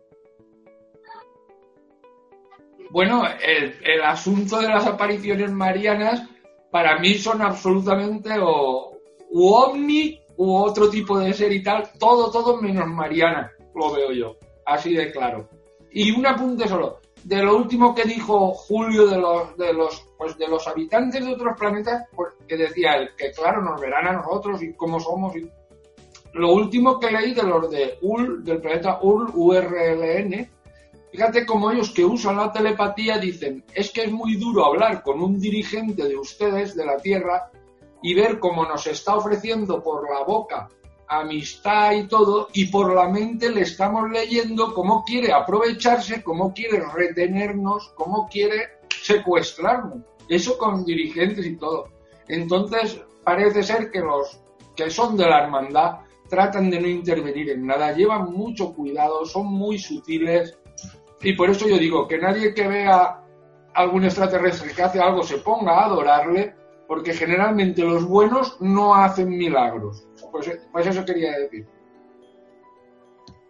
Bueno, 2.90 3.24
el, 3.42 4.02
asunto 4.02 4.60
de 4.60 4.68
las 4.68 4.86
apariciones 4.86 5.50
marianas 5.50 6.28
para 6.70 6.98
mí 7.00 7.14
son 7.14 7.42
absolutamente 7.42 8.30
o 8.40 8.92
u 9.30 9.48
ovni 9.48 10.20
u 10.36 10.54
otro 10.54 10.88
tipo 10.90 11.18
de 11.18 11.32
ser 11.32 11.50
y 11.52 11.62
tal, 11.62 11.90
todo, 11.98 12.30
todo 12.30 12.60
menos 12.60 12.86
mariana, 12.86 13.50
lo 13.74 13.92
veo 13.92 14.12
yo, 14.12 14.36
así 14.64 14.94
de 14.94 15.10
claro. 15.10 15.48
Y 15.94 16.10
un 16.10 16.26
apunte 16.26 16.66
solo. 16.66 16.98
De 17.22 17.40
lo 17.40 17.56
último 17.56 17.94
que 17.94 18.02
dijo 18.02 18.52
Julio 18.52 19.06
de 19.06 19.16
los, 19.16 19.56
de 19.56 19.72
los, 19.72 20.04
pues 20.18 20.36
de 20.36 20.48
los 20.48 20.66
habitantes 20.66 21.24
de 21.24 21.32
otros 21.32 21.56
planetas, 21.56 22.08
pues, 22.14 22.34
que 22.48 22.56
decía 22.56 22.94
él, 22.96 23.10
que 23.16 23.30
claro, 23.30 23.62
nos 23.62 23.80
verán 23.80 24.08
a 24.08 24.12
nosotros 24.12 24.60
y 24.62 24.74
cómo 24.74 24.98
somos. 24.98 25.34
Y... 25.36 25.48
Lo 26.32 26.52
último 26.52 26.98
que 26.98 27.12
leí 27.12 27.32
de 27.32 27.44
los 27.44 27.70
de 27.70 27.96
UL, 28.02 28.42
del 28.42 28.60
planeta 28.60 28.98
UL, 29.02 29.30
URLN, 29.32 30.50
fíjate 31.12 31.46
cómo 31.46 31.70
ellos 31.70 31.92
que 31.92 32.04
usan 32.04 32.38
la 32.38 32.50
telepatía 32.50 33.18
dicen, 33.18 33.64
es 33.72 33.92
que 33.92 34.02
es 34.02 34.12
muy 34.12 34.34
duro 34.34 34.66
hablar 34.66 35.00
con 35.04 35.22
un 35.22 35.38
dirigente 35.38 36.08
de 36.08 36.16
ustedes, 36.16 36.74
de 36.74 36.84
la 36.84 36.96
Tierra, 36.96 37.52
y 38.02 38.14
ver 38.14 38.40
cómo 38.40 38.66
nos 38.66 38.86
está 38.88 39.14
ofreciendo 39.14 39.80
por 39.80 40.10
la 40.12 40.24
boca 40.24 40.68
amistad 41.08 41.92
y 41.92 42.08
todo, 42.08 42.48
y 42.52 42.66
por 42.66 42.94
la 42.94 43.08
mente 43.08 43.50
le 43.50 43.62
estamos 43.62 44.10
leyendo 44.10 44.72
cómo 44.74 45.04
quiere 45.04 45.32
aprovecharse, 45.32 46.22
cómo 46.22 46.52
quiere 46.52 46.82
retenernos, 46.94 47.92
cómo 47.94 48.28
quiere 48.28 48.78
secuestrarnos. 49.02 49.98
Eso 50.28 50.56
con 50.56 50.84
dirigentes 50.84 51.44
y 51.44 51.56
todo. 51.56 51.88
Entonces, 52.28 53.00
parece 53.22 53.62
ser 53.62 53.90
que 53.90 54.00
los 54.00 54.40
que 54.74 54.90
son 54.90 55.16
de 55.16 55.26
la 55.28 55.44
hermandad 55.44 55.98
tratan 56.28 56.70
de 56.70 56.80
no 56.80 56.88
intervenir 56.88 57.50
en 57.50 57.66
nada, 57.66 57.92
llevan 57.92 58.32
mucho 58.32 58.72
cuidado, 58.74 59.24
son 59.24 59.46
muy 59.46 59.78
sutiles, 59.78 60.58
y 61.22 61.34
por 61.34 61.50
eso 61.50 61.68
yo 61.68 61.78
digo 61.78 62.08
que 62.08 62.18
nadie 62.18 62.52
que 62.52 62.66
vea 62.66 63.20
algún 63.74 64.04
extraterrestre 64.04 64.72
que 64.72 64.82
hace 64.82 65.00
algo 65.00 65.22
se 65.22 65.38
ponga 65.38 65.72
a 65.72 65.86
adorarle, 65.86 66.54
porque 66.86 67.12
generalmente 67.12 67.82
los 67.82 68.06
buenos 68.06 68.60
no 68.60 68.94
hacen 68.94 69.28
milagros. 69.28 70.06
Pues, 70.30 70.58
pues, 70.72 70.86
eso 70.86 71.04
quería 71.04 71.38
decir. 71.38 71.66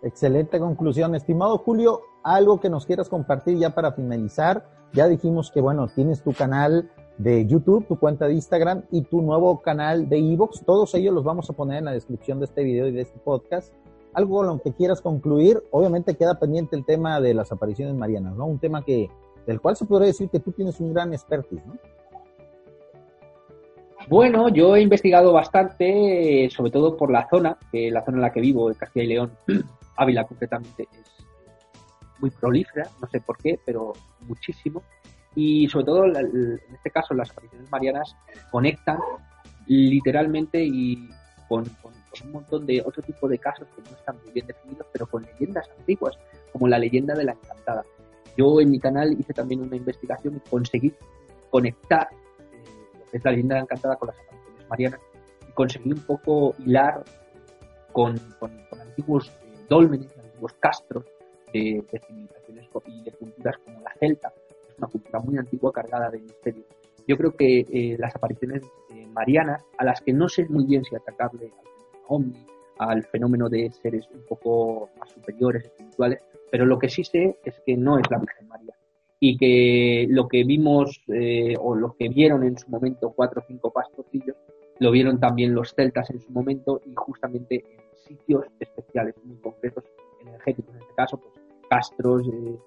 Excelente 0.02 0.58
conclusión. 0.58 1.14
Estimado 1.14 1.58
Julio, 1.58 2.02
algo 2.22 2.60
que 2.60 2.68
nos 2.68 2.86
quieras 2.86 3.08
compartir 3.08 3.58
ya 3.58 3.70
para 3.70 3.92
finalizar. 3.92 4.68
Ya 4.92 5.08
dijimos 5.08 5.50
que, 5.50 5.60
bueno, 5.60 5.88
tienes 5.88 6.22
tu 6.22 6.32
canal 6.32 6.90
de 7.18 7.46
YouTube, 7.46 7.86
tu 7.86 7.98
cuenta 7.98 8.26
de 8.26 8.34
Instagram 8.34 8.82
y 8.90 9.02
tu 9.02 9.22
nuevo 9.22 9.62
canal 9.62 10.08
de 10.08 10.18
Evox. 10.18 10.64
Todos 10.64 10.94
ellos 10.94 11.14
los 11.14 11.24
vamos 11.24 11.48
a 11.50 11.54
poner 11.54 11.78
en 11.78 11.86
la 11.86 11.92
descripción 11.92 12.38
de 12.38 12.46
este 12.46 12.62
video 12.62 12.86
y 12.86 12.92
de 12.92 13.02
este 13.02 13.18
podcast. 13.18 13.72
Algo 14.12 14.36
con 14.36 14.46
lo 14.46 14.62
que 14.62 14.72
quieras 14.72 15.00
concluir. 15.00 15.62
Obviamente 15.70 16.14
queda 16.14 16.38
pendiente 16.38 16.76
el 16.76 16.84
tema 16.84 17.20
de 17.20 17.34
las 17.34 17.50
apariciones 17.50 17.94
marianas, 17.94 18.36
¿no? 18.36 18.46
Un 18.46 18.58
tema 18.58 18.84
que, 18.84 19.10
del 19.46 19.60
cual 19.60 19.76
se 19.76 19.86
podría 19.86 20.08
decir 20.08 20.28
que 20.28 20.38
tú 20.38 20.52
tienes 20.52 20.78
un 20.80 20.92
gran 20.92 21.12
expertise, 21.12 21.66
¿no? 21.66 21.74
Bueno, 24.08 24.48
yo 24.50 24.76
he 24.76 24.82
investigado 24.82 25.32
bastante, 25.32 26.48
sobre 26.50 26.70
todo 26.70 26.96
por 26.96 27.10
la 27.10 27.26
zona, 27.28 27.56
que 27.72 27.90
la 27.90 28.04
zona 28.04 28.18
en 28.18 28.22
la 28.22 28.32
que 28.32 28.40
vivo, 28.40 28.70
en 28.70 28.76
Castilla 28.76 29.04
y 29.04 29.08
León, 29.08 29.32
Ávila 29.96 30.24
concretamente, 30.24 30.88
es 30.92 31.26
muy 32.20 32.30
prolífera, 32.30 32.88
no 33.00 33.08
sé 33.08 33.20
por 33.20 33.38
qué, 33.38 33.58
pero 33.64 33.94
muchísimo. 34.20 34.82
Y 35.34 35.68
sobre 35.68 35.86
todo, 35.86 36.04
en 36.04 36.60
este 36.72 36.90
caso, 36.90 37.14
las 37.14 37.30
apariciones 37.30 37.70
marianas 37.70 38.14
conectan 38.50 38.98
literalmente 39.66 40.62
y 40.62 41.08
con, 41.48 41.64
un 42.24 42.32
montón 42.32 42.66
de 42.66 42.82
otro 42.84 43.02
tipo 43.02 43.26
de 43.26 43.38
casos 43.38 43.66
que 43.74 43.82
no 43.82 43.96
están 43.96 44.16
muy 44.22 44.32
bien 44.32 44.46
definidos, 44.46 44.86
pero 44.92 45.06
con 45.06 45.22
leyendas 45.24 45.68
antiguas, 45.78 46.16
como 46.52 46.68
la 46.68 46.78
leyenda 46.78 47.14
de 47.14 47.24
la 47.24 47.32
encantada. 47.32 47.84
Yo 48.36 48.60
en 48.60 48.70
mi 48.70 48.78
canal 48.78 49.16
hice 49.18 49.32
también 49.32 49.62
una 49.62 49.76
investigación 49.76 50.36
y 50.36 50.48
conseguí 50.48 50.92
conectar 51.50 52.08
es 53.14 53.24
la 53.24 53.30
leyenda 53.30 53.58
encantada 53.58 53.96
con 53.96 54.08
las 54.08 54.18
apariciones 54.18 54.68
marianas, 54.68 55.00
y 55.48 55.52
conseguí 55.52 55.92
un 55.92 56.00
poco 56.00 56.54
hilar 56.58 57.04
con, 57.92 58.20
antiguos 58.80 59.28
eh, 59.28 59.64
dólmenes, 59.68 60.08
antiguos 60.18 60.52
castros 60.54 61.04
de, 61.52 61.84
civilizaciones 62.06 62.68
y 62.86 63.02
de 63.04 63.12
culturas 63.12 63.56
como 63.64 63.80
la 63.80 63.92
celta, 64.00 64.32
es 64.68 64.78
una 64.78 64.88
cultura 64.88 65.20
muy 65.20 65.38
antigua 65.38 65.72
cargada 65.72 66.10
de 66.10 66.18
misterio. 66.18 66.64
Yo 67.06 67.16
creo 67.16 67.36
que 67.36 67.60
eh, 67.60 67.96
las 67.98 68.16
apariciones 68.16 68.64
eh, 68.90 69.06
marianas, 69.06 69.62
a 69.78 69.84
las 69.84 70.00
que 70.00 70.12
no 70.12 70.28
sé 70.28 70.46
muy 70.48 70.64
bien 70.64 70.84
si 70.84 70.96
atacarle 70.96 71.46
al 71.46 72.00
ovni, 72.08 72.46
al 72.78 73.04
fenómeno 73.04 73.48
de 73.48 73.70
seres 73.70 74.08
un 74.12 74.24
poco 74.26 74.90
más 74.98 75.10
superiores, 75.10 75.66
espirituales, 75.66 76.20
pero 76.50 76.66
lo 76.66 76.78
que 76.78 76.88
sí 76.88 77.04
sé 77.04 77.38
es 77.44 77.60
que 77.64 77.76
no 77.76 77.98
es 77.98 78.10
la 78.10 78.18
Virgen 78.18 78.48
María 78.48 78.74
y 79.26 79.38
que 79.38 80.06
lo 80.10 80.28
que 80.28 80.44
vimos 80.44 81.00
eh, 81.08 81.54
o 81.58 81.74
lo 81.74 81.96
que 81.96 82.10
vieron 82.10 82.44
en 82.44 82.58
su 82.58 82.68
momento 82.68 83.10
cuatro 83.16 83.40
o 83.40 83.44
cinco 83.48 83.72
pastorcillos, 83.72 84.36
lo 84.80 84.90
vieron 84.90 85.18
también 85.18 85.54
los 85.54 85.72
celtas 85.72 86.10
en 86.10 86.20
su 86.20 86.30
momento 86.30 86.82
y 86.84 86.92
justamente 86.94 87.54
en 87.54 87.96
sitios 88.06 88.44
especiales, 88.60 89.14
muy 89.24 89.38
concretos, 89.38 89.82
energéticos 90.20 90.74
en 90.74 90.82
este 90.82 90.94
caso, 90.94 91.16
pues 91.16 91.32
castros, 91.70 92.28
eh, 92.28 92.58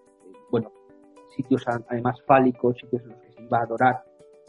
bueno, 0.49 0.71
sitios 1.35 1.63
además 1.67 2.23
fálicos, 2.23 2.75
sitios 2.77 3.03
en 3.03 3.09
los 3.09 3.19
que 3.19 3.31
se 3.33 3.43
iba 3.43 3.59
a 3.59 3.61
adorar, 3.61 4.03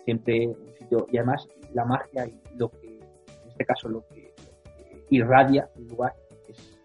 siempre 0.07 0.47
un 0.47 0.75
sitio, 0.79 1.07
y 1.13 1.19
además 1.19 1.47
la 1.75 1.85
magia 1.85 2.27
y 2.27 2.41
lo 2.57 2.71
que, 2.71 2.87
en 2.87 3.49
este 3.51 3.67
caso, 3.67 3.87
lo 3.91 4.03
que 4.09 4.33
irradia 5.11 5.69
el 5.77 5.89
lugar, 5.89 6.15
es, 6.49 6.81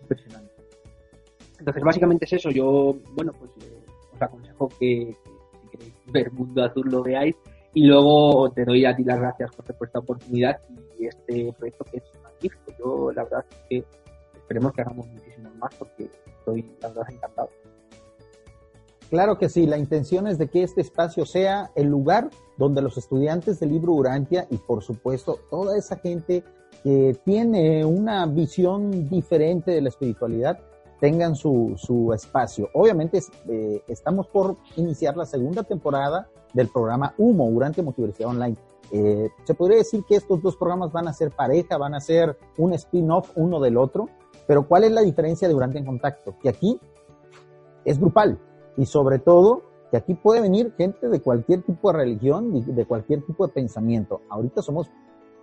impresionante. 0.00 0.52
Entonces, 1.58 1.82
básicamente 1.82 2.24
es 2.24 2.32
eso. 2.34 2.50
Yo, 2.50 2.96
bueno, 3.14 3.32
pues 3.32 3.50
eh, 3.58 3.59
os 4.20 4.22
aconsejo 4.22 4.68
que, 4.78 5.16
si 5.62 5.68
queréis 5.70 5.94
ver 6.12 6.32
Mundo 6.32 6.62
Azul 6.62 6.88
lo 6.90 7.02
veáis 7.02 7.36
y 7.72 7.86
luego 7.86 8.50
te 8.50 8.64
doy 8.64 8.84
a 8.84 8.94
ti 8.94 9.04
las 9.04 9.20
gracias 9.20 9.50
por 9.54 9.86
esta 9.86 9.98
oportunidad 10.00 10.60
y 10.98 11.06
este 11.06 11.52
proyecto 11.52 11.84
que 11.84 11.98
es 11.98 12.04
magnífico. 12.22 12.72
Yo, 12.78 13.12
la 13.12 13.24
verdad 13.24 13.44
es 13.48 13.56
que 13.68 13.84
esperemos 14.34 14.72
que 14.72 14.82
hagamos 14.82 15.06
muchísimos 15.06 15.54
más 15.56 15.74
porque 15.76 16.10
estoy, 16.26 16.62
la 16.82 16.88
verdad, 16.88 17.04
encantado. 17.10 17.48
Claro 19.08 19.38
que 19.38 19.48
sí, 19.48 19.66
la 19.66 19.78
intención 19.78 20.26
es 20.28 20.38
de 20.38 20.48
que 20.48 20.62
este 20.62 20.80
espacio 20.80 21.26
sea 21.26 21.70
el 21.74 21.88
lugar 21.88 22.30
donde 22.56 22.82
los 22.82 22.96
estudiantes 22.96 23.58
del 23.58 23.70
libro 23.70 23.92
Urantia 23.92 24.46
y 24.50 24.56
por 24.56 24.82
supuesto 24.82 25.38
toda 25.50 25.76
esa 25.76 25.96
gente 25.96 26.44
que 26.84 27.16
tiene 27.24 27.84
una 27.84 28.26
visión 28.26 29.08
diferente 29.08 29.72
de 29.72 29.80
la 29.80 29.88
espiritualidad 29.88 30.60
tengan 31.00 31.34
su, 31.34 31.74
su 31.76 32.12
espacio. 32.12 32.68
Obviamente 32.74 33.20
eh, 33.48 33.82
estamos 33.88 34.26
por 34.28 34.56
iniciar 34.76 35.16
la 35.16 35.26
segunda 35.26 35.62
temporada 35.62 36.28
del 36.52 36.68
programa 36.68 37.14
Humo, 37.18 37.46
Urantia 37.46 37.82
Multiversidad 37.82 38.30
Online. 38.30 38.56
Eh, 38.92 39.30
se 39.44 39.54
podría 39.54 39.78
decir 39.78 40.04
que 40.06 40.16
estos 40.16 40.42
dos 40.42 40.56
programas 40.56 40.92
van 40.92 41.08
a 41.08 41.12
ser 41.12 41.30
pareja, 41.30 41.78
van 41.78 41.94
a 41.94 42.00
ser 42.00 42.36
un 42.58 42.72
spin-off 42.74 43.30
uno 43.36 43.60
del 43.60 43.76
otro, 43.76 44.08
pero 44.46 44.66
¿cuál 44.66 44.84
es 44.84 44.92
la 44.92 45.00
diferencia 45.00 45.48
de 45.48 45.54
Urantia 45.54 45.78
en 45.78 45.86
Contacto? 45.86 46.34
Que 46.40 46.48
aquí 46.48 46.78
es 47.84 47.98
grupal 47.98 48.38
y 48.76 48.86
sobre 48.86 49.18
todo 49.18 49.62
que 49.90 49.96
aquí 49.96 50.14
puede 50.14 50.40
venir 50.40 50.72
gente 50.76 51.08
de 51.08 51.20
cualquier 51.20 51.62
tipo 51.62 51.90
de 51.90 51.98
religión, 51.98 52.74
de 52.74 52.84
cualquier 52.84 53.22
tipo 53.22 53.46
de 53.46 53.52
pensamiento. 53.52 54.20
Ahorita 54.28 54.62
somos 54.62 54.88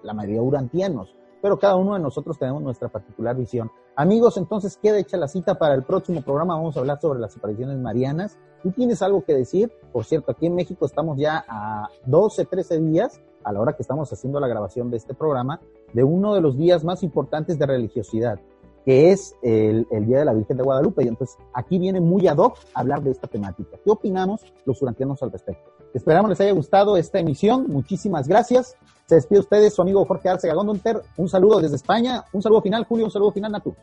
la 0.04 0.14
mayoría 0.14 0.42
urantianos, 0.42 1.16
pero 1.42 1.58
cada 1.58 1.76
uno 1.76 1.94
de 1.94 2.00
nosotros 2.00 2.38
tenemos 2.38 2.62
nuestra 2.62 2.90
particular 2.90 3.36
visión. 3.36 3.72
Amigos, 3.96 4.38
entonces 4.38 4.78
queda 4.78 5.00
hecha 5.00 5.18
la 5.18 5.28
cita 5.28 5.56
para 5.56 5.74
el 5.74 5.84
próximo 5.84 6.22
programa. 6.22 6.56
Vamos 6.56 6.78
a 6.78 6.82
hablar 6.82 7.00
sobre 7.00 7.20
las 7.20 7.36
apariciones 7.36 7.78
marianas. 7.78 8.38
¿Tú 8.64 8.72
tienes 8.72 9.02
algo 9.02 9.24
que 9.24 9.34
decir? 9.34 9.72
Por 9.92 10.06
cierto, 10.06 10.32
aquí 10.32 10.46
en 10.46 10.56
México 10.56 10.86
estamos 10.86 11.18
ya 11.18 11.46
a 11.48 11.90
12, 12.06 12.46
13 12.46 12.80
días, 12.80 13.22
a 13.44 13.54
la 13.54 13.62
hora 13.62 13.74
que 13.74 13.82
estamos 13.82 14.12
haciendo 14.12 14.40
la 14.40 14.48
grabación 14.48 14.92
de 14.92 14.98
este 14.98 15.14
programa, 15.14 15.62
de 15.94 16.04
uno 16.04 16.34
de 16.34 16.42
los 16.42 16.58
días 16.58 16.84
más 16.84 17.04
importantes 17.04 17.58
de 17.58 17.66
religiosidad, 17.66 18.40
que 18.86 19.12
es 19.12 19.36
el, 19.42 19.88
Día 20.06 20.20
de 20.20 20.26
la 20.26 20.34
Virgen 20.34 20.58
de 20.58 20.64
Guadalupe. 20.64 21.04
Y 21.04 21.08
entonces 21.08 21.38
aquí 21.54 21.80
viene 21.80 22.02
muy 22.02 22.28
ad 22.28 22.38
hoc 22.38 22.58
hablar 22.74 23.02
de 23.02 23.12
esta 23.12 23.28
temática. 23.28 23.78
¿Qué 23.84 23.92
opinamos 23.92 24.42
los 24.66 24.82
urantianos 24.82 25.22
al 25.24 25.32
respecto? 25.32 25.77
Esperamos 25.94 26.30
les 26.30 26.42
haya 26.42 26.52
gustado 26.52 26.98
esta 26.98 27.20
emisión. 27.20 27.66
Muchísimas 27.68 28.28
gracias. 28.28 28.76
Se 29.06 29.16
despide 29.16 29.40
ustedes 29.40 29.74
su 29.74 29.82
amigo 29.82 30.04
Jorge 30.06 30.30
Arce 30.30 30.48
Gagondonter. 30.48 31.02
Un 31.16 31.30
saludo 31.30 31.60
desde 31.60 31.78
España. 31.78 32.24
Un 32.34 32.42
saludo 32.42 32.62
final, 32.62 32.84
Julio. 32.86 33.06
Un 33.06 33.12
saludo 33.12 33.32
final, 33.32 33.52
Natu. 33.52 33.76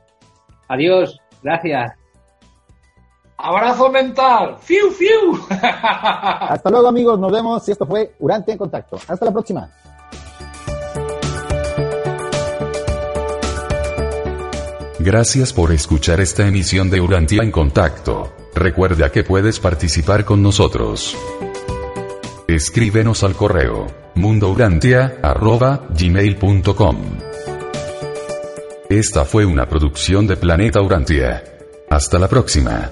Adiós. 0.69 1.19
Gracias. 1.43 1.93
Abrazo 3.37 3.91
mental. 3.91 4.57
¡Fiu, 4.61 4.91
fiu! 4.91 5.39
Hasta 5.51 6.71
luego, 6.71 6.89
amigos. 6.89 7.19
Nos 7.19 7.33
vemos. 7.33 7.69
Y 7.69 7.73
esto 7.73 7.87
fue 7.87 8.15
Urante 8.21 8.53
en 8.53 8.59
Contacto. 8.59 8.97
Hasta 9.09 9.25
la 9.25 9.33
próxima. 9.33 9.71
Gracias 14.99 15.53
por 15.53 15.71
escuchar 15.73 16.21
esta 16.21 16.47
emisión 16.47 16.89
de 16.89 17.01
Urantia 17.01 17.43
en 17.43 17.51
Contacto. 17.51 18.33
Recuerda 18.55 19.11
que 19.11 19.23
puedes 19.23 19.61
participar 19.61 20.25
con 20.25 20.43
nosotros. 20.43 21.15
Escríbenos 22.47 23.25
al 23.25 23.35
correo 23.35 23.87
mundourantia.gmail.com 24.15 26.97
Esta 28.91 29.25
fue 29.25 29.47
una 29.47 29.67
producción 29.67 30.27
de 30.27 30.37
Planeta 30.37 30.83
Urantia. 30.83 31.43
Hasta 31.89 32.19
la 32.19 32.29
próxima. 32.29 32.91